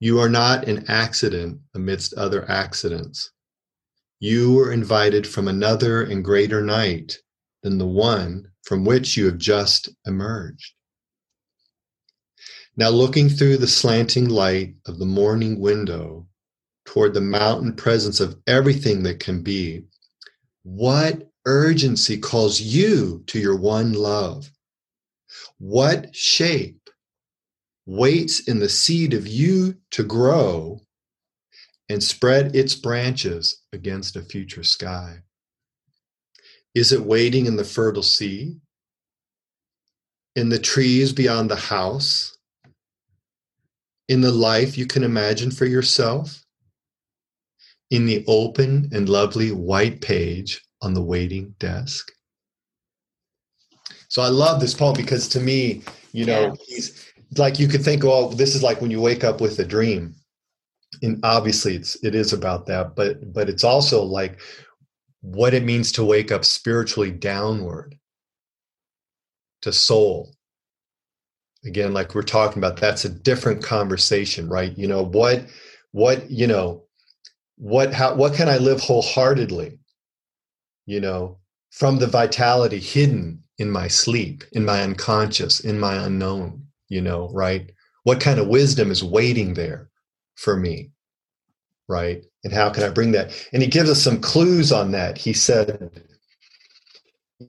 You 0.00 0.18
are 0.18 0.28
not 0.28 0.66
an 0.66 0.86
accident 0.88 1.60
amidst 1.72 2.14
other 2.14 2.50
accidents. 2.50 3.30
You 4.18 4.54
were 4.54 4.72
invited 4.72 5.24
from 5.24 5.46
another 5.46 6.02
and 6.02 6.24
greater 6.24 6.60
night 6.60 7.18
than 7.62 7.78
the 7.78 7.86
one 7.86 8.50
from 8.62 8.84
which 8.84 9.16
you 9.16 9.26
have 9.26 9.38
just 9.38 9.88
emerged. 10.06 10.74
Now, 12.76 12.90
looking 12.90 13.28
through 13.28 13.56
the 13.56 13.66
slanting 13.66 14.28
light 14.28 14.76
of 14.86 14.98
the 14.98 15.06
morning 15.06 15.58
window 15.58 16.28
toward 16.84 17.12
the 17.12 17.20
mountain 17.20 17.74
presence 17.74 18.20
of 18.20 18.38
everything 18.46 19.02
that 19.02 19.18
can 19.18 19.42
be, 19.42 19.84
what 20.62 21.28
urgency 21.44 22.18
calls 22.18 22.60
you 22.60 23.24
to 23.26 23.40
your 23.40 23.56
one 23.56 23.94
love? 23.94 24.50
What 25.58 26.14
shape 26.14 26.88
waits 27.84 28.46
in 28.46 28.58
the 28.58 28.68
seed 28.68 29.12
of 29.12 29.26
you 29.26 29.74
to 29.90 30.04
grow 30.04 30.80
and 31.88 32.02
spread 32.02 32.54
its 32.54 32.74
branches 32.74 33.62
against 33.72 34.14
a 34.14 34.22
future 34.22 34.62
sky? 34.62 35.22
Is 36.78 36.92
it 36.92 37.00
waiting 37.00 37.46
in 37.46 37.56
the 37.56 37.64
fertile 37.64 38.04
sea? 38.04 38.56
In 40.36 40.48
the 40.48 40.60
trees 40.60 41.12
beyond 41.12 41.50
the 41.50 41.56
house? 41.56 42.38
In 44.08 44.20
the 44.20 44.30
life 44.30 44.78
you 44.78 44.86
can 44.86 45.02
imagine 45.02 45.50
for 45.50 45.66
yourself? 45.66 46.44
In 47.90 48.06
the 48.06 48.24
open 48.28 48.90
and 48.92 49.08
lovely 49.08 49.50
white 49.50 50.00
page 50.00 50.62
on 50.80 50.94
the 50.94 51.02
waiting 51.02 51.56
desk? 51.58 52.12
So 54.06 54.22
I 54.22 54.28
love 54.28 54.60
this 54.60 54.74
poem 54.74 54.94
because 54.94 55.26
to 55.30 55.40
me, 55.40 55.82
you 56.12 56.26
know, 56.26 56.42
yeah. 56.42 56.54
he's 56.68 57.12
like 57.36 57.58
you 57.58 57.66
could 57.66 57.82
think, 57.82 58.04
oh, 58.04 58.28
this 58.28 58.54
is 58.54 58.62
like 58.62 58.80
when 58.80 58.92
you 58.92 59.00
wake 59.00 59.24
up 59.24 59.40
with 59.40 59.58
a 59.58 59.64
dream. 59.64 60.14
And 61.02 61.18
obviously 61.24 61.74
it's 61.74 61.96
it 62.04 62.14
is 62.14 62.32
about 62.32 62.66
that, 62.66 62.94
but 62.94 63.32
but 63.32 63.48
it's 63.48 63.64
also 63.64 64.00
like 64.04 64.40
what 65.20 65.54
it 65.54 65.64
means 65.64 65.92
to 65.92 66.04
wake 66.04 66.30
up 66.30 66.44
spiritually 66.44 67.10
downward 67.10 67.98
to 69.62 69.72
soul. 69.72 70.34
Again, 71.64 71.92
like 71.92 72.14
we're 72.14 72.22
talking 72.22 72.58
about, 72.58 72.76
that's 72.76 73.04
a 73.04 73.08
different 73.08 73.62
conversation, 73.62 74.48
right? 74.48 74.76
You 74.76 74.86
know, 74.86 75.04
what 75.04 75.46
what, 75.90 76.30
you 76.30 76.46
know, 76.46 76.84
what 77.56 77.92
how 77.92 78.14
what 78.14 78.34
can 78.34 78.48
I 78.48 78.58
live 78.58 78.80
wholeheartedly? 78.80 79.78
You 80.86 81.00
know, 81.00 81.38
from 81.70 81.98
the 81.98 82.06
vitality 82.06 82.78
hidden 82.78 83.42
in 83.58 83.70
my 83.70 83.88
sleep, 83.88 84.44
in 84.52 84.64
my 84.64 84.82
unconscious, 84.82 85.60
in 85.60 85.80
my 85.80 85.96
unknown 85.96 86.68
you 86.88 87.00
know, 87.00 87.28
right? 87.32 87.70
What 88.04 88.20
kind 88.20 88.38
of 88.38 88.48
wisdom 88.48 88.90
is 88.90 89.04
waiting 89.04 89.54
there 89.54 89.90
for 90.36 90.56
me, 90.56 90.90
right? 91.88 92.24
And 92.44 92.52
how 92.52 92.70
can 92.70 92.84
I 92.84 92.90
bring 92.90 93.12
that? 93.12 93.32
And 93.52 93.62
he 93.62 93.68
gives 93.68 93.90
us 93.90 94.02
some 94.02 94.20
clues 94.20 94.72
on 94.72 94.92
that. 94.92 95.18
He 95.18 95.32
said, 95.32 95.90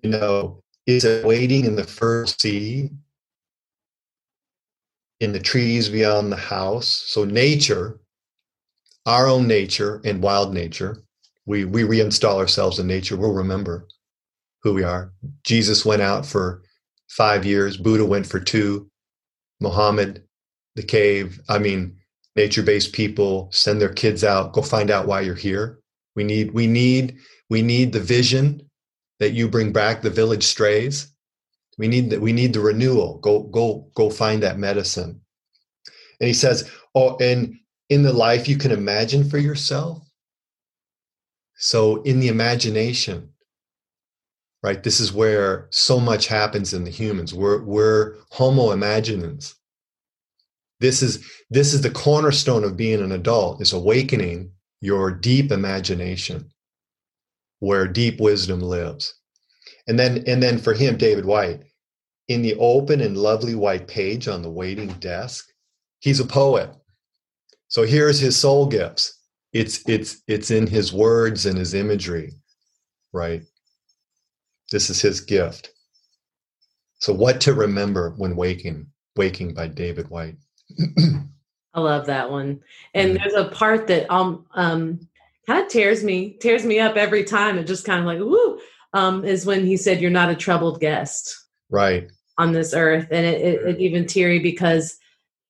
you 0.02 0.10
know, 0.10 0.64
is 0.86 1.04
it 1.04 1.26
waiting 1.26 1.66
in 1.66 1.76
the 1.76 1.84
first 1.84 2.42
sea, 2.42 2.90
in 5.20 5.34
the 5.34 5.40
trees 5.40 5.90
beyond 5.90 6.32
the 6.32 6.38
house? 6.38 6.88
So 6.88 7.26
nature, 7.26 8.00
our 9.06 9.28
own 9.28 9.48
nature 9.48 10.02
and 10.06 10.24
wild 10.24 10.54
nature, 10.54 11.04
we 11.46 11.66
we 11.66 11.84
reinstall 11.84 12.38
ourselves 12.38 12.80
in 12.80 12.88
nature. 12.88 13.18
We'll 13.18 13.34
remember 13.34 13.88
who 14.62 14.74
we 14.74 14.84
are. 14.84 15.12
Jesus 15.44 15.86
went 15.86 16.02
out 16.02 16.26
for 16.26 16.62
five 17.10 17.46
years. 17.46 17.78
Buddha 17.78 18.06
went 18.06 18.28
for 18.28 18.40
two. 18.40 18.90
Muhammad, 19.60 20.24
the 20.76 20.84
cave. 20.84 21.40
I 21.50 21.60
mean, 21.60 21.99
nature-based 22.40 22.94
people 22.94 23.50
send 23.52 23.82
their 23.82 23.94
kids 23.94 24.24
out. 24.24 24.54
Go 24.54 24.62
find 24.62 24.90
out 24.90 25.08
why 25.08 25.20
you're 25.20 25.36
here. 25.36 25.80
We 26.16 26.24
need, 26.24 26.54
we 26.54 26.68
need, 26.68 27.18
we 27.50 27.62
need 27.62 27.92
the 27.92 28.00
vision 28.00 28.62
that 29.20 29.32
you 29.32 29.50
bring 29.50 29.74
back 29.74 30.02
the 30.02 30.10
village 30.10 30.46
strays. 30.46 31.12
We 31.78 31.90
need 31.90 32.10
that. 32.12 32.22
We 32.22 32.32
need 32.32 32.54
the 32.54 32.62
renewal. 32.62 33.20
Go, 33.20 33.44
go, 33.44 33.90
go 33.94 34.10
find 34.10 34.42
that 34.44 34.58
medicine. 34.58 35.22
And 36.20 36.28
he 36.28 36.34
says, 36.34 36.70
"Oh, 36.94 37.18
and 37.22 37.56
in 37.88 38.04
the 38.04 38.12
life 38.12 38.50
you 38.50 38.58
can 38.58 38.72
imagine 38.72 39.30
for 39.30 39.38
yourself." 39.38 40.04
So, 41.56 42.02
in 42.04 42.20
the 42.20 42.28
imagination, 42.28 43.30
right? 44.62 44.84
This 44.84 45.00
is 45.00 45.14
where 45.14 45.68
so 45.72 46.00
much 46.00 46.28
happens 46.28 46.74
in 46.74 46.84
the 46.84 46.92
humans. 46.92 47.34
We're 47.34 47.64
we're 47.64 48.16
Homo 48.32 48.72
imaginans. 48.72 49.56
This 50.80 51.02
is 51.02 51.26
this 51.50 51.74
is 51.74 51.82
the 51.82 51.90
cornerstone 51.90 52.64
of 52.64 52.78
being 52.78 53.02
an 53.02 53.12
adult 53.12 53.62
is 53.62 53.74
awakening 53.74 54.52
your 54.82 55.12
deep 55.12 55.52
imagination 55.52 56.50
where 57.60 57.88
deep 57.88 58.20
wisdom 58.20 58.62
lives. 58.62 59.14
And 59.88 60.00
then 60.00 60.24
and 60.28 60.42
then 60.42 60.58
for 60.58 60.74
him, 60.74 60.98
David 60.98 61.26
Whyte 61.26 61.64
in 62.30 62.44
the 62.44 62.56
open 62.56 63.02
and 63.02 63.18
lovely 63.18 63.56
white 63.56 63.88
page 63.88 64.28
on 64.28 64.42
the 64.42 64.52
waiting 64.52 64.90
desk, 65.00 65.48
he's 66.00 66.20
a 66.20 66.26
poet. 66.26 66.70
So 67.68 67.84
here's 67.84 68.20
his 68.20 68.38
soul 68.38 68.68
gifts. 68.68 69.20
It's 69.52 69.88
it's 69.90 70.22
it's 70.28 70.52
in 70.52 70.68
his 70.68 70.94
words 70.94 71.46
and 71.46 71.58
his 71.58 71.74
imagery, 71.74 72.34
right? 73.12 73.42
This 74.72 74.90
is 74.92 75.02
his 75.02 75.22
gift. 75.22 75.72
So, 77.00 77.14
what 77.14 77.42
to 77.42 77.54
remember 77.54 78.14
when 78.18 78.36
waking? 78.36 78.88
Waking 79.16 79.54
by 79.54 79.68
David 79.68 80.10
Whyte. 80.10 80.38
I 81.74 81.80
love 81.80 82.08
that 82.08 82.32
one. 82.32 82.62
And 82.94 83.16
there's 83.16 83.34
a 83.34 83.50
part 83.50 83.88
that 83.88 84.12
um 84.12 84.46
um 84.54 85.08
kind 85.48 85.64
of 85.64 85.70
tears 85.70 86.04
me 86.04 86.32
tears 86.40 86.66
me 86.66 86.80
up 86.80 86.96
every 86.96 87.24
time. 87.24 87.58
It 87.58 87.68
just 87.68 87.86
kind 87.86 88.00
of 88.00 88.06
like 88.06 88.20
woo 88.20 88.60
um 88.94 89.24
is 89.26 89.46
when 89.46 89.66
he 89.66 89.78
said 89.78 90.02
you're 90.02 90.12
not 90.12 90.30
a 90.30 90.36
troubled 90.36 90.80
guest. 90.80 91.36
Right. 91.70 92.10
On 92.38 92.52
this 92.54 92.74
earth. 92.74 93.08
And 93.12 93.26
it, 93.26 93.42
it, 93.42 93.68
it 93.68 93.80
even 93.80 94.08
teary 94.08 94.40
because 94.40 94.98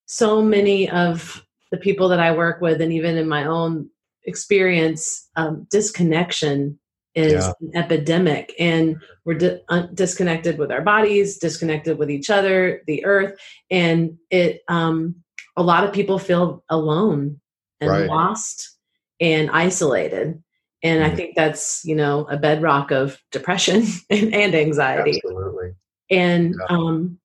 so 0.05 0.41
many 0.41 0.89
of 0.89 1.45
the 1.72 1.78
people 1.78 2.09
that 2.09 2.20
I 2.20 2.32
work 2.36 2.61
with 2.61 2.82
and 2.82 2.91
even 2.91 3.15
in 3.15 3.28
my 3.28 3.45
own 3.45 3.89
experience, 4.26 5.30
um, 5.36 5.67
disconnection 5.70 6.80
is 7.16 7.34
Yeah. 7.45 7.51
an 7.62 7.72
epidemic 7.76 8.53
and 8.60 8.97
we're 9.26 9.34
di- 9.34 9.60
un- 9.70 9.89
disconnected 9.93 10.57
with 10.57 10.72
our 10.72 10.82
bodies 10.82 11.38
disconnected 11.39 11.97
with 11.97 12.10
each 12.12 12.30
other 12.30 12.82
the 12.88 13.03
earth 13.05 13.38
and 13.72 14.18
it 14.30 14.62
um 14.68 15.16
a 15.57 15.64
lot 15.64 15.84
of 15.84 15.91
people 15.93 16.20
feel 16.20 16.64
alone 16.70 17.39
and 17.82 17.89
Right. 17.89 18.07
lost 18.07 18.78
and 19.20 19.49
isolated 19.49 20.41
and 20.84 21.03
i 21.03 21.10
Mhm. 21.10 21.16
think 21.16 21.36
that's 21.36 21.82
you 21.84 21.95
know 21.95 22.28
a 22.30 22.38
bedrock 22.38 22.91
of 22.91 23.20
depression 23.32 23.84
and, 24.10 24.34
and 24.34 24.53
anxiety 24.55 25.20
Absolutely. 25.24 25.72
and 26.12 26.55
Yeah. 26.60 26.76
um 26.78 27.20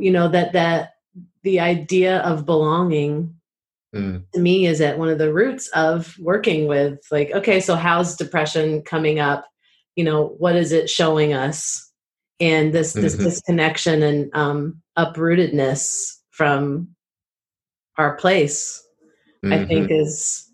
you 0.00 0.10
know 0.10 0.28
that 0.28 0.52
that 0.54 0.94
the 1.42 1.60
idea 1.60 2.18
of 2.20 2.44
belonging 2.46 3.36
Mm, 3.94 4.24
to 4.32 4.40
me 4.40 4.66
is 4.66 4.80
at 4.80 4.98
one 4.98 5.08
of 5.08 5.18
the 5.18 5.32
roots 5.32 5.68
of 5.68 6.18
working 6.18 6.66
with 6.66 6.98
like 7.12 7.30
okay 7.30 7.60
so 7.60 7.76
how's 7.76 8.16
depression 8.16 8.82
coming 8.82 9.20
up 9.20 9.46
you 9.94 10.02
know 10.02 10.34
what 10.38 10.56
is 10.56 10.72
it 10.72 10.90
showing 10.90 11.32
us 11.32 11.92
and 12.40 12.72
this 12.74 12.94
this 12.94 13.14
Mhm. 13.14 13.22
disconnection 13.24 14.02
and 14.02 14.34
um 14.34 14.82
uprootedness 14.98 16.16
from 16.30 16.88
our 17.96 18.16
place 18.16 18.82
i 19.44 19.58
mhm. 19.58 19.68
think 19.68 19.90
is 19.90 20.50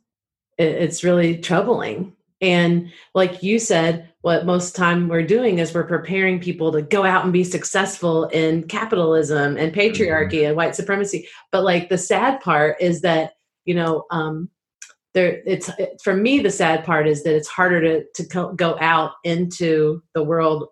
it, 0.59 0.68
it's 0.68 1.03
really 1.03 1.38
troubling 1.38 2.14
and 2.43 2.93
like 3.14 3.43
you 3.43 3.59
said 3.59 4.10
what 4.23 4.45
most 4.45 4.77
time 4.77 5.09
we're 5.09 5.23
doing 5.23 5.59
is 5.59 5.73
we're 5.73 5.85
preparing 5.85 6.41
people 6.41 6.73
to 6.73 6.83
go 6.83 7.05
out 7.05 7.25
and 7.25 7.33
be 7.33 7.45
successful 7.45 8.27
in 8.27 8.64
capitalism 8.64 9.57
and 9.57 9.73
patriarchy 9.75 10.47
and 10.47 10.57
white 10.57 10.75
supremacy. 10.75 11.27
But 11.51 11.64
like 11.64 11.89
the 11.89 11.99
sad 11.99 12.41
part 12.41 12.77
is 12.81 13.01
that 13.01 13.33
you 13.64 13.75
know 13.75 14.05
um 14.11 14.51
there 15.14 15.43
it's 15.47 15.71
it, 15.79 16.01
for 16.03 16.14
me 16.14 16.41
the 16.41 16.51
sad 16.51 16.85
part 16.85 17.09
is 17.09 17.23
that 17.25 17.35
it's 17.35 17.49
harder 17.49 17.81
to 17.81 18.05
to 18.14 18.29
co- 18.29 18.53
go 18.53 18.77
out 18.81 19.12
into 19.25 20.03
the 20.14 20.23
world 20.23 20.68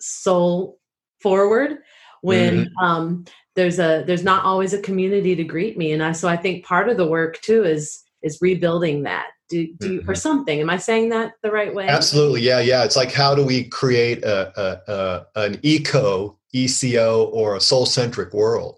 soul 0.00 0.78
forward 1.22 1.78
when 2.22 2.68
um 2.82 3.24
there's 3.54 3.78
a 3.78 4.04
there's 4.06 4.24
not 4.24 4.44
always 4.44 4.72
a 4.72 4.82
community 4.82 5.36
to 5.36 5.44
greet 5.44 5.78
me. 5.78 5.92
And 5.92 6.02
i 6.02 6.12
so 6.12 6.28
i 6.28 6.36
think 6.36 6.64
part 6.64 6.88
of 6.88 6.96
the 6.96 7.06
work 7.06 7.40
too 7.40 7.64
is 7.64 8.02
is 8.22 8.38
rebuilding 8.40 9.04
that 9.04 9.28
do, 9.50 9.74
do 9.78 10.00
or 10.08 10.14
Mhm. 10.14 10.16
something 10.16 10.60
am 10.60 10.70
i 10.70 10.76
saying 10.78 11.08
that 11.10 11.32
the 11.42 11.50
right 11.50 11.74
way 11.74 11.86
Absolutely. 11.88 12.42
Yeah. 12.42 12.60
Yeah. 12.60 12.84
It's 12.84 12.96
like, 12.96 13.12
how 13.12 13.34
do 13.34 13.44
we 13.44 13.64
create 13.64 14.22
a, 14.24 14.38
a, 14.60 14.92
a 14.92 15.26
an 15.46 15.58
eco, 15.62 16.38
ECO, 16.52 17.24
or 17.24 17.56
a 17.56 17.60
soul 17.60 17.84
centric 17.86 18.32
world 18.32 18.76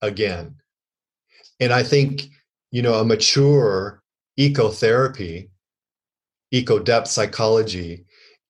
again? 0.00 0.54
And 1.60 1.72
I 1.72 1.82
think, 1.82 2.28
you 2.70 2.82
know, 2.82 2.94
a 2.94 3.04
mature 3.04 4.02
ecotherapy, 4.38 5.50
eco 6.52 6.78
depth 6.78 7.08
psychology 7.08 8.04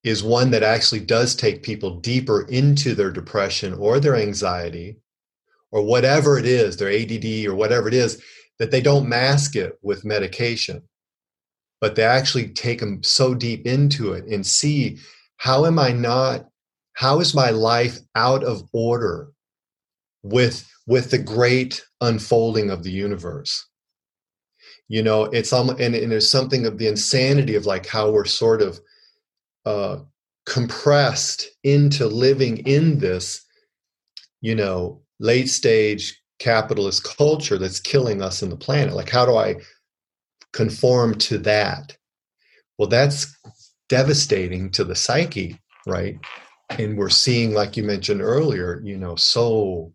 is 0.05 0.22
one 0.22 0.51
that 0.51 0.62
actually 0.62 1.01
does 1.01 1.34
take 1.34 1.62
people 1.62 1.99
deeper 2.01 2.42
into 2.49 2.94
their 2.94 3.11
depression 3.11 3.74
or 3.74 3.99
their 3.99 4.16
anxiety 4.16 4.99
or 5.72 5.82
whatever 5.82 6.38
it 6.38 6.46
is, 6.46 6.76
their 6.76 6.90
ADD 6.90 7.46
or 7.46 7.55
whatever 7.55 7.88
it 7.88 7.94
is, 7.94 8.22
that 8.59 8.70
they 8.70 8.80
don't 8.80 9.09
mask 9.09 9.57
it 9.57 9.78
with 9.82 10.05
medication 10.05 10.82
but 11.81 11.95
they 11.95 12.05
actually 12.05 12.49
take 12.49 12.81
them 12.81 13.03
so 13.03 13.35
deep 13.35 13.66
into 13.66 14.12
it 14.12 14.24
and 14.26 14.45
see 14.45 14.99
how 15.37 15.66
am 15.66 15.79
I 15.79 15.93
not, 15.93 16.47
how 16.95 17.20
is 17.20 17.35
my 17.35 17.51
life 17.51 17.99
out 18.14 18.43
of 18.43 18.68
order 18.72 19.29
with 20.22 20.68
with 20.87 21.11
the 21.11 21.18
great 21.18 21.85
unfolding 22.01 22.70
of 22.70 22.83
the 22.83 22.91
universe? 22.91 23.66
You 24.89 25.03
know, 25.03 25.24
it's 25.24 25.53
almost 25.53 25.81
and, 25.81 25.95
and 25.95 26.11
there's 26.11 26.31
something 26.31 26.66
of 26.66 26.79
the 26.79 26.89
insanity 26.89 27.55
of 27.55 27.66
like 27.66 27.87
how 27.87 28.11
we're 28.11 28.24
sort 28.24 28.62
of 28.62 28.81
uh, 29.64 29.99
compressed 30.47 31.47
into 31.62 32.07
living 32.07 32.59
in 32.59 32.99
this, 32.99 33.45
you 34.41 34.55
know, 34.55 35.03
late 35.20 35.49
stage 35.49 36.20
capitalist 36.39 37.05
culture 37.05 37.59
that's 37.59 37.81
killing 37.81 38.22
us 38.22 38.43
in 38.43 38.49
the 38.49 38.57
planet. 38.57 38.95
Like, 38.95 39.11
how 39.11 39.26
do 39.26 39.37
I 39.37 39.57
conform 40.53 41.14
to 41.18 41.38
that. 41.38 41.96
Well 42.78 42.88
that's 42.88 43.36
devastating 43.88 44.70
to 44.72 44.84
the 44.84 44.94
psyche 44.94 45.59
right? 45.86 46.18
And 46.70 46.99
we're 46.99 47.09
seeing 47.09 47.55
like 47.55 47.76
you 47.76 47.82
mentioned 47.82 48.20
earlier 48.20 48.80
you 48.84 48.96
know 48.96 49.16
so 49.16 49.92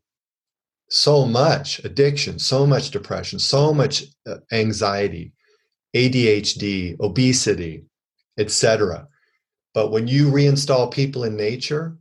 so 0.90 1.26
much 1.26 1.84
addiction 1.86 2.38
so 2.38 2.68
much 2.68 2.92
depression 2.92 3.40
so 3.40 3.74
much 3.74 4.04
uh, 4.28 4.36
anxiety 4.52 5.34
adhd 5.96 7.00
obesity 7.00 7.84
etc 8.38 9.08
but 9.74 9.90
when 9.90 10.08
you 10.08 10.30
reinstall 10.30 10.94
people 10.94 11.24
in 11.24 11.36
nature 11.36 11.98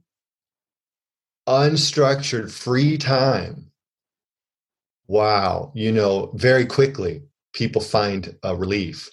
unstructured 1.48 2.50
free 2.50 2.98
time 2.98 3.70
wow 5.07 5.72
you 5.74 5.90
know 5.90 6.30
very 6.34 6.66
quickly 6.66 7.22
people 7.53 7.80
find 7.82 8.36
a 8.42 8.57
relief 8.57 9.11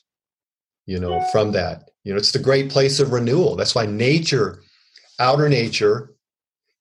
you 0.89 0.99
know 0.99 1.21
from 1.31 1.51
that. 1.51 1.91
You 2.03 2.13
know 2.13 2.17
it's 2.17 2.31
the 2.31 2.39
great 2.39 2.69
place 2.69 2.99
of 2.99 3.13
renewal. 3.13 3.55
That's 3.55 3.75
why 3.75 3.85
nature 3.85 4.63
outer 5.19 5.47
nature 5.47 6.15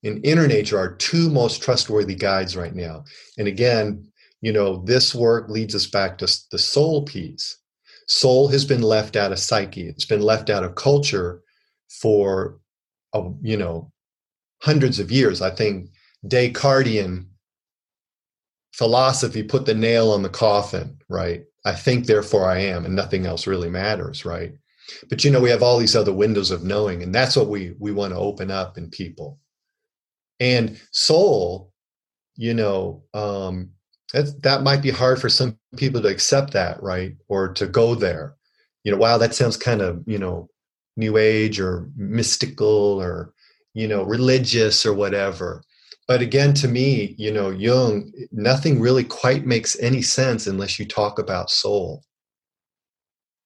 and 0.05 0.25
inner 0.25 0.47
nature 0.47 0.79
are 0.79 0.95
two 0.95 1.29
most 1.29 1.63
trustworthy 1.63 2.15
guides 2.15 2.57
right 2.57 2.75
now. 2.75 3.05
And 3.37 3.47
again 3.47 4.09
you 4.41 4.53
know 4.53 4.83
this 4.85 5.15
work 5.15 5.51
leads 5.51 5.75
us 5.75 5.87
back 5.87 6.17
to 6.19 6.27
the 6.51 6.59
soul 6.59 7.03
piece. 7.05 7.59
Soul 8.07 8.49
has 8.49 8.65
been 8.65 8.83
left 8.83 9.17
out 9.17 9.33
of 9.33 9.39
psyche. 9.39 9.89
It's 9.89 10.07
been 10.07 10.23
left 10.23 10.49
out 10.49 10.65
of 10.65 10.75
culture 10.75 11.43
for 12.01 12.59
uh, 13.13 13.29
you 13.43 13.59
know 13.59 13.93
hundreds 14.63 14.99
of 14.99 15.11
years. 15.11 15.43
I 15.43 15.51
think 15.51 15.91
descartian 16.27 17.27
philosophy 18.73 19.43
put 19.43 19.67
the 19.67 19.75
nail 19.75 20.13
on 20.13 20.23
the 20.23 20.29
coffin, 20.29 20.97
right? 21.09 21.45
I 21.65 21.73
think, 21.75 22.07
therefore 22.07 22.49
I 22.49 22.59
am, 22.61 22.85
and 22.85 22.95
nothing 22.95 23.27
else 23.27 23.47
really 23.47 23.69
matters, 23.69 24.25
right? 24.25 24.53
But 25.09 25.25
you 25.25 25.31
know, 25.31 25.41
we 25.41 25.51
have 25.51 25.63
all 25.63 25.79
these 25.79 25.97
other 25.97 26.13
windows 26.13 26.51
of 26.51 26.65
knowing, 26.65 27.03
and 27.03 27.15
that's 27.15 27.37
what 27.37 27.49
we 27.49 27.75
we 27.79 27.93
want 27.93 28.13
to 28.13 28.19
open 28.19 28.51
up 28.51 28.79
in 28.79 28.91
people. 28.91 29.39
And 30.41 30.81
soul, 30.93 31.73
you 32.37 32.55
know, 32.55 33.03
um, 33.15 33.71
that 34.13 34.43
that 34.43 34.63
might 34.63 34.83
be 34.83 34.91
hard 34.91 35.21
for 35.21 35.29
some 35.29 35.59
people 35.77 36.01
to 36.03 36.09
accept 36.09 36.53
that, 36.53 36.83
right? 36.83 37.17
Or 37.29 37.53
to 37.55 37.67
go 37.67 37.95
there. 37.95 38.37
You 38.85 38.93
know, 38.93 38.99
wow, 38.99 39.19
that 39.19 39.35
sounds 39.35 39.57
kind 39.57 39.83
of 39.83 40.03
you 40.07 40.19
know, 40.19 40.49
new 40.97 41.17
age 41.17 41.61
or 41.61 41.89
mystical 41.97 43.01
or 43.03 43.33
you 43.75 43.87
know, 43.87 44.03
religious 44.03 44.87
or 44.87 44.95
whatever 44.95 45.63
but 46.09 46.21
again 46.23 46.55
to 46.55 46.67
me 46.67 47.15
you 47.19 47.31
know 47.31 47.51
jung 47.51 48.11
nothing 48.33 48.81
really 48.81 49.05
quite 49.05 49.47
makes 49.47 49.79
any 49.81 50.03
sense 50.03 50.47
unless 50.47 50.79
you 50.79 50.87
talk 50.87 51.19
about 51.19 51.51
soul. 51.51 52.03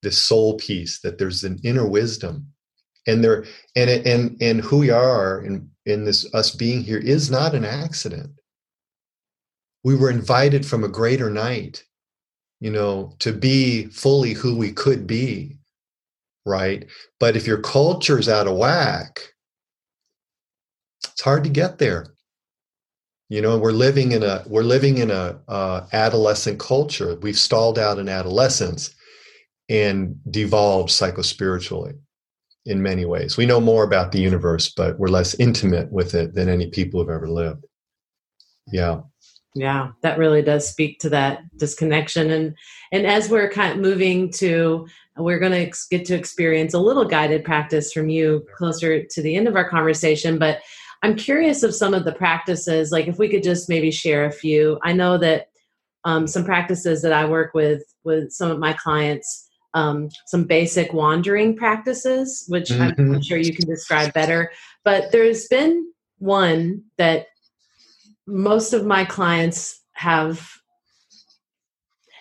This 0.03 0.19
soul 0.19 0.57
piece 0.57 1.01
that 1.01 1.19
there's 1.19 1.45
an 1.45 1.61
inner 1.63 1.87
wisdom. 1.87 2.47
And 3.07 3.23
there 3.23 3.45
and 3.75 3.91
and 3.91 4.37
and 4.41 4.61
who 4.61 4.79
we 4.79 4.91
are 4.91 5.43
in 5.43 5.69
in 5.87 6.05
this 6.05 6.33
us 6.35 6.55
being 6.55 6.83
here 6.83 6.99
is 6.99 7.31
not 7.31 7.55
an 7.55 7.65
accident. 7.65 8.31
We 9.85 9.97
were 9.97 10.11
invited 10.11 10.65
from 10.65 10.85
a 10.85 10.89
greater 10.89 11.31
night 11.31 11.85
you 12.61 12.71
know 12.71 13.17
to 13.19 13.33
be 13.33 13.87
fully 13.87 14.35
who 14.35 14.57
we 14.57 14.73
could 14.73 15.07
be 15.07 15.59
right? 16.45 16.87
But 17.21 17.37
if 17.37 17.47
your 17.47 17.61
culture's 17.61 18.29
out 18.29 18.47
of 18.47 18.57
whack 18.57 19.21
it's 21.05 21.23
hard 21.23 21.45
to 21.45 21.51
get 21.51 21.79
there 21.79 22.15
you 23.33 23.41
know 23.41 23.57
we're 23.57 23.73
living 23.73 24.13
in 24.13 24.23
a 24.23 24.45
we're 24.47 24.63
living 24.63 24.99
in 24.99 25.11
a 25.11 25.41
uh, 25.49 25.87
adolescent 25.95 26.61
culture. 26.61 27.17
We've 27.23 27.39
stalled 27.39 27.79
out 27.79 27.99
in 27.99 28.07
adolescence 28.07 28.95
and 29.71 30.21
devolved 30.31 30.91
psychospiritually 30.91 31.97
in 32.67 32.83
many 32.83 33.07
ways. 33.07 33.39
We 33.39 33.47
know 33.47 33.59
more 33.59 33.85
about 33.85 34.13
the 34.13 34.21
universe 34.21 34.71
but 34.77 34.99
we're 34.99 35.09
less 35.09 35.35
intimate 35.37 35.91
with 35.91 36.15
it 36.15 36.35
than 36.35 36.51
any 36.51 36.67
people 36.69 37.01
have 37.01 37.09
ever 37.09 37.27
lived. 37.27 37.65
Yeah. 38.71 39.01
Yeah 39.55 39.93
that 40.03 40.19
really 40.19 40.43
does 40.43 40.69
speak 40.69 40.99
to 40.99 41.09
that 41.09 41.41
disconnection. 41.57 42.31
And 42.33 42.55
and 42.93 43.07
as 43.07 43.31
we're 43.31 43.49
kind 43.49 43.73
of 43.73 43.79
moving 43.79 44.31
to 44.33 44.87
we're 45.17 45.39
going 45.39 45.71
to 45.71 45.79
get 45.91 46.05
to 46.07 46.15
experience 46.15 46.75
a 46.75 46.79
little 46.79 47.07
guided 47.07 47.45
practice 47.45 47.95
from 47.95 48.11
you 48.11 48.45
closer 48.57 49.05
to 49.05 49.23
the 49.23 49.37
end 49.37 49.49
of 49.49 49.57
our 49.57 49.69
conversation 49.69 50.39
but 50.39 50.61
i'm 51.03 51.17
curious 51.17 51.63
of 51.63 51.75
some 51.75 51.95
of 51.95 52.05
the 52.05 52.13
practices 52.13 52.91
like 52.91 53.09
if 53.09 53.19
we 53.19 53.29
could 53.29 53.43
just 53.43 53.69
maybe 53.69 53.91
share 53.91 54.27
a 54.27 54.33
few. 54.33 54.79
I 54.83 54.93
know 54.93 55.19
that 55.19 55.49
um, 56.05 56.27
some 56.27 56.45
practices 56.45 57.03
that 57.03 57.13
i 57.13 57.25
work 57.25 57.55
with 57.55 57.83
with 58.05 58.33
some 58.33 58.51
of 58.51 58.59
my 58.59 58.73
clients 58.73 59.49
um, 59.75 60.11
some 60.27 60.45
basic 60.45 60.93
wandering 60.93 61.57
practices 61.57 62.45
which 62.49 62.71
I'm, 62.71 62.95
I'm 62.99 63.23
sure 63.23 63.39
you 63.39 63.55
can 63.55 63.67
describe 63.67 64.13
better. 64.13 64.53
But 64.85 65.13
there's 65.13 65.49
been 65.49 65.91
one 66.19 66.83
that 66.99 67.27
most 68.27 68.73
of 68.73 68.87
my 68.87 69.05
clients 69.05 69.83
have 69.95 70.49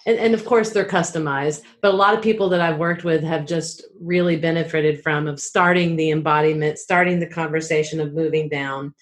and, 0.06 0.18
and 0.18 0.34
of 0.34 0.46
course 0.46 0.72
they're 0.72 0.86
customized 0.86 1.62
but 1.82 1.94
a 1.94 1.98
lot 1.98 2.14
of 2.14 2.22
people 2.22 2.50
that 2.50 2.62
i've 2.62 2.78
worked 2.78 3.04
with 3.04 3.24
have 3.24 3.46
just 3.46 3.84
really 4.00 4.36
benefited 4.36 5.02
from 5.02 5.28
of 5.28 5.40
starting 5.40 5.96
the 5.96 6.12
embodiment 6.12 6.78
starting 6.78 7.20
the 7.20 7.28
conversation 7.28 8.00
of 8.00 8.14
moving 8.14 8.50
down 8.50 8.94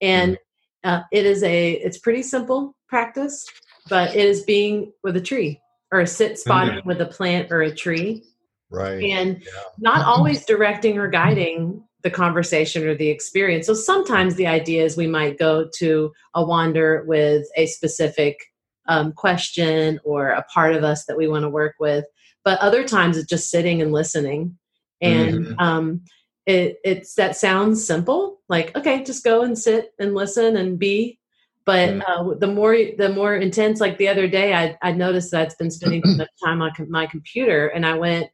and 0.00 0.34
mm-hmm. 0.34 0.90
uh, 0.90 1.02
it 1.12 1.26
is 1.26 1.42
a 1.42 1.72
it's 1.72 1.98
pretty 1.98 2.22
simple 2.22 2.74
practice 2.88 3.46
but 3.88 4.14
it 4.14 4.24
is 4.24 4.42
being 4.42 4.92
with 5.02 5.16
a 5.16 5.20
tree 5.20 5.60
or 5.92 6.00
a 6.00 6.06
sit 6.06 6.38
spotting 6.38 6.78
mm-hmm. 6.78 6.88
with 6.88 7.00
a 7.00 7.06
plant 7.06 7.50
or 7.50 7.62
a 7.62 7.74
tree 7.74 8.22
right 8.70 9.02
and 9.02 9.42
yeah. 9.42 9.62
not 9.78 10.04
always 10.04 10.44
directing 10.44 10.98
or 10.98 11.08
guiding 11.08 11.82
the 12.02 12.10
conversation 12.10 12.86
or 12.86 12.94
the 12.94 13.08
experience 13.08 13.66
so 13.66 13.74
sometimes 13.74 14.34
the 14.34 14.46
idea 14.46 14.84
is 14.84 14.96
we 14.96 15.06
might 15.06 15.38
go 15.38 15.68
to 15.74 16.12
a 16.34 16.44
wander 16.44 17.02
with 17.06 17.46
a 17.56 17.66
specific 17.66 18.38
um, 18.86 19.12
question 19.12 20.00
or 20.04 20.28
a 20.28 20.42
part 20.44 20.74
of 20.74 20.84
us 20.84 21.06
that 21.06 21.16
we 21.16 21.28
want 21.28 21.42
to 21.42 21.48
work 21.48 21.74
with. 21.78 22.04
But 22.44 22.60
other 22.60 22.84
times 22.84 23.16
it's 23.16 23.28
just 23.28 23.50
sitting 23.50 23.80
and 23.80 23.92
listening. 23.92 24.58
And 25.00 25.46
mm-hmm. 25.46 25.58
um, 25.58 26.02
it, 26.46 26.78
it's 26.84 27.14
that 27.14 27.36
sounds 27.36 27.86
simple, 27.86 28.40
like 28.48 28.76
okay, 28.76 29.02
just 29.02 29.24
go 29.24 29.42
and 29.42 29.58
sit 29.58 29.92
and 29.98 30.14
listen 30.14 30.56
and 30.56 30.78
be. 30.78 31.18
But 31.64 31.90
mm-hmm. 31.90 32.30
uh, 32.30 32.34
the 32.34 32.46
more 32.46 32.76
the 32.98 33.08
more 33.08 33.34
intense, 33.34 33.80
like 33.80 33.96
the 33.96 34.08
other 34.08 34.28
day, 34.28 34.54
I 34.54 34.76
I 34.82 34.92
noticed 34.92 35.30
that 35.30 35.52
I've 35.52 35.58
been 35.58 35.70
spending 35.70 36.02
too 36.02 36.16
much 36.16 36.28
time 36.44 36.60
on 36.60 36.72
my 36.88 37.06
computer, 37.06 37.68
and 37.68 37.86
I 37.86 37.94
went 37.94 38.28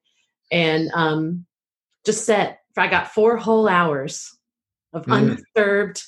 and 0.50 0.90
um, 0.94 1.46
just 2.04 2.24
sat. 2.24 2.58
I 2.76 2.88
got 2.88 3.12
four 3.12 3.36
whole 3.36 3.68
hours 3.68 4.36
of 4.92 5.02
mm-hmm. 5.02 5.12
undisturbed. 5.12 6.02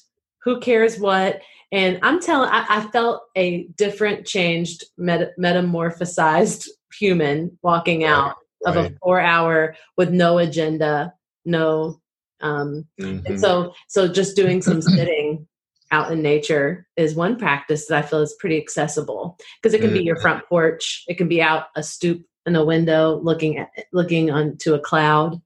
Who 0.44 0.58
cares 0.60 0.98
what? 0.98 1.40
And 1.72 1.98
I'm 2.02 2.20
telling, 2.20 2.50
I, 2.50 2.66
I 2.68 2.80
felt 2.90 3.22
a 3.34 3.64
different, 3.76 4.26
changed, 4.26 4.84
met, 4.98 5.32
metamorphosized 5.38 6.68
human 6.98 7.58
walking 7.62 8.04
out 8.04 8.36
right. 8.64 8.76
of 8.76 8.84
a 8.84 8.94
four 9.02 9.20
hour 9.20 9.74
with 9.96 10.10
no 10.10 10.38
agenda, 10.38 11.14
no. 11.46 12.00
Um, 12.40 12.86
mm-hmm. 13.00 13.26
And 13.26 13.40
so, 13.40 13.72
so 13.88 14.06
just 14.06 14.36
doing 14.36 14.60
some 14.60 14.82
sitting 14.82 15.48
out 15.90 16.12
in 16.12 16.20
nature 16.20 16.86
is 16.96 17.14
one 17.14 17.38
practice 17.38 17.86
that 17.86 18.04
I 18.04 18.06
feel 18.06 18.20
is 18.20 18.36
pretty 18.38 18.58
accessible 18.58 19.38
because 19.60 19.72
it 19.72 19.78
can 19.78 19.88
mm-hmm. 19.88 19.98
be 19.98 20.04
your 20.04 20.16
mm-hmm. 20.16 20.22
front 20.22 20.48
porch, 20.48 21.04
it 21.08 21.16
can 21.16 21.28
be 21.28 21.40
out 21.40 21.66
a 21.74 21.82
stoop 21.82 22.22
in 22.44 22.56
a 22.56 22.64
window 22.64 23.20
looking 23.22 23.58
at 23.58 23.70
looking 23.92 24.30
onto 24.30 24.74
a 24.74 24.80
cloud. 24.80 25.40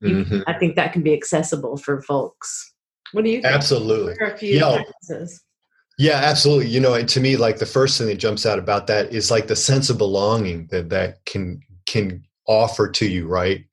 You, 0.00 0.16
mm-hmm. 0.16 0.40
I 0.46 0.54
think 0.54 0.76
that 0.76 0.92
can 0.92 1.02
be 1.02 1.14
accessible 1.14 1.76
for 1.76 2.02
folks. 2.02 2.72
What 3.12 3.24
do 3.24 3.30
you 3.30 3.40
think? 3.40 3.54
Absolutely. 3.54 4.14
yeah. 4.42 4.82
Practices? 4.82 5.42
Yeah, 6.02 6.16
absolutely. 6.16 6.66
You 6.66 6.80
know, 6.80 6.94
and 6.94 7.08
to 7.10 7.20
me, 7.20 7.36
like 7.36 7.58
the 7.58 7.66
first 7.66 7.96
thing 7.96 8.08
that 8.08 8.16
jumps 8.16 8.44
out 8.44 8.58
about 8.58 8.88
that 8.88 9.12
is 9.12 9.30
like 9.30 9.46
the 9.46 9.54
sense 9.54 9.88
of 9.88 9.98
belonging 9.98 10.66
that 10.72 10.90
that 10.90 11.24
can 11.26 11.60
can 11.86 12.24
offer 12.48 12.88
to 12.90 13.06
you, 13.06 13.28
right? 13.28 13.64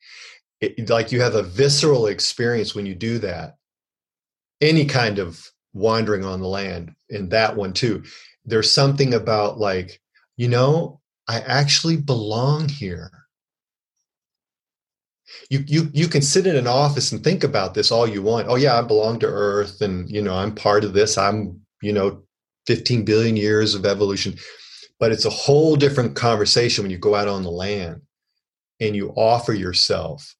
It, 0.62 0.90
like 0.90 1.12
you 1.12 1.22
have 1.22 1.36
a 1.36 1.44
visceral 1.44 2.08
experience 2.08 2.76
when 2.76 2.86
you 2.86 2.96
do 2.96 3.20
that. 3.20 3.58
Any 4.62 4.86
kind 4.86 5.20
of 5.20 5.44
wandering 5.74 6.24
on 6.24 6.40
the 6.40 6.48
land, 6.48 6.94
in 7.10 7.30
that 7.30 7.56
one 7.56 7.74
too. 7.74 8.04
There's 8.46 8.72
something 8.72 9.14
about 9.16 9.58
like, 9.58 10.00
you 10.38 10.48
know, 10.50 11.02
I 11.28 11.40
actually 11.40 11.98
belong 11.98 12.70
here. 12.70 13.12
You, 15.50 15.64
you 15.68 15.90
you 15.94 16.08
can 16.08 16.22
sit 16.22 16.48
in 16.48 16.56
an 16.56 16.68
office 16.68 17.12
and 17.12 17.24
think 17.24 17.44
about 17.44 17.74
this 17.74 17.92
all 17.92 18.08
you 18.08 18.22
want. 18.22 18.48
Oh 18.48 18.56
yeah, 18.56 18.78
I 18.78 18.82
belong 18.82 19.20
to 19.20 19.28
Earth, 19.28 19.82
and 19.82 20.10
you 20.10 20.22
know 20.22 20.34
I'm 20.36 20.56
part 20.56 20.84
of 20.84 20.94
this. 20.94 21.18
I'm 21.18 21.62
you 21.82 21.94
know 21.94 22.24
15 22.68 23.06
billion 23.06 23.36
years 23.36 23.76
of 23.76 23.86
evolution. 23.86 24.36
But 25.00 25.12
it's 25.12 25.26
a 25.26 25.30
whole 25.30 25.76
different 25.76 26.16
conversation 26.16 26.84
when 26.84 26.92
you 26.92 26.98
go 26.98 27.16
out 27.16 27.28
on 27.28 27.44
the 27.44 27.52
land 27.52 28.02
and 28.82 28.96
you 28.96 29.12
offer 29.12 29.54
yourself 29.54 30.36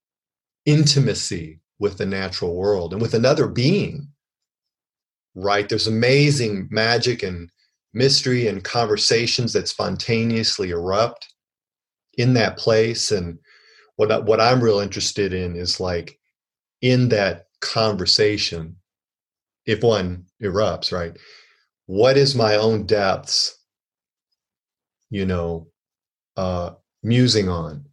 intimacy 0.66 1.62
with 1.80 1.98
the 1.98 2.06
natural 2.06 2.56
world 2.56 2.92
and 2.92 3.02
with 3.02 3.14
another 3.14 3.48
being 3.48 4.10
right? 5.36 5.68
There's 5.68 5.88
amazing 5.88 6.68
magic 6.72 7.24
and 7.24 7.50
mystery 7.94 8.48
and 8.48 8.64
conversations 8.64 9.54
that 9.54 9.68
spontaneously 9.68 10.70
erupt 10.72 11.34
in 12.18 12.34
that 12.34 12.58
place. 12.58 13.12
And 13.12 13.40
what 13.96 14.26
what 14.26 14.42
I'm 14.42 14.62
real 14.62 14.80
interested 14.80 15.34
in 15.34 15.56
is 15.56 15.80
like 15.80 16.20
in 16.82 17.10
that 17.10 17.46
conversation 17.62 18.76
if 19.70 19.84
one 19.84 20.26
erupts, 20.42 20.92
right? 20.92 21.16
What 21.86 22.18
is 22.18 22.34
my 22.34 22.56
own 22.56 22.88
depths, 22.88 23.56
you 25.12 25.28
know, 25.28 25.68
uh, 26.36 26.72
musing 27.04 27.50
on? 27.50 27.86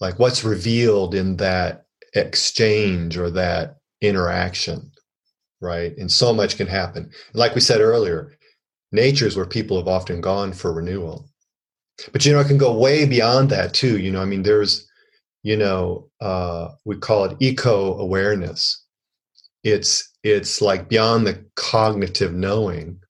Like 0.00 0.18
what's 0.18 0.42
revealed 0.42 1.14
in 1.14 1.36
that 1.36 1.84
exchange 2.14 3.18
or 3.18 3.30
that 3.30 3.76
interaction, 4.00 4.90
right? 5.60 5.94
And 5.98 6.10
so 6.10 6.32
much 6.32 6.56
can 6.56 6.66
happen. 6.66 7.10
Like 7.34 7.54
we 7.54 7.60
said 7.60 7.82
earlier, 7.82 8.32
nature 8.90 9.26
is 9.26 9.36
where 9.36 9.46
people 9.46 9.76
have 9.76 9.88
often 9.88 10.22
gone 10.22 10.54
for 10.54 10.72
renewal. 10.72 11.28
But 12.10 12.24
you 12.24 12.32
know, 12.32 12.40
it 12.40 12.48
can 12.48 12.58
go 12.58 12.72
way 12.76 13.04
beyond 13.04 13.50
that 13.50 13.74
too. 13.74 13.98
You 13.98 14.10
know, 14.10 14.22
I 14.22 14.24
mean, 14.24 14.44
there's, 14.44 14.88
you 15.42 15.58
know, 15.58 16.08
uh, 16.22 16.68
we 16.86 16.96
call 16.96 17.24
it 17.24 17.36
eco 17.38 17.98
awareness. 17.98 18.82
It's 19.62 20.11
it's 20.22 20.60
like 20.60 20.88
beyond 20.88 21.26
the 21.26 21.44
cognitive 21.56 22.32
knowing 22.32 23.00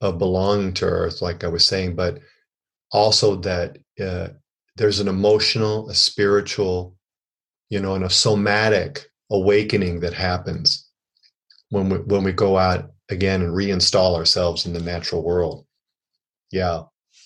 of 0.00 0.18
belonging 0.18 0.72
to 0.72 0.84
earth 0.84 1.22
like 1.22 1.44
i 1.44 1.48
was 1.48 1.66
saying 1.66 1.94
but 1.94 2.18
also 2.90 3.36
that 3.36 3.78
uh, 4.00 4.28
there's 4.76 5.00
an 5.00 5.08
emotional 5.08 5.88
a 5.88 5.94
spiritual 5.94 6.96
you 7.70 7.80
know 7.80 7.94
and 7.94 8.04
a 8.04 8.10
somatic 8.10 9.06
awakening 9.30 10.00
that 10.00 10.12
happens 10.12 10.88
when 11.70 11.88
we 11.88 11.96
when 11.98 12.22
we 12.22 12.32
go 12.32 12.58
out 12.58 12.90
again 13.08 13.42
and 13.42 13.52
reinstall 13.52 14.16
ourselves 14.16 14.66
in 14.66 14.72
the 14.72 14.80
natural 14.80 15.22
world. 15.22 15.66
Yeah. 16.50 16.82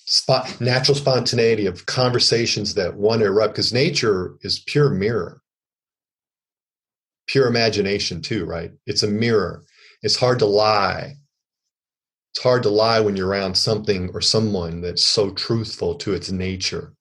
Spot, 0.09 0.61
natural 0.61 0.95
spontaneity 0.95 1.67
of 1.67 1.87
conversations 1.87 2.75
that 2.75 2.95
want 2.95 3.21
to 3.21 3.27
erupt 3.27 3.55
because 3.55 3.73
nature 3.73 4.37
is 4.43 4.61
pure 4.61 4.91
mirror 4.91 5.43
pure 7.27 7.47
imagination 7.47 8.23
too, 8.23 8.45
right? 8.45 8.73
It's 8.87 9.03
a 9.03 9.09
mirror. 9.09 9.65
It's 10.03 10.17
hard 10.17 10.39
to 10.41 10.47
lie. 10.47 11.17
It's 12.33 12.43
hard 12.43 12.63
to 12.65 12.69
lie 12.69 13.01
when 13.01 13.17
you're 13.17 13.29
around 13.29 13.57
something 13.57 14.11
or 14.13 14.21
someone 14.21 14.81
that's 14.81 15.05
so 15.05 15.31
truthful 15.31 15.95
to 15.97 16.13
its 16.13 16.31
nature. 16.31 16.93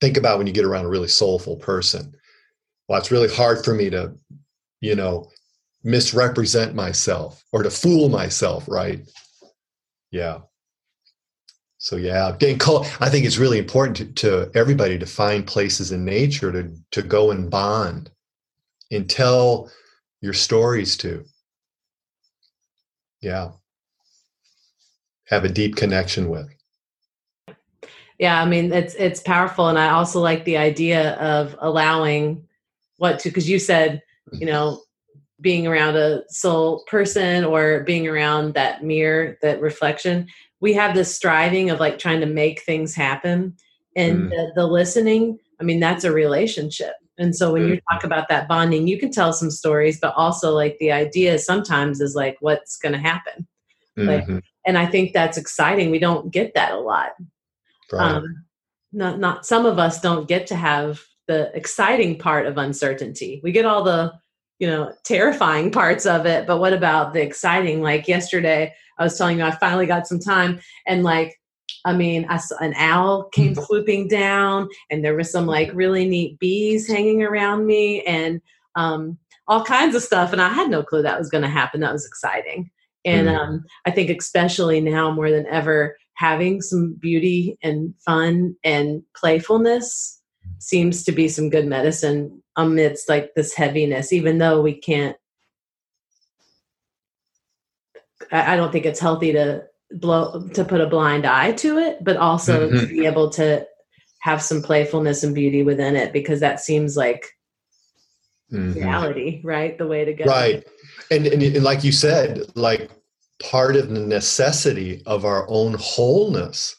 Think 0.00 0.16
about 0.16 0.38
when 0.38 0.46
you 0.46 0.52
get 0.52 0.64
around 0.64 0.84
a 0.84 0.88
really 0.88 1.08
soulful 1.08 1.56
person. 1.56 2.14
Well, 2.88 2.98
it's 2.98 3.10
really 3.10 3.28
hard 3.28 3.64
for 3.64 3.74
me 3.74 3.90
to, 3.90 4.14
you 4.80 4.94
know, 4.94 5.30
misrepresent 5.82 6.74
myself 6.74 7.44
or 7.52 7.62
to 7.62 7.70
fool 7.70 8.08
myself, 8.08 8.68
right? 8.68 9.00
Yeah. 10.10 10.40
So 11.78 11.96
yeah, 11.96 12.34
getting 12.38 12.58
call. 12.58 12.86
I 13.00 13.10
think 13.10 13.26
it's 13.26 13.36
really 13.36 13.58
important 13.58 13.96
to, 13.96 14.06
to 14.22 14.50
everybody 14.54 14.98
to 14.98 15.06
find 15.06 15.46
places 15.46 15.92
in 15.92 16.04
nature 16.04 16.50
to 16.50 16.74
to 16.92 17.02
go 17.02 17.30
and 17.30 17.50
bond 17.50 18.10
and 18.90 19.08
tell 19.08 19.70
your 20.20 20.32
stories 20.32 20.96
to. 20.98 21.24
Yeah. 23.20 23.52
Have 25.28 25.44
a 25.44 25.48
deep 25.48 25.76
connection 25.76 26.28
with. 26.28 26.48
Yeah, 28.18 28.40
I 28.40 28.46
mean 28.46 28.72
it's 28.72 28.94
it's 28.94 29.20
powerful 29.20 29.68
and 29.68 29.78
I 29.78 29.90
also 29.90 30.20
like 30.20 30.44
the 30.44 30.56
idea 30.56 31.14
of 31.14 31.56
allowing 31.60 32.46
what 32.98 33.18
to 33.20 33.28
because 33.28 33.48
you 33.48 33.58
said, 33.58 34.02
you 34.32 34.46
know, 34.46 34.80
being 35.40 35.66
around 35.66 35.96
a 35.96 36.22
soul 36.28 36.84
person 36.86 37.44
or 37.44 37.80
being 37.80 38.06
around 38.06 38.54
that 38.54 38.84
mirror, 38.84 39.36
that 39.42 39.60
reflection, 39.60 40.28
we 40.60 40.72
have 40.74 40.94
this 40.94 41.14
striving 41.14 41.70
of 41.70 41.80
like 41.80 41.98
trying 41.98 42.20
to 42.20 42.26
make 42.26 42.62
things 42.62 42.94
happen. 42.94 43.56
And 43.96 44.22
mm. 44.22 44.30
the, 44.30 44.52
the 44.54 44.66
listening, 44.66 45.38
I 45.60 45.64
mean, 45.64 45.80
that's 45.80 46.04
a 46.04 46.12
relationship 46.12 46.94
and 47.18 47.34
so 47.34 47.52
when 47.52 47.68
you 47.68 47.80
talk 47.92 48.02
about 48.02 48.28
that 48.28 48.48
bonding, 48.48 48.88
you 48.88 48.98
can 48.98 49.10
tell 49.10 49.32
some 49.32 49.50
stories, 49.50 50.00
but 50.00 50.14
also 50.16 50.52
like 50.52 50.76
the 50.78 50.90
idea 50.90 51.38
sometimes 51.38 52.00
is 52.00 52.14
like, 52.14 52.36
what's 52.40 52.76
going 52.76 52.92
to 52.92 52.98
happen? 52.98 53.46
Like, 53.96 54.24
mm-hmm. 54.24 54.38
and 54.66 54.76
I 54.76 54.86
think 54.86 55.12
that's 55.12 55.38
exciting. 55.38 55.90
We 55.90 56.00
don't 56.00 56.32
get 56.32 56.54
that 56.54 56.72
a 56.72 56.78
lot. 56.78 57.12
Right. 57.92 58.16
Um, 58.16 58.44
not, 58.92 59.20
not 59.20 59.46
some 59.46 59.66
of 59.66 59.78
us 59.78 60.00
don't 60.00 60.26
get 60.26 60.48
to 60.48 60.56
have 60.56 61.00
the 61.28 61.56
exciting 61.56 62.18
part 62.18 62.46
of 62.46 62.58
uncertainty. 62.58 63.40
We 63.44 63.52
get 63.52 63.64
all 63.64 63.84
the, 63.84 64.12
you 64.58 64.66
know, 64.66 64.92
terrifying 65.04 65.70
parts 65.70 66.06
of 66.06 66.26
it, 66.26 66.46
but 66.46 66.58
what 66.58 66.72
about 66.72 67.12
the 67.12 67.22
exciting? 67.22 67.82
Like 67.82 68.08
yesterday, 68.08 68.74
I 68.98 69.04
was 69.04 69.16
telling 69.16 69.38
you, 69.38 69.44
I 69.44 69.52
finally 69.52 69.86
got 69.86 70.08
some 70.08 70.18
time 70.18 70.60
and 70.86 71.04
like 71.04 71.36
I 71.84 71.92
mean, 71.92 72.26
I 72.28 72.38
saw 72.38 72.56
an 72.58 72.74
owl 72.76 73.24
came 73.32 73.52
mm-hmm. 73.52 73.62
swooping 73.62 74.08
down, 74.08 74.68
and 74.90 75.04
there 75.04 75.16
was 75.16 75.30
some 75.30 75.46
like 75.46 75.70
really 75.74 76.08
neat 76.08 76.38
bees 76.38 76.88
hanging 76.88 77.22
around 77.22 77.66
me, 77.66 78.02
and 78.02 78.40
um, 78.74 79.18
all 79.46 79.64
kinds 79.64 79.94
of 79.94 80.02
stuff. 80.02 80.32
And 80.32 80.40
I 80.40 80.48
had 80.48 80.70
no 80.70 80.82
clue 80.82 81.02
that 81.02 81.18
was 81.18 81.30
going 81.30 81.42
to 81.42 81.48
happen. 81.48 81.80
That 81.80 81.92
was 81.92 82.06
exciting. 82.06 82.70
And 83.04 83.28
mm. 83.28 83.38
um, 83.38 83.64
I 83.84 83.90
think, 83.90 84.10
especially 84.10 84.80
now 84.80 85.10
more 85.10 85.30
than 85.30 85.46
ever, 85.46 85.96
having 86.14 86.62
some 86.62 86.96
beauty 86.98 87.58
and 87.62 87.94
fun 88.04 88.56
and 88.64 89.02
playfulness 89.16 90.20
seems 90.58 91.04
to 91.04 91.12
be 91.12 91.28
some 91.28 91.50
good 91.50 91.66
medicine 91.66 92.42
amidst 92.56 93.08
like 93.08 93.34
this 93.34 93.54
heaviness 93.54 94.12
even 94.12 94.38
though 94.38 94.62
we 94.62 94.74
can't 94.74 95.16
I, 98.30 98.56
don't 98.56 98.72
think 98.72 98.86
it's 98.86 99.00
healthy 99.00 99.32
to 99.32 99.64
blow 99.92 100.48
to 100.54 100.64
put 100.64 100.80
a 100.80 100.86
blind 100.86 101.26
eye 101.26 101.52
to 101.52 101.78
it 101.78 102.02
but 102.02 102.16
also 102.16 102.68
mm-hmm. 102.68 102.78
to 102.78 102.86
be 102.86 103.06
able 103.06 103.30
to 103.30 103.66
have 104.20 104.42
some 104.42 104.62
playfulness 104.62 105.22
and 105.22 105.34
beauty 105.34 105.62
within 105.62 105.96
it 105.96 106.12
because 106.12 106.40
that 106.40 106.60
seems 106.60 106.96
like 106.96 107.28
mm-hmm. 108.52 108.72
reality 108.72 109.40
right 109.44 109.78
the 109.78 109.86
way 109.86 110.04
to 110.04 110.14
go 110.14 110.24
right 110.24 110.64
and, 111.10 111.26
and, 111.26 111.42
and 111.42 111.64
like 111.64 111.84
you 111.84 111.92
said 111.92 112.40
like 112.54 112.90
part 113.42 113.76
of 113.76 113.90
the 113.90 114.00
necessity 114.00 115.02
of 115.06 115.24
our 115.24 115.46
own 115.48 115.74
wholeness 115.78 116.76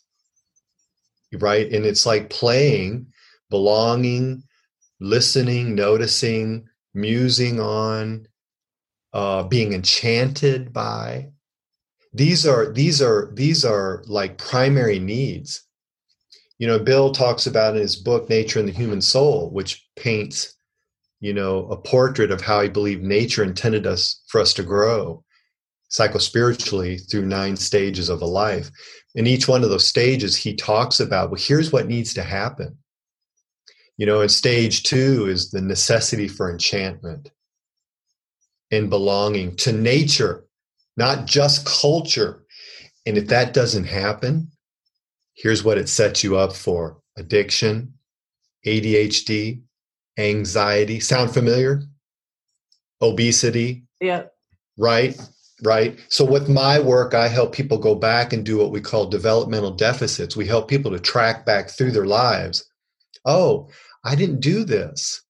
right 1.39 1.71
and 1.71 1.85
it's 1.85 2.05
like 2.05 2.29
playing 2.29 3.05
belonging 3.49 4.41
listening 4.99 5.75
noticing 5.75 6.67
musing 6.93 7.59
on 7.59 8.27
uh, 9.13 9.43
being 9.43 9.73
enchanted 9.73 10.73
by 10.73 11.29
these 12.15 12.47
are 12.47 12.71
these 12.71 13.01
are 13.01 13.29
these 13.33 13.65
are 13.65 14.03
like 14.07 14.37
primary 14.37 14.99
needs 14.99 15.63
you 16.57 16.67
know 16.67 16.79
bill 16.79 17.11
talks 17.11 17.45
about 17.45 17.75
in 17.75 17.81
his 17.81 17.95
book 17.95 18.29
nature 18.29 18.59
and 18.59 18.67
the 18.67 18.73
human 18.73 19.01
soul 19.01 19.51
which 19.51 19.85
paints 19.95 20.55
you 21.19 21.33
know 21.33 21.67
a 21.67 21.77
portrait 21.77 22.31
of 22.31 22.41
how 22.41 22.61
he 22.61 22.69
believed 22.69 23.03
nature 23.03 23.43
intended 23.43 23.85
us 23.85 24.21
for 24.27 24.39
us 24.39 24.53
to 24.53 24.63
grow 24.63 25.23
psychospiritually 25.91 27.09
through 27.09 27.25
nine 27.25 27.55
stages 27.55 28.09
of 28.09 28.21
a 28.21 28.25
life. 28.25 28.69
In 29.15 29.27
each 29.27 29.47
one 29.47 29.63
of 29.63 29.69
those 29.69 29.87
stages, 29.87 30.35
he 30.35 30.55
talks 30.55 30.99
about, 30.99 31.29
well, 31.29 31.41
here's 31.41 31.71
what 31.71 31.87
needs 31.87 32.13
to 32.15 32.23
happen. 32.23 32.77
You 33.97 34.05
know, 34.05 34.21
in 34.21 34.29
stage 34.29 34.83
two 34.83 35.27
is 35.27 35.51
the 35.51 35.61
necessity 35.61 36.27
for 36.27 36.51
enchantment 36.51 37.31
and 38.71 38.89
belonging 38.89 39.55
to 39.57 39.71
nature, 39.71 40.44
not 40.97 41.25
just 41.25 41.65
culture. 41.65 42.43
And 43.05 43.17
if 43.17 43.27
that 43.27 43.53
doesn't 43.53 43.85
happen, 43.85 44.51
here's 45.35 45.63
what 45.63 45.77
it 45.77 45.89
sets 45.89 46.23
you 46.23 46.37
up 46.37 46.53
for 46.53 46.99
addiction, 47.17 47.93
ADHD, 48.65 49.61
anxiety. 50.17 50.99
Sound 50.99 51.33
familiar? 51.33 51.83
Obesity. 53.01 53.85
Yeah. 54.01 54.23
Right? 54.77 55.15
right? 55.63 55.99
So 56.09 56.25
with 56.25 56.49
my 56.49 56.79
work, 56.79 57.13
I 57.13 57.27
help 57.27 57.53
people 57.53 57.77
go 57.77 57.95
back 57.95 58.33
and 58.33 58.45
do 58.45 58.57
what 58.57 58.71
we 58.71 58.81
call 58.81 59.07
developmental 59.07 59.71
deficits. 59.71 60.35
We 60.35 60.47
help 60.47 60.67
people 60.67 60.91
to 60.91 60.99
track 60.99 61.45
back 61.45 61.69
through 61.69 61.91
their 61.91 62.05
lives. 62.05 62.65
Oh, 63.25 63.69
I 64.03 64.15
didn't 64.15 64.41
do 64.41 64.63
this. 64.63 65.21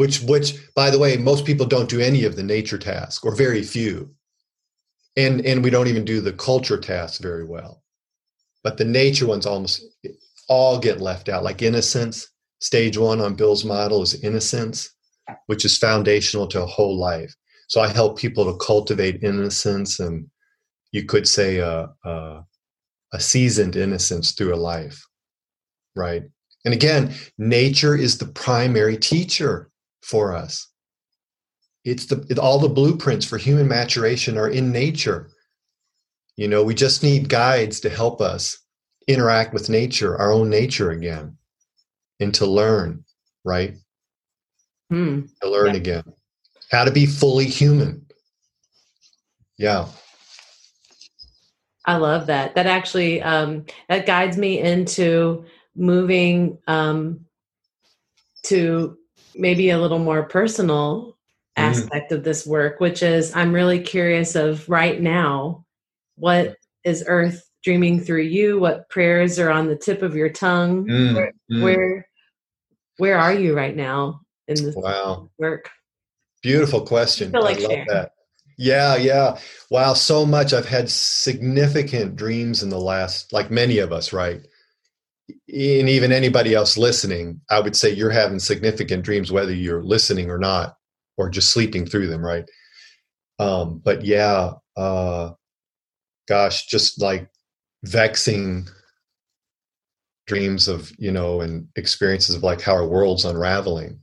Which, 0.00 0.22
which, 0.22 0.54
by 0.74 0.88
the 0.88 0.98
way, 0.98 1.18
most 1.18 1.44
people 1.44 1.66
don't 1.66 1.90
do 1.90 2.00
any 2.00 2.24
of 2.24 2.34
the 2.34 2.42
nature 2.42 2.78
task, 2.78 3.22
or 3.26 3.36
very 3.36 3.62
few, 3.62 4.14
and 5.14 5.44
and 5.44 5.62
we 5.62 5.68
don't 5.68 5.88
even 5.88 6.06
do 6.06 6.22
the 6.22 6.32
culture 6.32 6.78
task 6.78 7.20
very 7.20 7.44
well. 7.44 7.82
But 8.64 8.78
the 8.78 8.86
nature 8.86 9.26
ones 9.26 9.44
almost 9.44 9.82
all 10.48 10.78
get 10.78 11.02
left 11.02 11.28
out, 11.28 11.44
like 11.44 11.60
innocence. 11.60 12.26
Stage 12.60 12.96
one 12.96 13.20
on 13.20 13.34
Bill's 13.34 13.62
model 13.62 14.00
is 14.00 14.24
innocence, 14.24 14.88
which 15.48 15.66
is 15.66 15.76
foundational 15.76 16.46
to 16.46 16.62
a 16.62 16.72
whole 16.74 16.98
life. 16.98 17.34
So 17.68 17.82
I 17.82 17.88
help 17.88 18.18
people 18.18 18.46
to 18.46 18.64
cultivate 18.64 19.22
innocence 19.22 20.00
and 20.00 20.30
you 20.92 21.04
could 21.04 21.28
say 21.28 21.58
a, 21.58 21.90
a, 22.06 22.42
a 23.12 23.20
seasoned 23.20 23.76
innocence 23.76 24.32
through 24.32 24.54
a 24.54 24.64
life, 24.72 25.06
right? 25.94 26.22
And 26.64 26.72
again, 26.72 27.12
nature 27.36 27.94
is 27.94 28.16
the 28.16 28.32
primary 28.32 28.96
teacher 28.96 29.69
for 30.02 30.34
us. 30.34 30.68
It's 31.84 32.06
the 32.06 32.26
it, 32.28 32.38
all 32.38 32.58
the 32.58 32.68
blueprints 32.68 33.26
for 33.26 33.38
human 33.38 33.68
maturation 33.68 34.36
are 34.36 34.48
in 34.48 34.72
nature. 34.72 35.30
You 36.36 36.48
know, 36.48 36.62
we 36.62 36.74
just 36.74 37.02
need 37.02 37.28
guides 37.28 37.80
to 37.80 37.90
help 37.90 38.20
us 38.20 38.58
interact 39.08 39.52
with 39.52 39.68
nature, 39.68 40.16
our 40.16 40.32
own 40.32 40.48
nature 40.50 40.90
again, 40.90 41.36
and 42.18 42.34
to 42.34 42.46
learn, 42.46 43.04
right? 43.44 43.74
Hmm. 44.90 45.22
To 45.42 45.50
learn 45.50 45.74
yeah. 45.74 45.76
again 45.76 46.12
how 46.70 46.84
to 46.84 46.90
be 46.90 47.06
fully 47.06 47.46
human. 47.46 48.06
Yeah. 49.58 49.86
I 51.84 51.96
love 51.96 52.26
that. 52.26 52.54
That 52.54 52.66
actually 52.66 53.20
um, 53.22 53.66
that 53.88 54.06
guides 54.06 54.36
me 54.36 54.60
into 54.60 55.44
moving 55.74 56.58
um, 56.66 57.26
to 58.44 58.96
maybe 59.34 59.70
a 59.70 59.78
little 59.78 59.98
more 59.98 60.22
personal 60.22 61.16
mm-hmm. 61.56 61.70
aspect 61.70 62.10
mm. 62.10 62.16
of 62.16 62.24
this 62.24 62.46
work, 62.46 62.80
which 62.80 63.02
is 63.02 63.34
I'm 63.34 63.52
really 63.52 63.80
curious 63.80 64.34
of 64.34 64.68
right 64.68 65.00
now, 65.00 65.64
what 66.16 66.56
is 66.84 67.04
Earth 67.06 67.48
dreaming 67.62 68.00
through 68.00 68.22
you? 68.22 68.58
What 68.58 68.88
prayers 68.88 69.38
are 69.38 69.50
on 69.50 69.68
the 69.68 69.76
tip 69.76 70.02
of 70.02 70.14
your 70.16 70.30
tongue? 70.30 70.86
Mm. 70.86 71.14
Where, 71.14 71.32
mm. 71.50 71.62
where 71.62 72.06
where 72.98 73.18
are 73.18 73.32
you 73.32 73.56
right 73.56 73.74
now 73.74 74.20
in 74.46 74.62
this 74.62 74.76
wow. 74.76 75.30
work? 75.38 75.70
Beautiful 76.42 76.82
question. 76.82 77.34
I, 77.34 77.38
like 77.38 77.58
I 77.58 77.60
love 77.60 77.70
sharing. 77.70 77.86
that. 77.88 78.12
Yeah, 78.58 78.96
yeah. 78.96 79.38
Wow, 79.70 79.94
so 79.94 80.26
much. 80.26 80.52
I've 80.52 80.68
had 80.68 80.90
significant 80.90 82.14
dreams 82.14 82.62
in 82.62 82.68
the 82.68 82.78
last, 82.78 83.32
like 83.32 83.50
many 83.50 83.78
of 83.78 83.90
us, 83.90 84.12
right? 84.12 84.46
And 85.48 85.88
even 85.88 86.12
anybody 86.12 86.54
else 86.54 86.78
listening, 86.78 87.40
I 87.50 87.60
would 87.60 87.76
say 87.76 87.90
you're 87.90 88.10
having 88.10 88.38
significant 88.38 89.04
dreams, 89.04 89.32
whether 89.32 89.54
you're 89.54 89.82
listening 89.82 90.30
or 90.30 90.38
not, 90.38 90.76
or 91.16 91.28
just 91.28 91.52
sleeping 91.52 91.86
through 91.86 92.06
them, 92.06 92.24
right? 92.24 92.44
Um, 93.38 93.80
but 93.84 94.04
yeah, 94.04 94.52
uh, 94.76 95.32
gosh, 96.28 96.66
just 96.66 97.00
like 97.00 97.28
vexing 97.84 98.68
dreams 100.26 100.68
of, 100.68 100.92
you 100.98 101.10
know, 101.10 101.40
and 101.40 101.66
experiences 101.76 102.36
of 102.36 102.42
like 102.42 102.60
how 102.60 102.72
our 102.72 102.86
world's 102.86 103.24
unraveling 103.24 103.98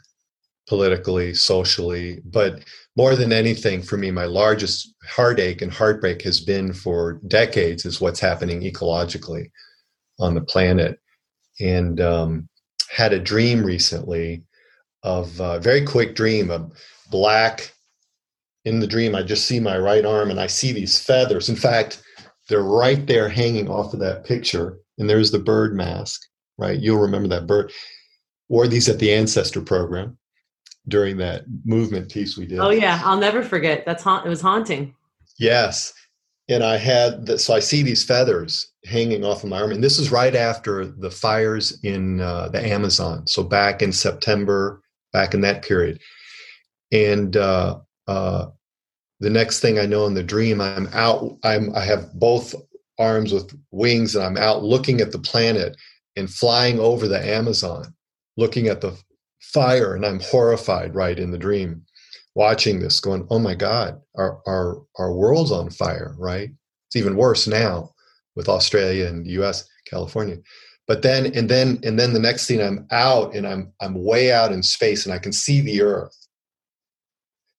politically, 0.68 1.34
socially, 1.34 2.22
but 2.26 2.64
more 2.98 3.16
than 3.16 3.32
anything 3.32 3.82
for 3.82 3.96
me, 3.96 4.12
my 4.12 4.26
largest 4.26 4.94
heartache 5.06 5.62
and 5.62 5.72
heartbreak 5.72 6.22
has 6.24 6.42
been 6.42 6.74
for 6.74 7.22
decades 7.28 7.86
is 7.86 8.02
what's 8.02 8.20
happening 8.20 8.62
ecologically 8.62 9.50
on 10.20 10.36
the 10.36 10.42
planet. 10.42 11.00
And 11.60 12.00
um, 12.00 12.50
had 12.90 13.14
a 13.14 13.20
dream 13.20 13.64
recently 13.64 14.44
of 15.04 15.40
a 15.40 15.60
very 15.60 15.86
quick 15.86 16.16
dream, 16.16 16.52
a 16.52 16.70
black 17.10 17.74
in 18.66 18.80
the 18.80 18.88
dream. 18.88 19.16
I 19.16 19.24
just 19.24 19.46
see 19.46 19.60
my 19.60 19.78
right 19.78 20.06
arm 20.06 20.30
and 20.30 20.40
I 20.40 20.48
see 20.48 20.72
these 20.72 21.00
feathers. 21.00 21.50
In 21.50 21.56
fact, 21.56 22.02
they're 22.50 22.64
right 22.64 23.06
there 23.08 23.30
hanging 23.30 23.70
off 23.70 23.94
of 23.94 24.00
that 24.00 24.26
picture. 24.26 24.78
And 24.98 25.10
there's 25.10 25.32
the 25.32 25.40
bird 25.40 25.76
mask, 25.76 26.22
right? 26.58 26.80
You'll 26.80 27.00
remember 27.00 27.28
that 27.30 27.48
bird. 27.48 27.72
Wore 28.50 28.68
these 28.68 28.90
at 28.90 29.00
the 29.00 29.14
ancestor 29.14 29.62
program 29.62 30.18
during 30.88 31.18
that 31.18 31.44
movement 31.66 32.12
piece 32.12 32.38
we 32.38 32.46
did. 32.46 32.60
Oh 32.60 32.70
yeah, 32.70 33.02
I'll 33.04 33.20
never 33.20 33.44
forget. 33.44 33.86
That's 33.86 34.04
ha- 34.04 34.24
it 34.26 34.30
was 34.30 34.42
haunting. 34.42 34.96
Yes, 35.38 35.94
and 36.50 36.64
I 36.64 36.78
had 36.78 37.26
the, 37.26 37.38
so 37.38 37.54
I 37.54 37.60
see 37.60 37.84
these 37.84 38.04
feathers 38.04 38.72
hanging 38.86 39.26
off 39.26 39.44
of 39.44 39.50
my 39.50 39.62
arm, 39.62 39.72
and 39.72 39.84
this 39.84 40.00
is 40.00 40.12
right 40.12 40.36
after 40.36 40.86
the 40.86 41.12
fires 41.12 41.80
in 41.84 42.22
uh, 42.22 42.50
the 42.50 42.66
Amazon. 42.66 43.28
So 43.28 43.44
back 43.44 43.82
in 43.82 43.92
September, 43.92 44.82
back 45.14 45.34
in 45.34 45.42
that 45.42 45.64
period, 45.64 46.00
and 46.92 47.36
uh, 47.36 47.80
uh, 48.08 48.48
the 49.20 49.30
next 49.30 49.60
thing 49.60 49.80
I 49.80 49.86
know 49.86 50.06
in 50.06 50.14
the 50.14 50.24
dream, 50.24 50.62
I'm 50.62 50.88
out. 50.94 51.38
I'm 51.44 51.76
I 51.76 51.84
have 51.84 52.14
both 52.14 52.56
arms 52.98 53.34
with 53.34 53.52
wings, 53.72 54.16
and 54.16 54.24
I'm 54.24 54.38
out 54.38 54.64
looking 54.64 55.02
at 55.02 55.12
the 55.12 55.20
planet 55.20 55.76
and 56.16 56.30
flying 56.30 56.80
over 56.80 57.08
the 57.08 57.24
Amazon, 57.24 57.94
looking 58.38 58.68
at 58.68 58.82
the 58.82 58.98
fire 59.40 59.96
and 59.96 60.06
i'm 60.06 60.20
horrified 60.20 60.94
right 60.94 61.20
in 61.20 61.32
the 61.32 61.38
dream 61.38 61.82
watching 62.38 62.80
this 62.80 63.00
going 63.00 63.26
oh 63.32 63.40
my 63.40 63.56
god 63.56 64.00
our 64.16 64.40
our 64.46 64.84
our 65.00 65.12
world's 65.12 65.52
on 65.52 65.72
fire 65.72 66.16
right? 66.20 66.52
It's 66.86 66.96
even 66.96 67.18
worse 67.18 67.48
now 67.48 67.90
with 68.36 68.48
australia 68.48 69.08
and 69.08 69.26
us 69.28 69.68
california. 69.90 70.38
But 70.88 71.02
then 71.02 71.26
and 71.36 71.50
then 71.50 71.80
and 71.84 72.00
then 72.00 72.14
the 72.14 72.20
next 72.20 72.46
thing 72.46 72.62
i'm 72.62 72.88
out 72.92 73.36
and 73.36 73.48
i'm 73.48 73.74
i'm 73.82 74.06
way 74.06 74.32
out 74.32 74.52
in 74.52 74.62
space 74.62 75.04
and 75.06 75.14
i 75.14 75.18
can 75.18 75.34
see 75.34 75.62
the 75.62 75.82
earth. 75.82 76.16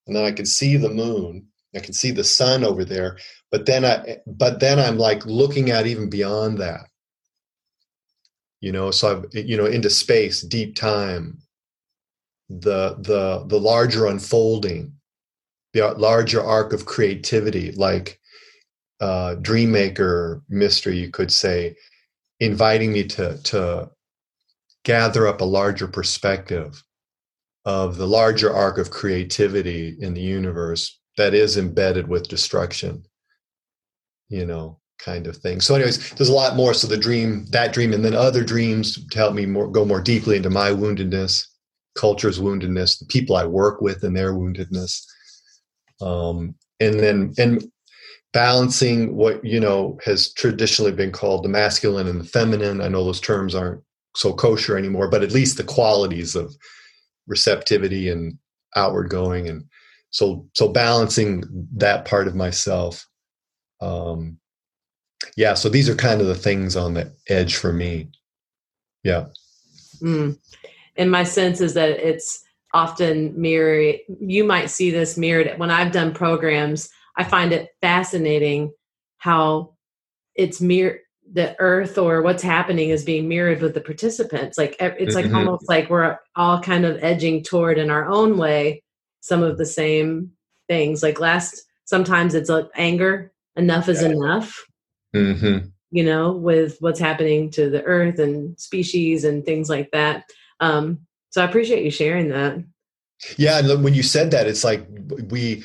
And 0.07 0.14
then 0.14 0.24
i 0.24 0.31
can 0.31 0.47
see 0.47 0.76
the 0.76 0.91
moon. 0.91 1.49
I 1.74 1.81
can 1.81 1.93
see 1.93 2.12
the 2.12 2.24
sun 2.24 2.64
over 2.64 2.85
there. 2.85 3.18
But 3.51 3.66
then 3.66 3.85
i 3.85 4.18
but 4.26 4.61
then 4.61 4.79
i'm 4.79 4.97
like 4.97 5.26
looking 5.26 5.70
at 5.70 5.89
even 5.89 6.09
beyond 6.09 6.59
that. 6.59 6.87
You 8.61 8.70
know 8.70 8.93
so 8.93 9.11
i've 9.11 9.45
you 9.45 9.57
know 9.57 9.66
into 9.66 9.91
space 9.91 10.41
deep 10.43 10.76
time 10.76 11.43
the 12.49 12.96
the 13.01 13.44
the 13.46 13.61
larger 13.61 14.07
unfolding 14.07 14.92
the 15.74 15.86
larger 15.94 16.42
arc 16.42 16.72
of 16.72 16.86
creativity 16.86 17.72
like 17.72 18.18
uh, 19.01 19.34
dream 19.36 19.70
maker 19.70 20.42
mystery, 20.49 20.99
you 20.99 21.09
could 21.11 21.30
say, 21.30 21.76
inviting 22.40 22.92
me 22.92 23.05
to 23.05 23.38
to 23.44 23.90
gather 24.84 25.26
up 25.26 25.40
a 25.40 25.44
larger 25.44 25.86
perspective 25.86 26.82
of 27.64 27.96
the 27.96 28.07
larger 28.07 28.53
arc 28.53 28.78
of 28.78 28.90
creativity 28.90 29.96
in 30.01 30.14
the 30.14 30.20
universe 30.20 30.99
that 31.16 31.34
is 31.34 31.57
embedded 31.57 32.09
with 32.09 32.28
destruction 32.28 33.05
you 34.28 34.46
know 34.46 34.78
kind 34.99 35.26
of 35.26 35.36
thing. 35.36 35.61
So 35.61 35.74
anyways 35.74 36.11
there's 36.14 36.28
a 36.28 36.34
lot 36.34 36.57
more. 36.57 36.74
So 36.74 36.88
the 36.88 36.96
dream 36.96 37.46
that 37.51 37.72
dream 37.72 37.92
and 37.92 38.05
then 38.05 38.14
other 38.14 38.42
dreams 38.42 39.07
to 39.09 39.18
help 39.18 39.34
me 39.34 39.46
more 39.46 39.68
go 39.68 39.84
more 39.84 40.01
deeply 40.01 40.36
into 40.36 40.51
my 40.51 40.70
woundedness 40.70 41.46
culture's 41.99 42.38
woundedness 42.38 42.99
the 42.99 43.07
people 43.07 43.36
i 43.36 43.44
work 43.44 43.80
with 43.80 44.03
and 44.05 44.16
their 44.16 44.32
woundedness. 44.32 45.05
Um, 46.01 46.55
and 46.78 47.01
then 47.01 47.34
and 47.38 47.64
balancing 48.32 49.16
what 49.16 49.44
you 49.44 49.59
know 49.59 49.99
has 50.05 50.32
traditionally 50.34 50.92
been 50.92 51.11
called 51.11 51.42
the 51.42 51.49
masculine 51.49 52.07
and 52.07 52.20
the 52.20 52.24
feminine. 52.24 52.80
I 52.80 52.88
know 52.88 53.05
those 53.05 53.20
terms 53.20 53.55
aren't 53.55 53.82
so 54.14 54.32
kosher 54.32 54.78
anymore 54.78 55.09
but 55.09 55.22
at 55.22 55.32
least 55.32 55.57
the 55.57 55.64
qualities 55.64 56.36
of 56.36 56.55
receptivity 57.26 58.09
and 58.09 58.38
outward 58.76 59.11
going 59.11 59.49
and 59.49 59.64
so 60.11 60.46
so 60.55 60.68
balancing 60.68 61.44
that 61.76 62.05
part 62.05 62.26
of 62.26 62.34
myself 62.34 63.07
um 63.80 64.38
yeah 65.36 65.55
so 65.55 65.68
these 65.68 65.88
are 65.88 65.94
kind 65.94 66.20
of 66.20 66.26
the 66.26 66.34
things 66.34 66.76
on 66.76 66.94
the 66.94 67.12
edge 67.28 67.57
for 67.57 67.72
me. 67.72 68.09
Yeah. 69.05 69.26
Mm. 70.01 70.38
And 70.99 71.11
my 71.11 71.24
sense 71.24 71.62
is 71.62 71.72
that 71.74 71.90
it's 71.90 72.44
often 72.74 73.32
mirrored 73.40 73.96
you 74.20 74.44
might 74.44 74.68
see 74.68 74.90
this 74.90 75.16
mirrored 75.16 75.59
when 75.59 75.70
i've 75.70 75.92
done 75.92 76.12
programs 76.12 76.90
I 77.18 77.24
find 77.24 77.53
it 77.53 77.70
fascinating 77.82 78.72
how 79.18 79.74
it's 80.36 80.61
mirror 80.61 81.01
the 81.30 81.55
earth 81.59 81.99
or 81.99 82.22
what's 82.22 82.42
happening 82.42 82.88
is 82.88 83.05
being 83.05 83.28
mirrored 83.28 83.61
with 83.61 83.74
the 83.74 83.82
participants. 83.82 84.57
Like 84.57 84.76
it's 84.80 85.14
like 85.14 85.26
mm-hmm. 85.26 85.34
almost 85.34 85.68
like 85.68 85.90
we're 85.90 86.16
all 86.36 86.62
kind 86.62 86.86
of 86.86 87.03
edging 87.05 87.42
toward 87.42 87.76
in 87.76 87.90
our 87.90 88.09
own 88.09 88.38
way 88.38 88.82
some 89.20 89.42
of 89.42 89.59
the 89.59 89.66
same 89.66 90.30
things. 90.68 91.03
Like 91.03 91.20
last 91.20 91.62
sometimes 91.84 92.34
it's 92.34 92.49
like 92.49 92.68
anger 92.76 93.30
enough 93.57 93.90
is 93.90 94.03
enough. 94.03 94.64
Mm-hmm. 95.16 95.68
you 95.90 96.05
know 96.05 96.32
with 96.32 96.76
what's 96.80 97.01
happening 97.01 97.51
to 97.53 97.70
the 97.70 97.82
earth 97.84 98.18
and 98.18 98.61
species 98.61 99.24
and 99.24 99.42
things 99.42 99.70
like 99.70 99.90
that 99.92 100.24
um 100.61 100.99
so 101.31 101.43
i 101.43 101.45
appreciate 101.45 101.85
you 101.85 101.91
sharing 101.91 102.29
that 102.29 102.63
yeah 103.37 103.59
and 103.59 103.85
when 103.85 103.95
you 103.95 104.03
said 104.03 104.31
that 104.31 104.47
it's 104.47 104.65
like 104.65 104.87
we 105.31 105.63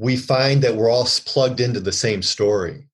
we 0.00 0.16
find 0.16 0.62
that 0.62 0.74
we're 0.74 0.90
all 0.90 1.06
plugged 1.26 1.60
into 1.60 1.78
the 1.78 1.92
same 1.92 2.22
story. 2.22 2.88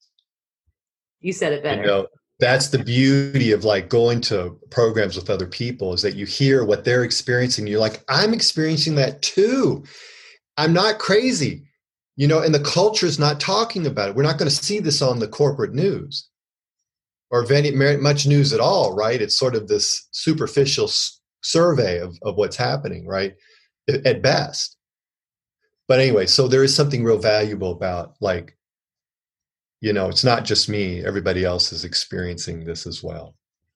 You 1.21 1.33
said 1.33 1.53
it 1.53 1.63
better. 1.63 1.81
You 1.81 1.87
know, 1.87 2.07
that's 2.41 2.69
the 2.69 2.83
beauty 2.83 3.53
of 3.53 3.65
like 3.65 3.89
going 3.89 4.21
to 4.23 4.59
programs 4.71 5.15
with 5.15 5.31
other 5.31 5.47
people 5.47 5.95
is 5.95 6.03
that 6.03 6.17
you 6.17 6.27
hear 6.27 6.65
what 6.65 6.85
they're 6.85 7.05
experiencing. 7.05 7.69
You're 7.69 7.81
like, 7.81 8.03
I'm 8.09 8.35
experiencing 8.35 8.97
that 8.97 9.23
too. 9.23 9.85
I'm 10.57 10.73
not 10.73 10.99
crazy. 10.99 11.63
You 12.17 12.27
know, 12.27 12.43
and 12.43 12.53
the 12.53 12.61
culture 12.61 13.07
is 13.07 13.21
not 13.21 13.39
talking 13.39 13.87
about 13.87 14.09
it. 14.09 14.17
We're 14.17 14.25
not 14.25 14.39
going 14.39 14.51
to 14.51 14.65
see 14.65 14.81
this 14.81 15.01
on 15.01 15.21
the 15.21 15.29
corporate 15.29 15.75
news 15.75 16.29
or 17.31 17.47
very 17.47 17.71
much 17.71 18.27
news 18.27 18.53
at 18.53 18.61
all, 18.61 18.97
right? 18.97 19.23
It's 19.23 19.39
sort 19.39 19.55
of 19.55 19.69
this 19.69 20.09
superficial 20.11 20.91
survey 21.43 22.01
of, 22.01 22.18
of 22.22 22.37
what's 22.37 22.57
happening, 22.57 23.07
right? 23.07 23.34
At 23.89 24.22
best 24.22 24.76
but 25.89 26.01
anyway 26.01 26.26
so 26.26 26.49
there 26.49 26.64
is 26.64 26.74
something 26.74 27.05
real 27.05 27.18
valuable 27.18 27.72
about 27.72 28.14
like 28.20 28.57
you 29.80 29.93
know 29.93 30.09
it's 30.09 30.24
not 30.24 30.45
just 30.45 30.68
me 30.68 31.05
everybody 31.05 31.45
else 31.45 31.72
is 31.72 31.84
experiencing 31.84 32.64
this 32.64 32.87
as 32.87 33.03
well 33.03 33.34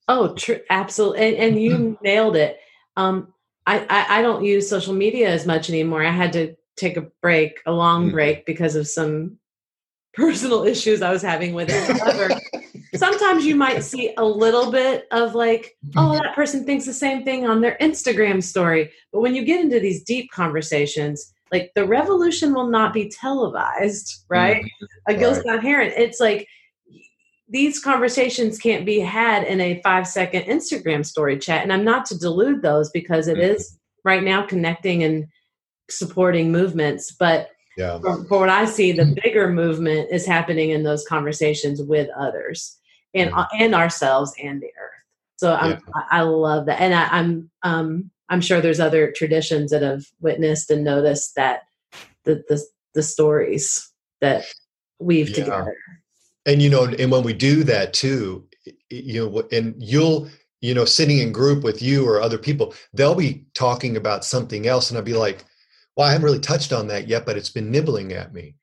oh 0.09 0.35
true 0.35 0.61
absolutely 0.71 1.27
and, 1.29 1.37
and 1.37 1.63
you 1.63 1.73
mm-hmm. 1.73 1.95
nailed 2.03 2.37
it 2.37 2.59
um 2.97 3.33
I, 3.67 3.81
I, 3.91 4.19
I 4.19 4.23
don't 4.23 4.45
use 4.45 4.69
social 4.69 4.95
media 4.95 5.29
as 5.29 5.47
much 5.47 5.69
anymore 5.69 6.05
i 6.05 6.11
had 6.11 6.33
to 6.35 6.57
take 6.77 6.97
a 6.97 7.07
break 7.23 7.61
a 7.67 7.73
long 7.73 8.09
mm. 8.09 8.13
break 8.13 8.47
because 8.47 8.75
of 8.75 8.89
some 8.89 9.39
personal 10.15 10.65
issues 10.65 11.03
i 11.03 11.11
was 11.11 11.23
having 11.23 11.55
with 11.55 11.69
it 11.71 11.99
however 11.99 12.31
sometimes 13.01 13.45
you 13.45 13.57
might 13.57 13.83
see 13.83 14.15
a 14.17 14.25
little 14.25 14.71
bit 14.71 15.07
of 15.11 15.35
like 15.35 15.77
oh 15.97 16.01
mm-hmm. 16.01 16.23
that 16.23 16.35
person 16.35 16.65
thinks 16.65 16.85
the 16.87 16.93
same 16.93 17.25
thing 17.25 17.47
on 17.47 17.61
their 17.61 17.77
instagram 17.81 18.43
story 18.43 18.91
but 19.13 19.21
when 19.21 19.35
you 19.35 19.45
get 19.45 19.61
into 19.61 19.81
these 19.81 20.05
deep 20.05 20.31
conversations 20.31 21.33
like 21.53 21.73
the 21.75 21.85
revolution 21.85 22.55
will 22.55 22.69
not 22.69 22.93
be 22.93 23.09
televised, 23.09 24.25
right? 24.29 24.63
Mm-hmm. 24.65 25.15
A 25.15 25.19
Gil 25.19 25.35
Scott 25.35 25.63
Heron. 25.63 25.93
It's 25.97 26.21
like 26.21 26.47
these 27.49 27.81
conversations 27.81 28.59
can't 28.59 28.87
be 28.87 29.01
had 29.01 29.45
in 29.45 29.61
a 29.61 29.81
five 29.83 30.07
second 30.07 30.43
Instagram 30.43 31.05
story 31.05 31.39
chat. 31.39 31.63
And 31.63 31.73
I'm 31.73 31.85
not 31.85 32.07
to 32.07 32.19
delude 32.19 32.63
those 32.63 32.91
because 32.91 33.27
it 33.27 33.39
mm-hmm. 33.39 33.57
is 33.57 33.79
right 34.05 34.23
now 34.23 34.47
connecting 34.47 35.03
and 35.03 35.27
supporting 35.91 36.53
movements. 36.53 37.11
But 37.19 37.49
yeah. 37.77 37.99
for, 37.99 38.25
for, 38.27 38.39
what 38.39 38.49
I 38.49 38.65
see, 38.67 38.93
the 38.93 39.17
bigger 39.23 39.49
movement 39.49 40.09
is 40.13 40.25
happening 40.25 40.71
in 40.71 40.85
those 40.85 41.05
conversations 41.07 41.83
with 41.83 42.09
others 42.17 42.79
and 43.15 43.33
and 43.59 43.75
ourselves 43.75 44.33
and 44.43 44.61
the 44.61 44.67
earth. 44.67 44.91
So 45.37 45.53
yeah. 45.53 45.79
I, 45.95 46.19
I 46.19 46.21
love 46.23 46.67
that, 46.67 46.81
and 46.81 46.95
I, 46.95 47.19
am 47.19 47.51
um, 47.63 48.11
I'm 48.29 48.41
sure 48.41 48.61
there's 48.61 48.81
other 48.81 49.11
traditions 49.13 49.71
that 49.71 49.83
have 49.83 50.05
witnessed 50.21 50.71
and 50.71 50.85
noticed 50.85 51.35
that 51.37 51.63
the 52.25 52.45
the, 52.49 52.63
the 52.95 53.03
stories 53.03 53.91
that 54.21 54.45
weave 54.99 55.31
yeah. 55.31 55.45
together. 55.45 55.77
And 56.47 56.63
you 56.63 56.71
know, 56.71 56.85
and 56.85 57.11
when 57.11 57.23
we 57.23 57.33
do 57.33 57.65
that 57.65 57.93
too, 57.93 58.47
you 58.89 59.31
know, 59.31 59.49
and 59.53 59.75
you'll 59.79 60.29
you 60.61 60.75
know 60.75 60.85
sitting 60.85 61.19
in 61.19 61.33
group 61.33 61.65
with 61.65 61.83
you 61.83 62.07
or 62.07 62.21
other 62.21 62.39
people, 62.39 62.75
they'll 62.93 63.15
be 63.15 63.45
talking 63.55 63.97
about 63.97 64.25
something 64.25 64.67
else, 64.67 64.91
and 64.91 64.99
I'll 64.99 65.05
be 65.05 65.15
like, 65.15 65.45
"Well, 65.97 66.07
I 66.07 66.13
haven't 66.13 66.25
really 66.25 66.41
touched 66.41 66.73
on 66.73 66.87
that 66.89 67.09
yet, 67.09 67.27
but 67.27 67.37
it's 67.37 67.51
been 67.51 67.71
nibbling 67.71 68.13
at 68.13 68.33
me." 68.33 68.57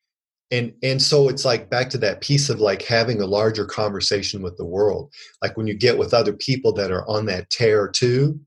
And 0.51 0.73
and 0.81 1.01
so 1.01 1.29
it's 1.29 1.45
like 1.45 1.69
back 1.69 1.89
to 1.89 1.97
that 1.99 2.21
piece 2.21 2.49
of 2.49 2.59
like 2.59 2.81
having 2.81 3.21
a 3.21 3.25
larger 3.25 3.65
conversation 3.65 4.41
with 4.41 4.57
the 4.57 4.65
world. 4.65 5.11
Like 5.41 5.57
when 5.57 5.67
you 5.67 5.73
get 5.73 5.97
with 5.97 6.13
other 6.13 6.33
people 6.33 6.73
that 6.73 6.91
are 6.91 7.07
on 7.07 7.25
that 7.25 7.49
tear 7.49 7.87
too 7.87 8.39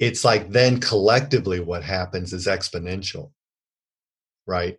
it's 0.00 0.24
like 0.24 0.50
then 0.50 0.80
collectively 0.80 1.60
what 1.60 1.84
happens 1.84 2.32
is 2.32 2.46
exponential 2.46 3.30
right? 4.46 4.78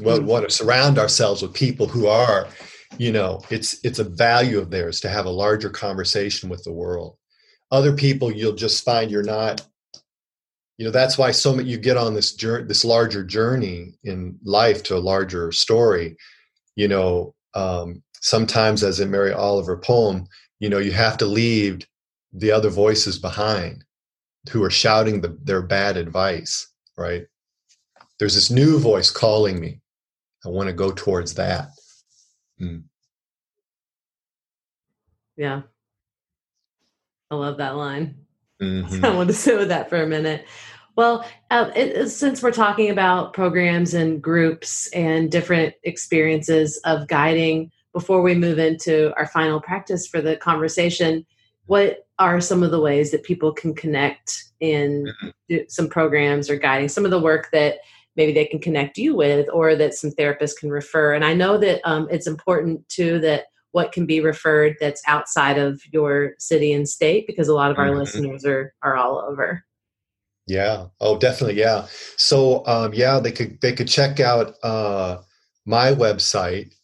Well 0.00 0.18
mm-hmm. 0.18 0.26
want 0.26 0.48
to 0.48 0.54
surround 0.54 0.98
ourselves 0.98 1.42
with 1.42 1.52
people 1.52 1.86
who 1.86 2.06
are 2.06 2.48
you 2.96 3.12
know 3.12 3.40
it's 3.50 3.84
it's 3.84 3.98
a 3.98 4.04
value 4.04 4.58
of 4.58 4.70
theirs 4.70 5.00
to 5.00 5.08
have 5.08 5.26
a 5.26 5.30
larger 5.30 5.68
conversation 5.68 6.48
with 6.48 6.64
the 6.64 6.72
world. 6.72 7.18
Other 7.70 7.92
people 7.92 8.32
you'll 8.32 8.54
just 8.54 8.84
find 8.84 9.10
you're 9.10 9.22
not 9.22 9.66
you 10.78 10.84
know 10.84 10.90
that's 10.90 11.18
why 11.18 11.30
so 11.30 11.54
many 11.54 11.68
you 11.68 11.78
get 11.78 11.96
on 11.96 12.14
this 12.14 12.34
journey 12.34 12.64
this 12.66 12.84
larger 12.84 13.24
journey 13.24 13.94
in 14.04 14.38
life 14.44 14.82
to 14.82 14.96
a 14.96 14.98
larger 14.98 15.52
story 15.52 16.16
you 16.76 16.88
know 16.88 17.34
um, 17.54 18.02
sometimes 18.20 18.82
as 18.82 19.00
in 19.00 19.10
mary 19.10 19.32
oliver 19.32 19.76
poem 19.76 20.26
you 20.60 20.68
know 20.68 20.78
you 20.78 20.92
have 20.92 21.16
to 21.16 21.26
leave 21.26 21.86
the 22.32 22.50
other 22.50 22.70
voices 22.70 23.18
behind 23.18 23.84
who 24.50 24.62
are 24.62 24.70
shouting 24.70 25.20
the, 25.20 25.38
their 25.42 25.62
bad 25.62 25.96
advice, 25.96 26.68
right? 26.96 27.26
There's 28.18 28.34
this 28.34 28.50
new 28.50 28.78
voice 28.78 29.10
calling 29.10 29.60
me. 29.60 29.80
I 30.44 30.48
want 30.48 30.68
to 30.68 30.72
go 30.72 30.90
towards 30.90 31.34
that. 31.34 31.68
Mm. 32.60 32.84
Yeah. 35.36 35.62
I 37.30 37.34
love 37.34 37.58
that 37.58 37.76
line. 37.76 38.21
Mm-hmm. 38.62 39.04
I 39.04 39.10
want 39.14 39.28
to 39.28 39.34
sit 39.34 39.58
with 39.58 39.68
that 39.68 39.88
for 39.88 40.02
a 40.02 40.06
minute. 40.06 40.46
Well, 40.94 41.24
uh, 41.50 41.70
it, 41.74 42.08
since 42.08 42.42
we're 42.42 42.52
talking 42.52 42.90
about 42.90 43.32
programs 43.32 43.94
and 43.94 44.22
groups 44.22 44.88
and 44.92 45.30
different 45.30 45.74
experiences 45.84 46.78
of 46.84 47.08
guiding, 47.08 47.70
before 47.92 48.22
we 48.22 48.34
move 48.34 48.58
into 48.58 49.12
our 49.16 49.26
final 49.26 49.60
practice 49.60 50.06
for 50.06 50.20
the 50.20 50.36
conversation, 50.36 51.26
what 51.66 52.06
are 52.18 52.40
some 52.40 52.62
of 52.62 52.70
the 52.70 52.80
ways 52.80 53.10
that 53.10 53.22
people 53.22 53.52
can 53.52 53.74
connect 53.74 54.44
in 54.60 55.12
mm-hmm. 55.22 55.56
some 55.68 55.88
programs 55.88 56.48
or 56.48 56.56
guiding 56.56 56.88
some 56.88 57.04
of 57.04 57.10
the 57.10 57.20
work 57.20 57.48
that 57.52 57.78
maybe 58.16 58.32
they 58.32 58.44
can 58.44 58.58
connect 58.58 58.98
you 58.98 59.16
with 59.16 59.48
or 59.52 59.74
that 59.74 59.94
some 59.94 60.10
therapists 60.10 60.56
can 60.56 60.70
refer 60.70 61.14
and 61.14 61.24
i 61.24 61.34
know 61.34 61.56
that 61.58 61.80
um, 61.84 62.06
it's 62.10 62.26
important 62.26 62.86
too 62.88 63.18
that 63.18 63.44
what 63.72 63.92
can 63.92 64.06
be 64.06 64.20
referred 64.20 64.76
that's 64.80 65.02
outside 65.06 65.58
of 65.58 65.82
your 65.90 66.34
city 66.38 66.72
and 66.72 66.88
state 66.88 67.26
because 67.26 67.48
a 67.48 67.54
lot 67.54 67.70
of 67.70 67.78
our 67.78 67.88
mm-hmm. 67.88 67.98
listeners 67.98 68.44
are 68.44 68.72
are 68.82 68.96
all 68.96 69.18
over. 69.18 69.64
Yeah. 70.46 70.86
Oh 71.00 71.18
definitely 71.18 71.58
yeah. 71.58 71.86
So 72.16 72.64
um, 72.66 72.94
yeah 72.94 73.18
they 73.18 73.32
could 73.32 73.60
they 73.60 73.72
could 73.72 73.88
check 73.88 74.20
out 74.20 74.54
uh, 74.62 75.18
my 75.66 75.92
website. 75.92 76.74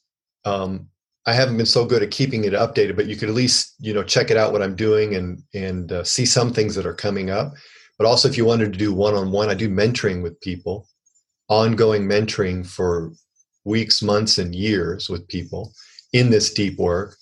Um, 0.44 0.88
I 1.26 1.34
haven't 1.34 1.58
been 1.58 1.66
so 1.66 1.84
good 1.84 2.02
at 2.02 2.10
keeping 2.10 2.44
it 2.44 2.54
updated, 2.54 2.96
but 2.96 3.06
you 3.06 3.16
could 3.16 3.28
at 3.28 3.34
least 3.34 3.74
you 3.78 3.92
know 3.92 4.02
check 4.02 4.30
it 4.30 4.36
out 4.36 4.52
what 4.52 4.62
I'm 4.62 4.76
doing 4.76 5.14
and 5.14 5.42
and 5.54 5.92
uh, 5.92 6.04
see 6.04 6.26
some 6.26 6.52
things 6.52 6.74
that 6.74 6.86
are 6.86 6.94
coming 6.94 7.30
up. 7.30 7.52
But 7.98 8.06
also, 8.06 8.28
if 8.28 8.36
you 8.36 8.44
wanted 8.44 8.72
to 8.72 8.78
do 8.78 8.94
one 8.94 9.14
on 9.14 9.32
one, 9.32 9.50
I 9.50 9.54
do 9.54 9.68
mentoring 9.68 10.22
with 10.22 10.40
people, 10.40 10.88
ongoing 11.48 12.04
mentoring 12.04 12.64
for 12.64 13.12
weeks, 13.64 14.00
months, 14.02 14.38
and 14.38 14.54
years 14.54 15.10
with 15.10 15.26
people 15.26 15.72
in 16.12 16.30
this 16.30 16.52
deep 16.52 16.78
work. 16.78 17.16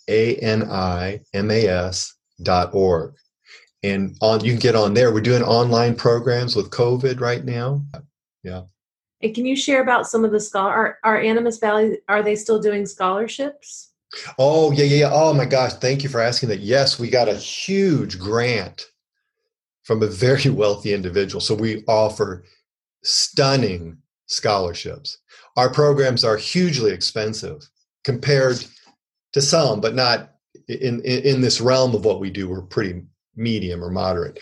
A-N-I-M-A-S 0.09 2.15
org. 2.49 3.15
And 3.83 4.17
on 4.21 4.45
you 4.45 4.53
can 4.53 4.61
get 4.61 4.75
on 4.75 4.95
there. 4.95 5.12
We're 5.12 5.21
doing 5.21 5.43
online 5.43 5.95
programs 5.95 6.55
with 6.55 6.71
covid 6.71 7.21
right 7.21 7.45
now. 7.45 7.83
Yeah. 8.43 8.62
And 9.23 9.35
can 9.35 9.47
you 9.47 9.57
share 9.57 9.83
about 9.83 10.07
some 10.07 10.25
of 10.25 10.33
the 10.33 10.41
scholar 10.41 10.73
are, 10.73 10.99
are 11.05 11.19
animas 11.19 11.59
valley 11.59 11.99
are 12.09 12.23
they 12.23 12.37
still 12.37 12.61
doing 12.61 12.87
scholarships? 12.87 13.93
Oh 14.39 14.73
yeah, 14.73 14.85
yeah 14.85 14.97
yeah. 14.97 15.11
Oh 15.12 15.33
my 15.33 15.47
gosh. 15.47 15.75
Thank 15.75 16.03
you 16.03 16.09
for 16.09 16.21
asking 16.21 16.51
that. 16.51 16.61
Yes 16.61 16.99
we 16.99 17.09
got 17.09 17.29
a 17.29 17.37
huge 17.37 18.19
grant 18.19 18.87
from 19.85 20.03
a 20.03 20.07
very 20.07 20.51
wealthy 20.51 20.93
individual. 20.93 21.41
So 21.41 21.55
we 21.55 21.85
offer 21.87 22.45
stunning 23.03 23.97
scholarships. 24.27 25.19
Our 25.57 25.71
programs 25.71 26.23
are 26.23 26.37
hugely 26.37 26.93
expensive 26.93 27.69
compared 28.05 28.65
to 29.33 29.41
some 29.41 29.81
but 29.81 29.95
not 29.95 30.35
in, 30.71 31.01
in, 31.01 31.23
in 31.23 31.41
this 31.41 31.61
realm 31.61 31.95
of 31.95 32.05
what 32.05 32.21
we 32.21 32.31
do 32.31 32.49
we're 32.49 32.63
pretty 32.63 33.03
medium 33.37 33.83
or 33.83 33.91
moderate. 33.91 34.39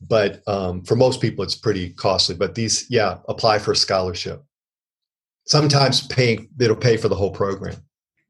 But 0.00 0.42
um, 0.48 0.82
for 0.82 0.96
most 0.96 1.20
people, 1.20 1.44
it's 1.44 1.54
pretty 1.54 1.90
costly. 1.90 2.34
But 2.34 2.54
these, 2.54 2.86
yeah, 2.90 3.18
apply 3.28 3.60
for 3.60 3.72
a 3.72 3.76
scholarship. 3.76 4.42
Sometimes 5.46 6.06
paying 6.06 6.48
it'll 6.58 6.76
pay 6.76 6.96
for 6.96 7.08
the 7.08 7.14
whole 7.14 7.30
program. 7.30 7.76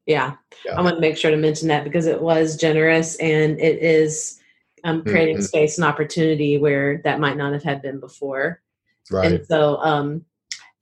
Yeah. 0.05 0.35
yeah. 0.65 0.77
I 0.77 0.81
want 0.81 0.95
to 0.95 1.01
make 1.01 1.17
sure 1.17 1.31
to 1.31 1.37
mention 1.37 1.67
that 1.69 1.83
because 1.83 2.05
it 2.05 2.21
was 2.21 2.57
generous 2.57 3.15
and 3.17 3.59
it 3.59 3.79
is 3.81 4.39
um, 4.83 5.03
creating 5.03 5.37
mm-hmm. 5.37 5.45
space 5.45 5.77
and 5.77 5.85
opportunity 5.85 6.57
where 6.57 7.01
that 7.03 7.19
might 7.19 7.37
not 7.37 7.53
have 7.53 7.63
had 7.63 7.81
been 7.81 7.99
before. 7.99 8.61
Right. 9.09 9.31
And 9.31 9.45
so, 9.47 9.77
um, 9.77 10.25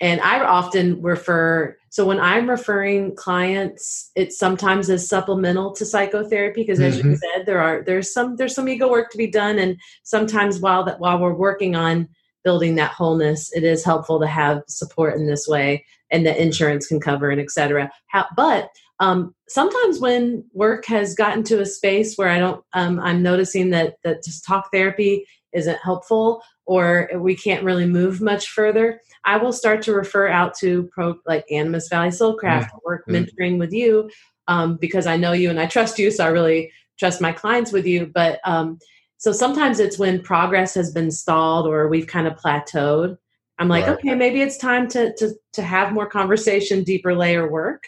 and 0.02 0.20
I 0.22 0.44
often 0.44 1.02
refer 1.02 1.78
so 1.92 2.06
when 2.06 2.22
I'm 2.22 2.50
referring 2.50 3.16
clients, 3.18 4.12
it's 4.16 4.40
sometimes 4.40 4.90
as 4.90 5.10
supplemental 5.10 5.74
to 5.76 5.86
psychotherapy 5.86 6.62
because 6.62 6.80
as 6.80 6.98
mm-hmm. 6.98 7.12
you 7.12 7.18
said, 7.18 7.46
there 7.46 7.60
are 7.62 7.84
there's 7.84 8.12
some 8.12 8.38
there's 8.38 8.56
some 8.56 8.68
ego 8.68 8.90
work 8.90 9.12
to 9.12 9.18
be 9.18 9.28
done, 9.28 9.60
and 9.60 9.78
sometimes 10.04 10.60
while 10.60 10.84
that 10.86 11.00
while 11.00 11.20
we're 11.20 11.34
working 11.34 11.76
on 11.76 12.08
building 12.44 12.76
that 12.76 12.92
wholeness, 12.92 13.52
it 13.54 13.64
is 13.64 13.86
helpful 13.86 14.20
to 14.20 14.28
have 14.28 14.64
support 14.68 15.16
in 15.16 15.28
this 15.28 15.48
way, 15.48 15.86
and 16.10 16.26
that 16.26 16.42
insurance 16.42 16.88
can 16.88 17.00
cover 17.00 17.30
and 17.30 17.42
etc. 17.42 17.92
But 18.36 18.70
um, 19.02 19.36
sometimes 19.50 20.00
when 20.00 20.46
work 20.54 20.86
has 20.86 21.14
gotten 21.14 21.44
to 21.44 21.60
a 21.60 21.66
space 21.66 22.16
where 22.16 22.30
I 22.30 22.40
don't, 22.40 22.64
um, 22.74 23.00
I'm 23.02 23.22
noticing 23.22 23.72
that 23.72 23.96
that 24.04 24.24
just 24.24 24.46
talk 24.46 24.70
therapy 24.72 25.26
isn't 25.54 25.80
helpful, 25.84 26.42
or 26.72 27.10
we 27.18 27.36
can't 27.36 27.64
really 27.64 27.86
move 27.86 28.22
much 28.22 28.48
further 28.50 29.00
I 29.24 29.38
will 29.38 29.54
start 29.54 29.82
to 29.84 29.94
refer 29.94 30.28
out 30.28 30.56
to 30.60 30.90
pro 30.92 31.16
like 31.26 31.46
Animas 31.52 31.88
Valley 31.90 32.10
Soulcraft 32.10 32.66
mm-hmm. 32.66 32.78
work 32.86 33.06
mentoring 33.08 33.60
with 33.60 33.72
you 33.72 34.10
um, 34.48 34.78
because 34.78 35.06
I 35.06 35.18
know 35.18 35.32
you 35.32 35.50
and 35.50 35.60
I 35.60 35.68
trust 35.68 36.00
you, 36.00 36.12
so 36.12 36.26
I 36.26 36.30
really 36.30 36.72
trust 36.98 37.22
my 37.22 37.32
clients 37.32 37.72
with 37.72 37.86
you. 37.86 38.08
But 38.08 38.40
um, 38.46 38.80
so 39.18 39.32
sometimes 39.32 39.80
it's 39.80 40.00
when 40.00 40.22
progress 40.22 40.74
has 40.74 40.92
been 40.92 41.12
stalled 41.12 41.68
or 41.68 41.88
we've 41.88 42.08
kind 42.08 42.28
of 42.28 42.36
plateaued. 42.36 43.18
I'm 43.60 43.68
like, 43.68 43.86
right. 43.86 43.94
okay, 43.94 44.16
maybe 44.16 44.42
it's 44.42 44.58
time 44.58 44.88
to 44.90 45.14
to 45.16 45.34
to 45.54 45.62
have 45.62 45.94
more 45.94 46.08
conversation, 46.08 46.84
deeper 46.84 47.14
layer 47.16 47.50
work 47.50 47.84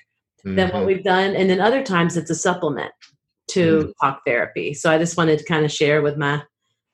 mm-hmm. 0.46 0.56
than 0.56 0.70
what 0.70 0.80
mm-hmm. 0.80 0.88
we've 0.88 1.04
done. 1.04 1.36
And 1.36 1.50
then 1.50 1.60
other 1.60 1.82
times 1.82 2.16
it's 2.16 2.30
a 2.30 2.36
supplement 2.36 2.92
to 3.50 3.80
mm-hmm. 3.80 4.06
talk 4.06 4.22
therapy. 4.26 4.76
So 4.76 4.92
I 4.92 5.00
just 5.00 5.18
wanted 5.18 5.40
to 5.40 5.46
kind 5.46 5.66
of 5.66 5.72
share 5.72 6.04
with 6.04 6.16
my 6.16 6.44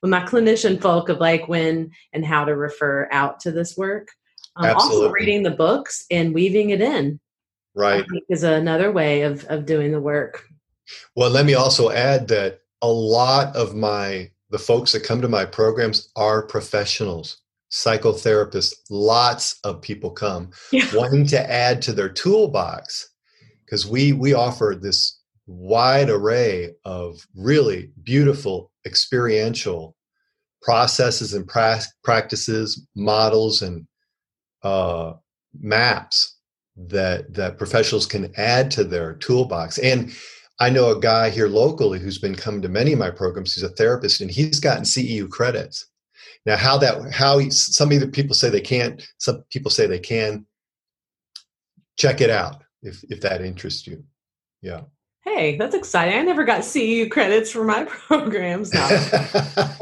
with 0.02 0.10
my 0.10 0.20
clinician 0.20 0.80
folk 0.80 1.08
of 1.08 1.18
like 1.18 1.48
when 1.48 1.90
and 2.12 2.24
how 2.24 2.44
to 2.44 2.56
refer 2.56 3.08
out 3.12 3.40
to 3.40 3.52
this 3.52 3.76
work. 3.76 4.08
Um, 4.56 4.74
also, 4.74 5.10
reading 5.10 5.42
the 5.42 5.50
books 5.50 6.04
and 6.10 6.34
weaving 6.34 6.70
it 6.70 6.80
in, 6.80 7.20
right, 7.74 8.04
is 8.28 8.42
another 8.42 8.90
way 8.90 9.22
of 9.22 9.44
of 9.44 9.64
doing 9.64 9.92
the 9.92 10.00
work. 10.00 10.44
Well, 11.14 11.30
let 11.30 11.46
me 11.46 11.54
also 11.54 11.90
add 11.90 12.28
that 12.28 12.60
a 12.82 12.88
lot 12.88 13.54
of 13.54 13.74
my 13.74 14.30
the 14.50 14.58
folks 14.58 14.92
that 14.92 15.04
come 15.04 15.22
to 15.22 15.28
my 15.28 15.44
programs 15.44 16.10
are 16.16 16.42
professionals, 16.42 17.38
psychotherapists. 17.70 18.74
Lots 18.90 19.60
of 19.62 19.80
people 19.80 20.10
come 20.10 20.50
yeah. 20.72 20.86
wanting 20.94 21.26
to 21.28 21.50
add 21.50 21.80
to 21.82 21.92
their 21.92 22.08
toolbox 22.08 23.08
because 23.64 23.86
we 23.86 24.12
we 24.12 24.34
offer 24.34 24.76
this 24.80 25.19
wide 25.50 26.08
array 26.08 26.72
of 26.84 27.26
really 27.34 27.90
beautiful 28.04 28.70
experiential 28.86 29.96
processes 30.62 31.34
and 31.34 31.46
pra- 31.46 31.82
practices, 32.04 32.86
models, 32.94 33.62
and 33.62 33.86
uh, 34.62 35.14
maps 35.58 36.36
that 36.76 37.34
that 37.34 37.58
professionals 37.58 38.06
can 38.06 38.32
add 38.36 38.70
to 38.70 38.84
their 38.84 39.14
toolbox. 39.14 39.78
And 39.78 40.12
I 40.60 40.70
know 40.70 40.90
a 40.90 41.00
guy 41.00 41.30
here 41.30 41.48
locally 41.48 41.98
who's 41.98 42.18
been 42.18 42.36
coming 42.36 42.62
to 42.62 42.68
many 42.68 42.92
of 42.92 42.98
my 42.98 43.10
programs. 43.10 43.54
He's 43.54 43.64
a 43.64 43.70
therapist, 43.70 44.20
and 44.20 44.30
he's 44.30 44.60
gotten 44.60 44.84
CEU 44.84 45.28
credits. 45.28 45.86
Now, 46.46 46.56
how 46.56 46.78
that 46.78 47.12
how 47.12 47.40
some 47.50 47.90
of 47.90 48.00
the 48.00 48.06
people 48.06 48.34
say 48.34 48.50
they 48.50 48.60
can't, 48.60 49.02
some 49.18 49.42
people 49.50 49.70
say 49.70 49.86
they 49.86 49.98
can. 49.98 50.46
Check 51.98 52.20
it 52.20 52.30
out 52.30 52.62
if 52.82 53.02
if 53.10 53.20
that 53.22 53.42
interests 53.42 53.86
you. 53.86 54.04
Yeah. 54.62 54.82
Hey, 55.22 55.56
that's 55.56 55.74
exciting. 55.74 56.18
I 56.18 56.22
never 56.22 56.44
got 56.44 56.60
CEU 56.60 57.10
credits 57.10 57.50
for 57.50 57.64
my 57.64 57.84
programs. 57.88 58.72
No. 58.72 58.82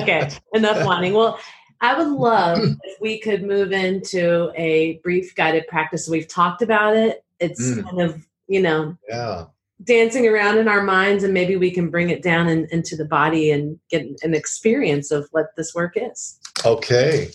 okay, 0.00 0.30
enough 0.52 0.84
whining. 0.84 1.14
Well, 1.14 1.38
I 1.80 1.96
would 1.96 2.08
love 2.08 2.58
if 2.82 3.00
we 3.00 3.20
could 3.20 3.44
move 3.44 3.72
into 3.72 4.50
a 4.56 4.98
brief 5.04 5.34
guided 5.36 5.66
practice. 5.68 6.08
We've 6.08 6.26
talked 6.26 6.60
about 6.60 6.96
it. 6.96 7.24
It's 7.38 7.62
mm. 7.62 7.84
kind 7.84 8.00
of, 8.00 8.26
you 8.48 8.60
know, 8.60 8.96
yeah. 9.08 9.44
dancing 9.84 10.26
around 10.26 10.58
in 10.58 10.66
our 10.66 10.82
minds, 10.82 11.22
and 11.22 11.32
maybe 11.32 11.54
we 11.54 11.70
can 11.70 11.88
bring 11.88 12.10
it 12.10 12.20
down 12.20 12.48
in, 12.48 12.66
into 12.72 12.96
the 12.96 13.04
body 13.04 13.52
and 13.52 13.78
get 13.90 14.04
an 14.22 14.34
experience 14.34 15.12
of 15.12 15.28
what 15.30 15.54
this 15.56 15.72
work 15.72 15.92
is. 15.94 16.40
Okay. 16.64 17.30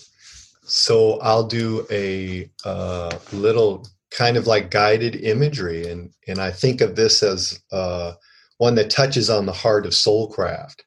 So 0.66 1.18
I'll 1.20 1.46
do 1.46 1.86
a 1.90 2.50
uh, 2.66 3.18
little 3.32 3.86
kind 4.14 4.36
of 4.36 4.46
like 4.46 4.70
guided 4.70 5.16
imagery, 5.16 5.86
and, 5.90 6.10
and 6.26 6.38
I 6.38 6.50
think 6.50 6.80
of 6.80 6.96
this 6.96 7.22
as 7.22 7.60
uh, 7.70 8.12
one 8.58 8.76
that 8.76 8.88
touches 8.88 9.28
on 9.28 9.44
the 9.44 9.52
heart 9.52 9.84
of 9.84 9.92
soulcraft 9.92 10.80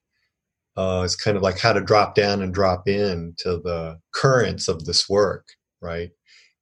uh, 0.77 1.01
it's 1.03 1.15
kind 1.15 1.35
of 1.35 1.41
like 1.41 1.57
how 1.57 1.73
to 1.73 1.81
drop 1.81 2.13
down 2.13 2.43
and 2.43 2.53
drop 2.53 2.87
in 2.87 3.33
to 3.39 3.57
the 3.57 3.99
currents 4.13 4.67
of 4.67 4.85
this 4.85 5.09
work, 5.09 5.47
right? 5.81 6.11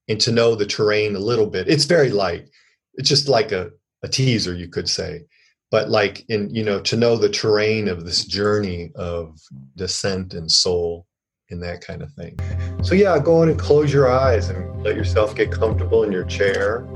And 0.07 0.21
to 0.21 0.31
know 0.31 0.55
the 0.55 0.65
terrain 0.65 1.15
a 1.15 1.19
little 1.19 1.47
bit. 1.47 1.67
It's 1.67 1.83
very 1.83 2.09
light. 2.09 2.47
It's 2.93 3.09
just 3.09 3.27
like 3.27 3.51
a, 3.51 3.71
a 4.03 4.07
teaser, 4.07 4.55
you 4.55 4.69
could 4.69 4.89
say. 4.89 5.25
But 5.69 5.89
like 5.89 6.23
in, 6.29 6.49
you 6.55 6.63
know, 6.63 6.79
to 6.81 6.95
know 6.95 7.17
the 7.17 7.27
terrain 7.27 7.89
of 7.89 8.05
this 8.05 8.23
journey 8.23 8.91
of 8.95 9.37
descent 9.75 10.33
and 10.33 10.49
soul 10.49 11.05
and 11.49 11.61
that 11.63 11.81
kind 11.81 12.01
of 12.01 12.11
thing. 12.13 12.37
So 12.83 12.95
yeah, 12.95 13.17
go 13.19 13.41
on 13.41 13.49
and 13.49 13.59
close 13.59 13.93
your 13.93 14.09
eyes 14.09 14.49
and 14.49 14.83
let 14.83 14.95
yourself 14.95 15.35
get 15.35 15.51
comfortable 15.51 16.03
in 16.03 16.11
your 16.11 16.25
chair. 16.25 16.87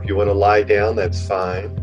If 0.00 0.08
you 0.08 0.16
want 0.16 0.28
to 0.28 0.34
lie 0.34 0.62
down, 0.62 0.96
that's 0.96 1.26
fine 1.26 1.82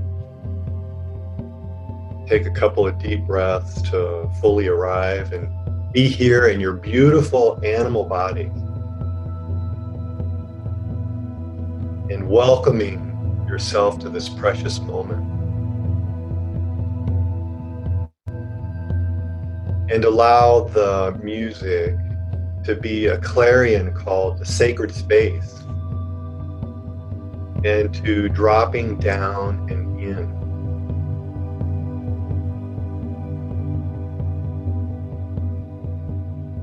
take 2.30 2.46
a 2.46 2.52
couple 2.52 2.86
of 2.86 3.00
deep 3.00 3.26
breaths 3.26 3.82
to 3.82 4.30
fully 4.40 4.68
arrive 4.68 5.34
and 5.34 5.50
be 5.92 6.08
here 6.08 6.50
in 6.50 6.60
your 6.60 6.74
beautiful 6.74 7.60
animal 7.66 8.04
body. 8.04 8.52
And 12.14 12.30
welcoming 12.30 13.46
yourself 13.48 13.98
to 14.00 14.10
this 14.10 14.30
precious 14.30 14.80
moment. 14.80 15.29
And 19.90 20.06
allow 20.06 20.61
the 20.61 21.18
music 21.24 21.95
to 22.64 22.76
be 22.76 23.07
a 23.07 23.18
clarion 23.20 23.94
call 23.94 24.38
to 24.38 24.45
sacred 24.45 24.94
space 24.94 25.56
and 27.64 27.94
to 28.03 28.30
dropping 28.30 28.99
down 28.99 29.68
and 29.70 29.99
in. 29.99 30.40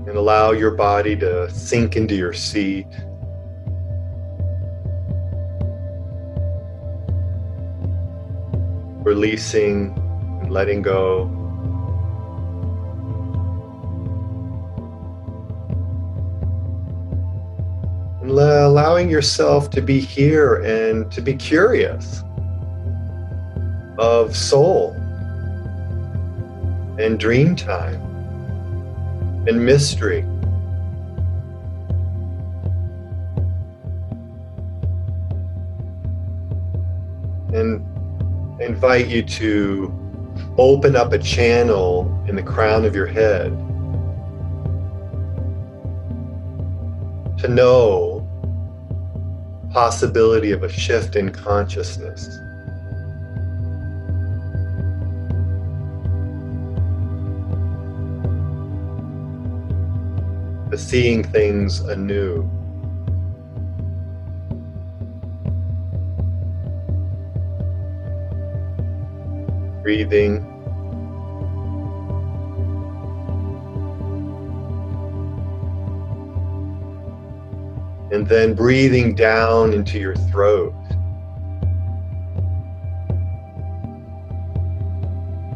and 0.09 0.16
allow 0.16 0.53
your 0.53 0.70
body 0.70 1.16
to 1.16 1.51
sink 1.51 1.97
into 1.97 2.15
your 2.15 2.32
seat. 2.32 2.86
releasing 9.07 9.97
and 10.43 10.51
letting 10.51 10.82
go. 10.82 11.36
Allowing 18.31 19.09
yourself 19.11 19.70
to 19.70 19.81
be 19.81 20.01
here 20.01 20.57
and 20.57 21.11
to 21.12 21.20
be 21.20 21.35
curious 21.35 22.23
of 23.98 24.36
soul 24.36 24.93
and 26.98 27.19
dream 27.19 27.55
time 27.55 28.01
and 29.47 29.65
mystery. 29.65 30.20
And 37.55 37.82
invite 38.61 39.07
you 39.07 39.23
to 39.23 39.93
open 40.59 40.97
up 40.97 41.12
a 41.12 41.19
channel 41.19 42.24
in 42.28 42.36
the 42.36 42.43
crown 42.43 42.85
of 42.85 42.94
your 42.94 43.07
head 43.07 43.51
to 47.39 47.48
know 47.48 48.16
possibility 49.71 50.53
of 50.53 50.63
a 50.63 50.69
shift 50.69 51.17
in 51.17 51.31
consciousness. 51.31 52.39
The 60.71 60.79
seeing 60.79 61.23
things 61.23 61.81
anew. 61.81 62.43
Breathing. 69.83 70.56
Then 78.28 78.55
breathing 78.55 79.15
down 79.15 79.73
into 79.73 80.01
your 80.01 80.16
throat. 80.16 80.74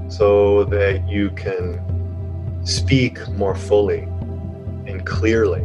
So 0.09 0.65
that 0.65 1.09
you 1.09 1.31
can 1.31 2.61
speak 2.65 3.27
more 3.31 3.57
fully 3.57 4.03
and 4.87 5.05
clearly 5.05 5.63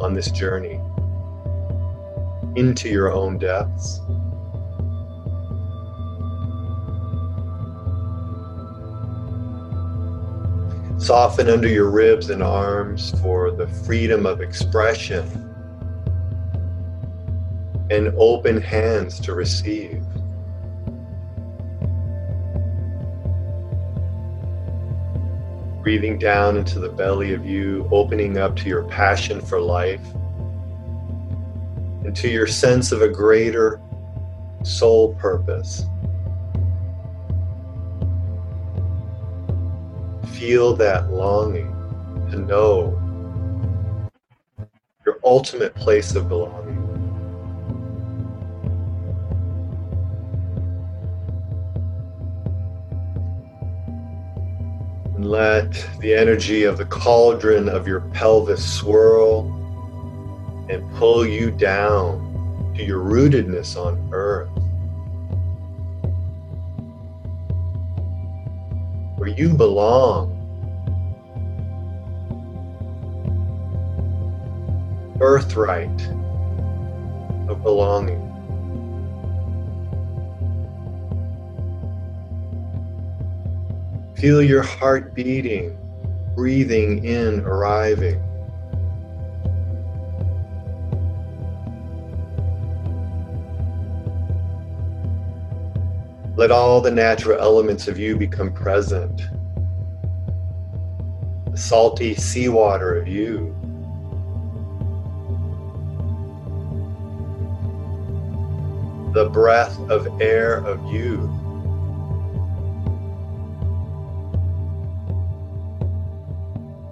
on 0.00 0.14
this 0.14 0.30
journey 0.30 0.80
into 2.56 2.88
your 2.88 3.12
own 3.12 3.38
depths. 3.38 4.00
Soften 11.08 11.48
under 11.48 11.68
your 11.68 11.88
ribs 11.88 12.28
and 12.28 12.42
arms 12.42 13.18
for 13.22 13.50
the 13.50 13.66
freedom 13.66 14.26
of 14.26 14.42
expression 14.42 15.24
and 17.90 18.12
open 18.18 18.60
hands 18.60 19.18
to 19.20 19.32
receive. 19.32 20.04
breathing 25.80 26.18
down 26.18 26.58
into 26.58 26.78
the 26.78 26.90
belly 26.90 27.32
of 27.32 27.46
you, 27.46 27.88
opening 27.90 28.36
up 28.36 28.54
to 28.54 28.68
your 28.68 28.82
passion 28.82 29.40
for 29.40 29.58
life 29.58 30.06
and 32.04 32.14
to 32.14 32.28
your 32.28 32.46
sense 32.46 32.92
of 32.92 33.00
a 33.00 33.08
greater 33.08 33.80
soul 34.62 35.14
purpose. 35.14 35.86
Feel 40.38 40.76
that 40.76 41.10
longing 41.10 41.72
to 42.30 42.36
know 42.36 42.96
your 45.04 45.18
ultimate 45.24 45.74
place 45.74 46.14
of 46.14 46.28
belonging. 46.28 46.76
And 55.16 55.28
let 55.28 55.72
the 55.98 56.14
energy 56.14 56.62
of 56.62 56.78
the 56.78 56.84
cauldron 56.84 57.68
of 57.68 57.88
your 57.88 58.02
pelvis 58.12 58.64
swirl 58.64 59.40
and 60.70 60.88
pull 60.94 61.26
you 61.26 61.50
down 61.50 62.72
to 62.76 62.84
your 62.84 63.00
rootedness 63.00 63.76
on 63.76 64.08
earth. 64.12 64.57
Where 69.28 69.36
you 69.36 69.52
belong. 69.52 70.32
Birthright 75.18 76.00
of 77.50 77.62
belonging. 77.62 78.24
Feel 84.16 84.42
your 84.42 84.62
heart 84.62 85.14
beating, 85.14 85.76
breathing 86.34 87.04
in, 87.04 87.40
arriving. 87.40 88.22
Let 96.38 96.52
all 96.52 96.80
the 96.80 96.92
natural 96.92 97.40
elements 97.40 97.88
of 97.88 97.98
you 97.98 98.16
become 98.16 98.52
present. 98.52 99.22
The 101.50 101.56
salty 101.58 102.14
seawater 102.14 102.96
of 102.96 103.08
you. 103.08 103.56
The 109.14 109.28
breath 109.30 109.76
of 109.90 110.06
air 110.20 110.58
of 110.58 110.80
you. 110.92 111.28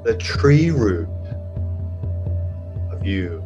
the 0.02 0.16
tree 0.16 0.70
root 0.70 1.08
of 2.92 3.04
you, 3.04 3.44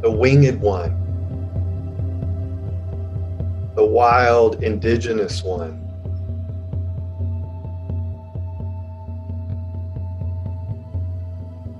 the 0.00 0.10
winged 0.10 0.58
one, 0.62 1.07
the 3.78 3.86
wild 3.86 4.60
indigenous 4.64 5.44
one. 5.44 5.78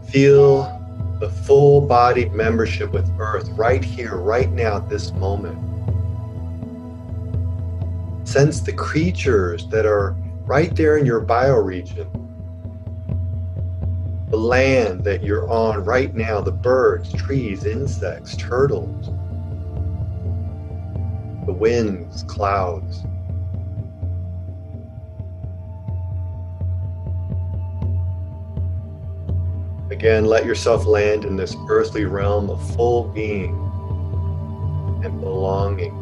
Feel 0.08 0.62
the 1.18 1.28
full 1.28 1.80
bodied 1.80 2.32
membership 2.32 2.92
with 2.92 3.10
Earth 3.18 3.48
right 3.56 3.82
here, 3.82 4.14
right 4.14 4.48
now, 4.52 4.76
at 4.76 4.88
this 4.88 5.10
moment. 5.14 5.58
Sense 8.22 8.60
the 8.60 8.72
creatures 8.72 9.66
that 9.66 9.84
are 9.84 10.14
right 10.44 10.76
there 10.76 10.98
in 10.98 11.04
your 11.04 11.20
bioregion. 11.20 12.08
The 14.30 14.36
land 14.36 15.02
that 15.02 15.24
you're 15.24 15.50
on 15.50 15.82
right 15.84 16.14
now, 16.14 16.42
the 16.42 16.52
birds, 16.52 17.12
trees, 17.12 17.64
insects, 17.64 18.36
turtles, 18.36 19.10
winds, 21.58 22.22
clouds. 22.24 23.02
Again, 29.90 30.26
let 30.26 30.44
yourself 30.44 30.86
land 30.86 31.24
in 31.24 31.36
this 31.36 31.56
earthly 31.68 32.04
realm 32.04 32.50
of 32.50 32.74
full 32.76 33.08
being 33.08 33.54
and 35.04 35.20
belonging. 35.20 35.94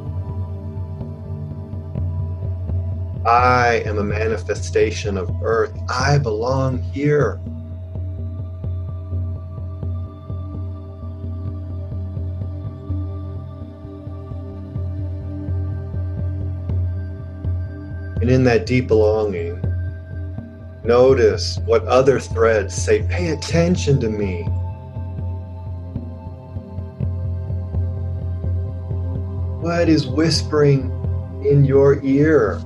I 3.26 3.82
am 3.84 3.98
a 3.98 4.04
manifestation 4.04 5.16
of 5.16 5.30
earth. 5.42 5.76
I 5.88 6.18
belong 6.18 6.82
here. 6.82 7.40
And 18.26 18.34
in 18.34 18.42
that 18.42 18.66
deep 18.66 18.88
belonging, 18.88 19.62
notice 20.82 21.58
what 21.58 21.84
other 21.84 22.18
threads 22.18 22.74
say, 22.74 23.04
pay 23.04 23.28
attention 23.28 24.00
to 24.00 24.08
me. 24.08 24.42
What 29.62 29.88
is 29.88 30.08
whispering 30.08 30.90
in 31.48 31.64
your 31.64 32.02
ear? 32.02 32.56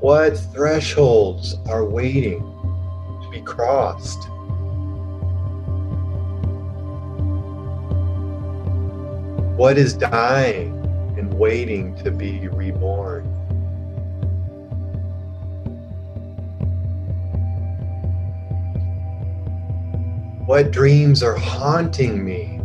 What 0.00 0.38
thresholds 0.54 1.56
are 1.66 1.84
waiting 1.84 2.40
to 2.40 3.28
be 3.30 3.42
crossed? 3.42 4.30
What 9.58 9.76
is 9.76 9.92
dying 9.92 10.73
waiting 11.36 11.94
to 11.96 12.10
be 12.10 12.48
reborn? 12.48 13.24
What 20.46 20.70
dreams 20.70 21.22
are 21.22 21.36
haunting 21.36 22.24
me? 22.24 22.58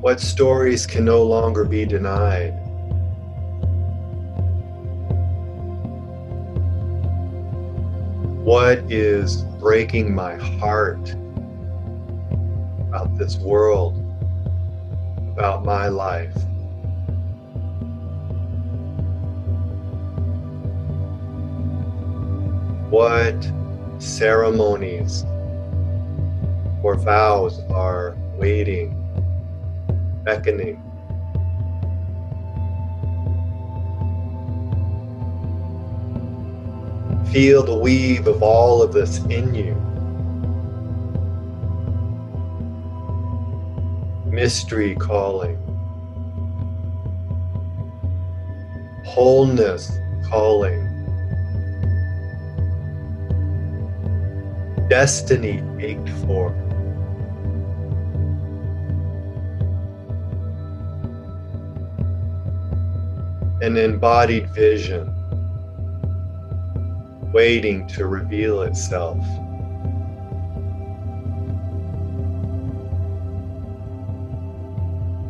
What 0.00 0.20
stories 0.20 0.86
can 0.86 1.06
no 1.06 1.22
longer 1.22 1.64
be 1.64 1.86
denied? 1.86 2.52
What 8.44 8.80
is 8.92 9.42
breaking 9.58 10.14
my 10.14 10.34
heart 10.34 11.16
about 12.94 13.18
this 13.18 13.36
world, 13.38 13.96
about 15.32 15.64
my 15.64 15.88
life? 15.88 16.32
What 22.90 23.34
ceremonies 23.98 25.24
or 26.84 26.94
vows 26.94 27.58
are 27.70 28.16
waiting, 28.36 28.94
beckoning? 30.22 30.80
Feel 37.32 37.64
the 37.64 37.76
weave 37.76 38.28
of 38.28 38.40
all 38.40 38.82
of 38.82 38.92
this 38.92 39.18
in 39.24 39.52
you. 39.52 39.93
Mystery 44.34 44.96
calling. 44.96 45.56
Wholeness 49.04 49.96
calling. 50.28 50.80
Destiny 54.88 55.62
ached 55.78 56.08
for. 56.26 56.48
An 63.62 63.76
embodied 63.76 64.50
vision 64.50 65.14
waiting 67.32 67.86
to 67.86 68.06
reveal 68.06 68.62
itself. 68.62 69.24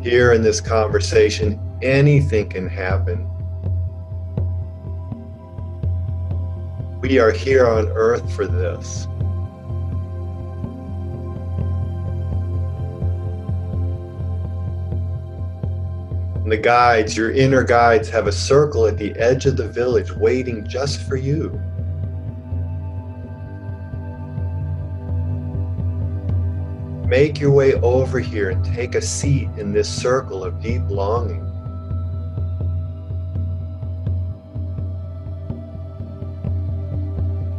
Here 0.05 0.33
in 0.33 0.43
this 0.43 0.61
conversation, 0.61 1.59
anything 1.81 2.47
can 2.47 2.69
happen. 2.69 3.27
We 7.01 7.17
are 7.17 7.31
here 7.31 7.65
on 7.65 7.87
earth 7.87 8.31
for 8.35 8.45
this. 8.45 9.05
And 16.35 16.51
the 16.51 16.57
guides, 16.57 17.17
your 17.17 17.31
inner 17.31 17.63
guides, 17.63 18.07
have 18.09 18.27
a 18.27 18.31
circle 18.31 18.85
at 18.85 18.99
the 18.99 19.11
edge 19.17 19.47
of 19.47 19.57
the 19.57 19.67
village 19.67 20.11
waiting 20.11 20.67
just 20.67 21.01
for 21.01 21.15
you. 21.15 21.59
Make 27.15 27.39
your 27.39 27.51
way 27.51 27.75
over 27.75 28.19
here 28.19 28.49
and 28.49 28.65
take 28.75 28.93
a 28.93 29.01
seat 29.01 29.47
in 29.55 29.71
this 29.71 29.87
circle 29.87 30.43
of 30.43 30.61
deep 30.61 30.81
longing. 30.89 31.39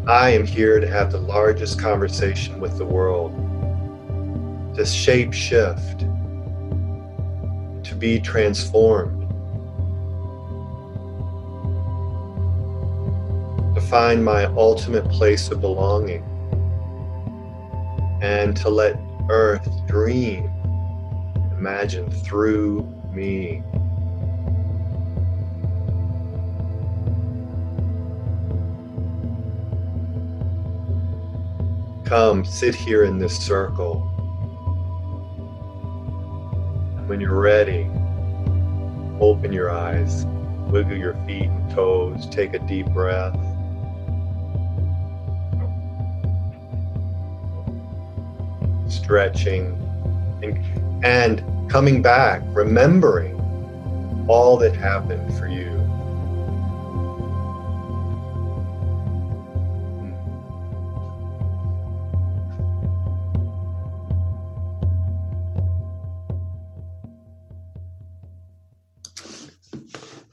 I 0.06 0.28
am 0.28 0.44
here 0.44 0.78
to 0.78 0.86
have 0.86 1.10
the 1.10 1.20
largest 1.20 1.78
conversation 1.78 2.60
with 2.60 2.76
the 2.76 2.84
world, 2.84 3.32
to 4.76 4.84
shape 4.84 5.32
shift, 5.32 6.00
to 6.00 7.94
be 7.98 8.20
transformed, 8.20 9.26
to 13.74 13.80
find 13.80 14.22
my 14.22 14.44
ultimate 14.54 15.08
place 15.08 15.50
of 15.50 15.62
belonging, 15.62 16.22
and 18.20 18.54
to 18.58 18.68
let 18.68 19.05
earth 19.28 19.68
dream, 19.86 20.50
imagine 21.52 22.10
through 22.10 22.82
me. 23.12 23.62
Come, 32.04 32.44
sit 32.44 32.74
here 32.74 33.04
in 33.04 33.18
this 33.18 33.36
circle. 33.36 34.00
When 37.06 37.20
you're 37.20 37.40
ready, 37.40 37.90
open 39.20 39.52
your 39.52 39.70
eyes, 39.70 40.24
wiggle 40.68 40.96
your 40.96 41.14
feet 41.26 41.44
and 41.44 41.70
toes, 41.70 42.26
take 42.28 42.54
a 42.54 42.58
deep 42.60 42.86
breath. 42.90 43.36
Stretching, 48.88 49.72
and, 50.42 51.04
and 51.04 51.70
coming 51.70 52.02
back, 52.02 52.42
remembering 52.48 53.34
all 54.28 54.56
that 54.58 54.74
happened 54.74 55.36
for 55.38 55.46
you. 55.46 55.76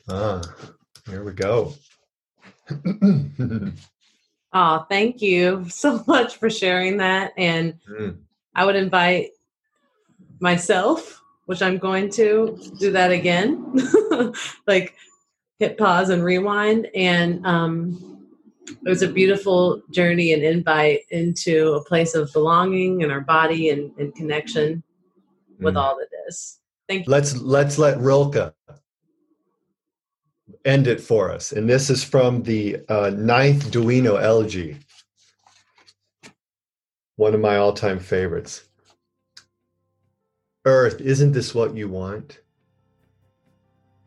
Ah, 0.09 0.41
here 1.07 1.23
we 1.23 1.31
go. 1.31 1.73
oh, 4.53 4.85
thank 4.89 5.21
you 5.21 5.65
so 5.69 6.03
much 6.07 6.37
for 6.37 6.49
sharing 6.49 6.97
that. 6.97 7.33
And 7.37 7.79
mm. 7.89 8.17
I 8.55 8.65
would 8.65 8.75
invite 8.75 9.31
myself, 10.39 11.21
which 11.45 11.61
I'm 11.61 11.77
going 11.77 12.09
to 12.11 12.59
do 12.79 12.91
that 12.91 13.11
again, 13.11 13.73
like 14.67 14.95
hit 15.59 15.77
pause 15.77 16.09
and 16.09 16.23
rewind. 16.23 16.87
And 16.95 17.45
um, 17.45 18.27
it 18.67 18.89
was 18.89 19.01
a 19.01 19.07
beautiful 19.07 19.81
journey 19.91 20.33
and 20.33 20.43
invite 20.43 21.01
into 21.09 21.73
a 21.73 21.83
place 21.83 22.15
of 22.15 22.31
belonging 22.33 23.01
in 23.01 23.11
our 23.11 23.21
body 23.21 23.69
and, 23.69 23.91
and 23.97 24.13
connection 24.15 24.83
with 25.59 25.75
mm. 25.75 25.81
all 25.81 25.97
that 25.97 26.09
is. 26.27 26.59
Thank 26.87 27.07
you. 27.07 27.11
Let's 27.11 27.37
let's 27.37 27.77
let 27.77 27.97
Rilke 27.99 28.53
end 30.65 30.87
it 30.87 31.01
for 31.01 31.31
us. 31.31 31.51
And 31.51 31.69
this 31.69 31.89
is 31.89 32.03
from 32.03 32.43
the 32.43 32.77
uh, 32.89 33.11
ninth 33.15 33.71
Duino 33.71 34.15
elegy 34.15 34.77
one 37.15 37.33
of 37.33 37.39
my 37.39 37.57
all 37.57 37.73
time 37.73 37.99
favorites. 37.99 38.65
Earth, 40.65 40.99
isn't 41.01 41.33
this 41.33 41.53
what 41.53 41.75
you 41.75 41.87
want? 41.87 42.39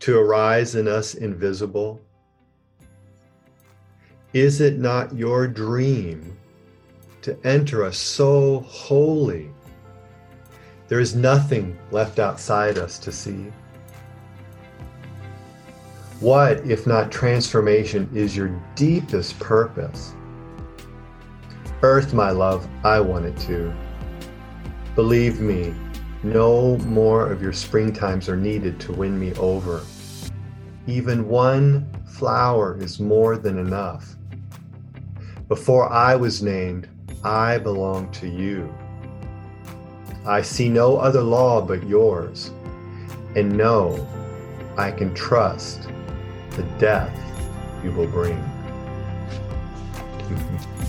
To 0.00 0.18
arise 0.18 0.74
in 0.74 0.88
us 0.88 1.14
invisible? 1.14 2.00
Is 4.32 4.60
it 4.60 4.78
not 4.78 5.14
your 5.14 5.46
dream 5.46 6.36
to 7.22 7.38
enter 7.46 7.84
us 7.84 7.96
so 7.96 8.60
wholly? 8.60 9.50
There 10.88 11.00
is 11.00 11.14
nothing 11.14 11.76
left 11.90 12.18
outside 12.18 12.78
us 12.78 12.98
to 13.00 13.12
see. 13.12 13.52
What, 16.20 16.58
if 16.66 16.86
not 16.86 17.12
transformation, 17.12 18.08
is 18.14 18.36
your 18.36 18.48
deepest 18.74 19.38
purpose? 19.38 20.15
Earth, 21.82 22.14
my 22.14 22.30
love, 22.30 22.66
I 22.84 23.00
want 23.00 23.26
it 23.26 23.36
to. 23.40 23.72
Believe 24.94 25.40
me, 25.40 25.74
no 26.22 26.78
more 26.78 27.30
of 27.30 27.42
your 27.42 27.52
springtimes 27.52 28.28
are 28.28 28.36
needed 28.36 28.80
to 28.80 28.92
win 28.92 29.20
me 29.20 29.34
over. 29.34 29.82
Even 30.86 31.28
one 31.28 31.86
flower 32.06 32.78
is 32.80 32.98
more 32.98 33.36
than 33.36 33.58
enough. 33.58 34.16
Before 35.48 35.92
I 35.92 36.16
was 36.16 36.42
named, 36.42 36.88
I 37.22 37.58
belong 37.58 38.10
to 38.12 38.26
you. 38.26 38.74
I 40.24 40.40
see 40.40 40.70
no 40.70 40.96
other 40.96 41.22
law 41.22 41.60
but 41.60 41.86
yours, 41.86 42.52
and 43.34 43.54
know 43.54 44.08
I 44.78 44.90
can 44.90 45.14
trust 45.14 45.88
the 46.52 46.62
death 46.78 47.14
you 47.84 47.92
will 47.92 48.08
bring. 48.08 48.42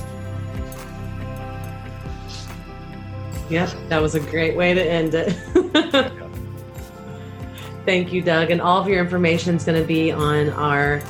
Yep, 3.49 3.69
that 3.89 4.01
was 4.01 4.15
a 4.15 4.19
great 4.19 4.55
way 4.55 4.73
to 4.73 4.83
end 4.83 5.13
it. 5.13 5.33
Thank 7.85 8.11
you, 8.11 8.21
Doug. 8.21 8.51
And 8.51 8.59
all 8.59 8.81
of 8.81 8.87
your 8.89 8.99
information 8.99 9.55
is 9.55 9.63
going 9.63 9.81
to 9.81 9.87
be 9.87 10.11
on 10.11 10.49
our 10.49 11.01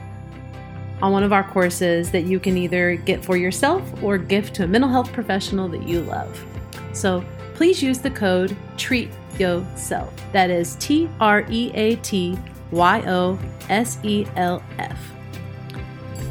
on 1.00 1.12
one 1.12 1.22
of 1.22 1.32
our 1.32 1.44
courses 1.44 2.10
that 2.10 2.24
you 2.24 2.40
can 2.40 2.56
either 2.56 2.96
get 2.96 3.24
for 3.24 3.36
yourself 3.36 3.82
or 4.02 4.18
gift 4.18 4.54
to 4.56 4.64
a 4.64 4.66
mental 4.66 4.90
health 4.90 5.12
professional 5.12 5.68
that 5.68 5.86
you 5.86 6.00
love. 6.02 6.44
So 6.92 7.24
please 7.54 7.82
use 7.82 7.98
the 7.98 8.10
code 8.10 8.56
TREAT 8.76 9.10
YOSELF. 9.38 10.10
That 10.32 10.50
is 10.50 10.76
T 10.76 11.08
R 11.20 11.44
E 11.48 11.70
A 11.74 11.96
T 11.96 12.38
Y 12.70 13.02
O 13.06 13.38
S 13.68 13.98
E 14.02 14.26
L 14.36 14.62
F. 14.78 14.98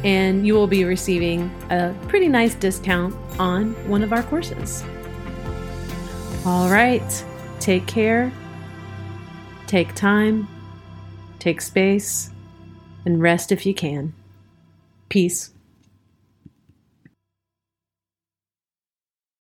And 0.04 0.46
you 0.46 0.54
will 0.54 0.66
be 0.66 0.84
receiving 0.84 1.50
a 1.70 1.94
pretty 2.06 2.28
nice 2.28 2.54
discount 2.54 3.14
on 3.40 3.72
one 3.88 4.02
of 4.02 4.12
our 4.12 4.22
courses. 4.22 4.84
All 6.44 6.70
right, 6.70 7.24
take 7.58 7.86
care, 7.86 8.32
take 9.66 9.94
time, 9.94 10.46
take 11.38 11.60
space, 11.60 12.30
and 13.04 13.20
rest 13.20 13.50
if 13.50 13.66
you 13.66 13.74
can. 13.74 14.14
Peace. 15.08 15.50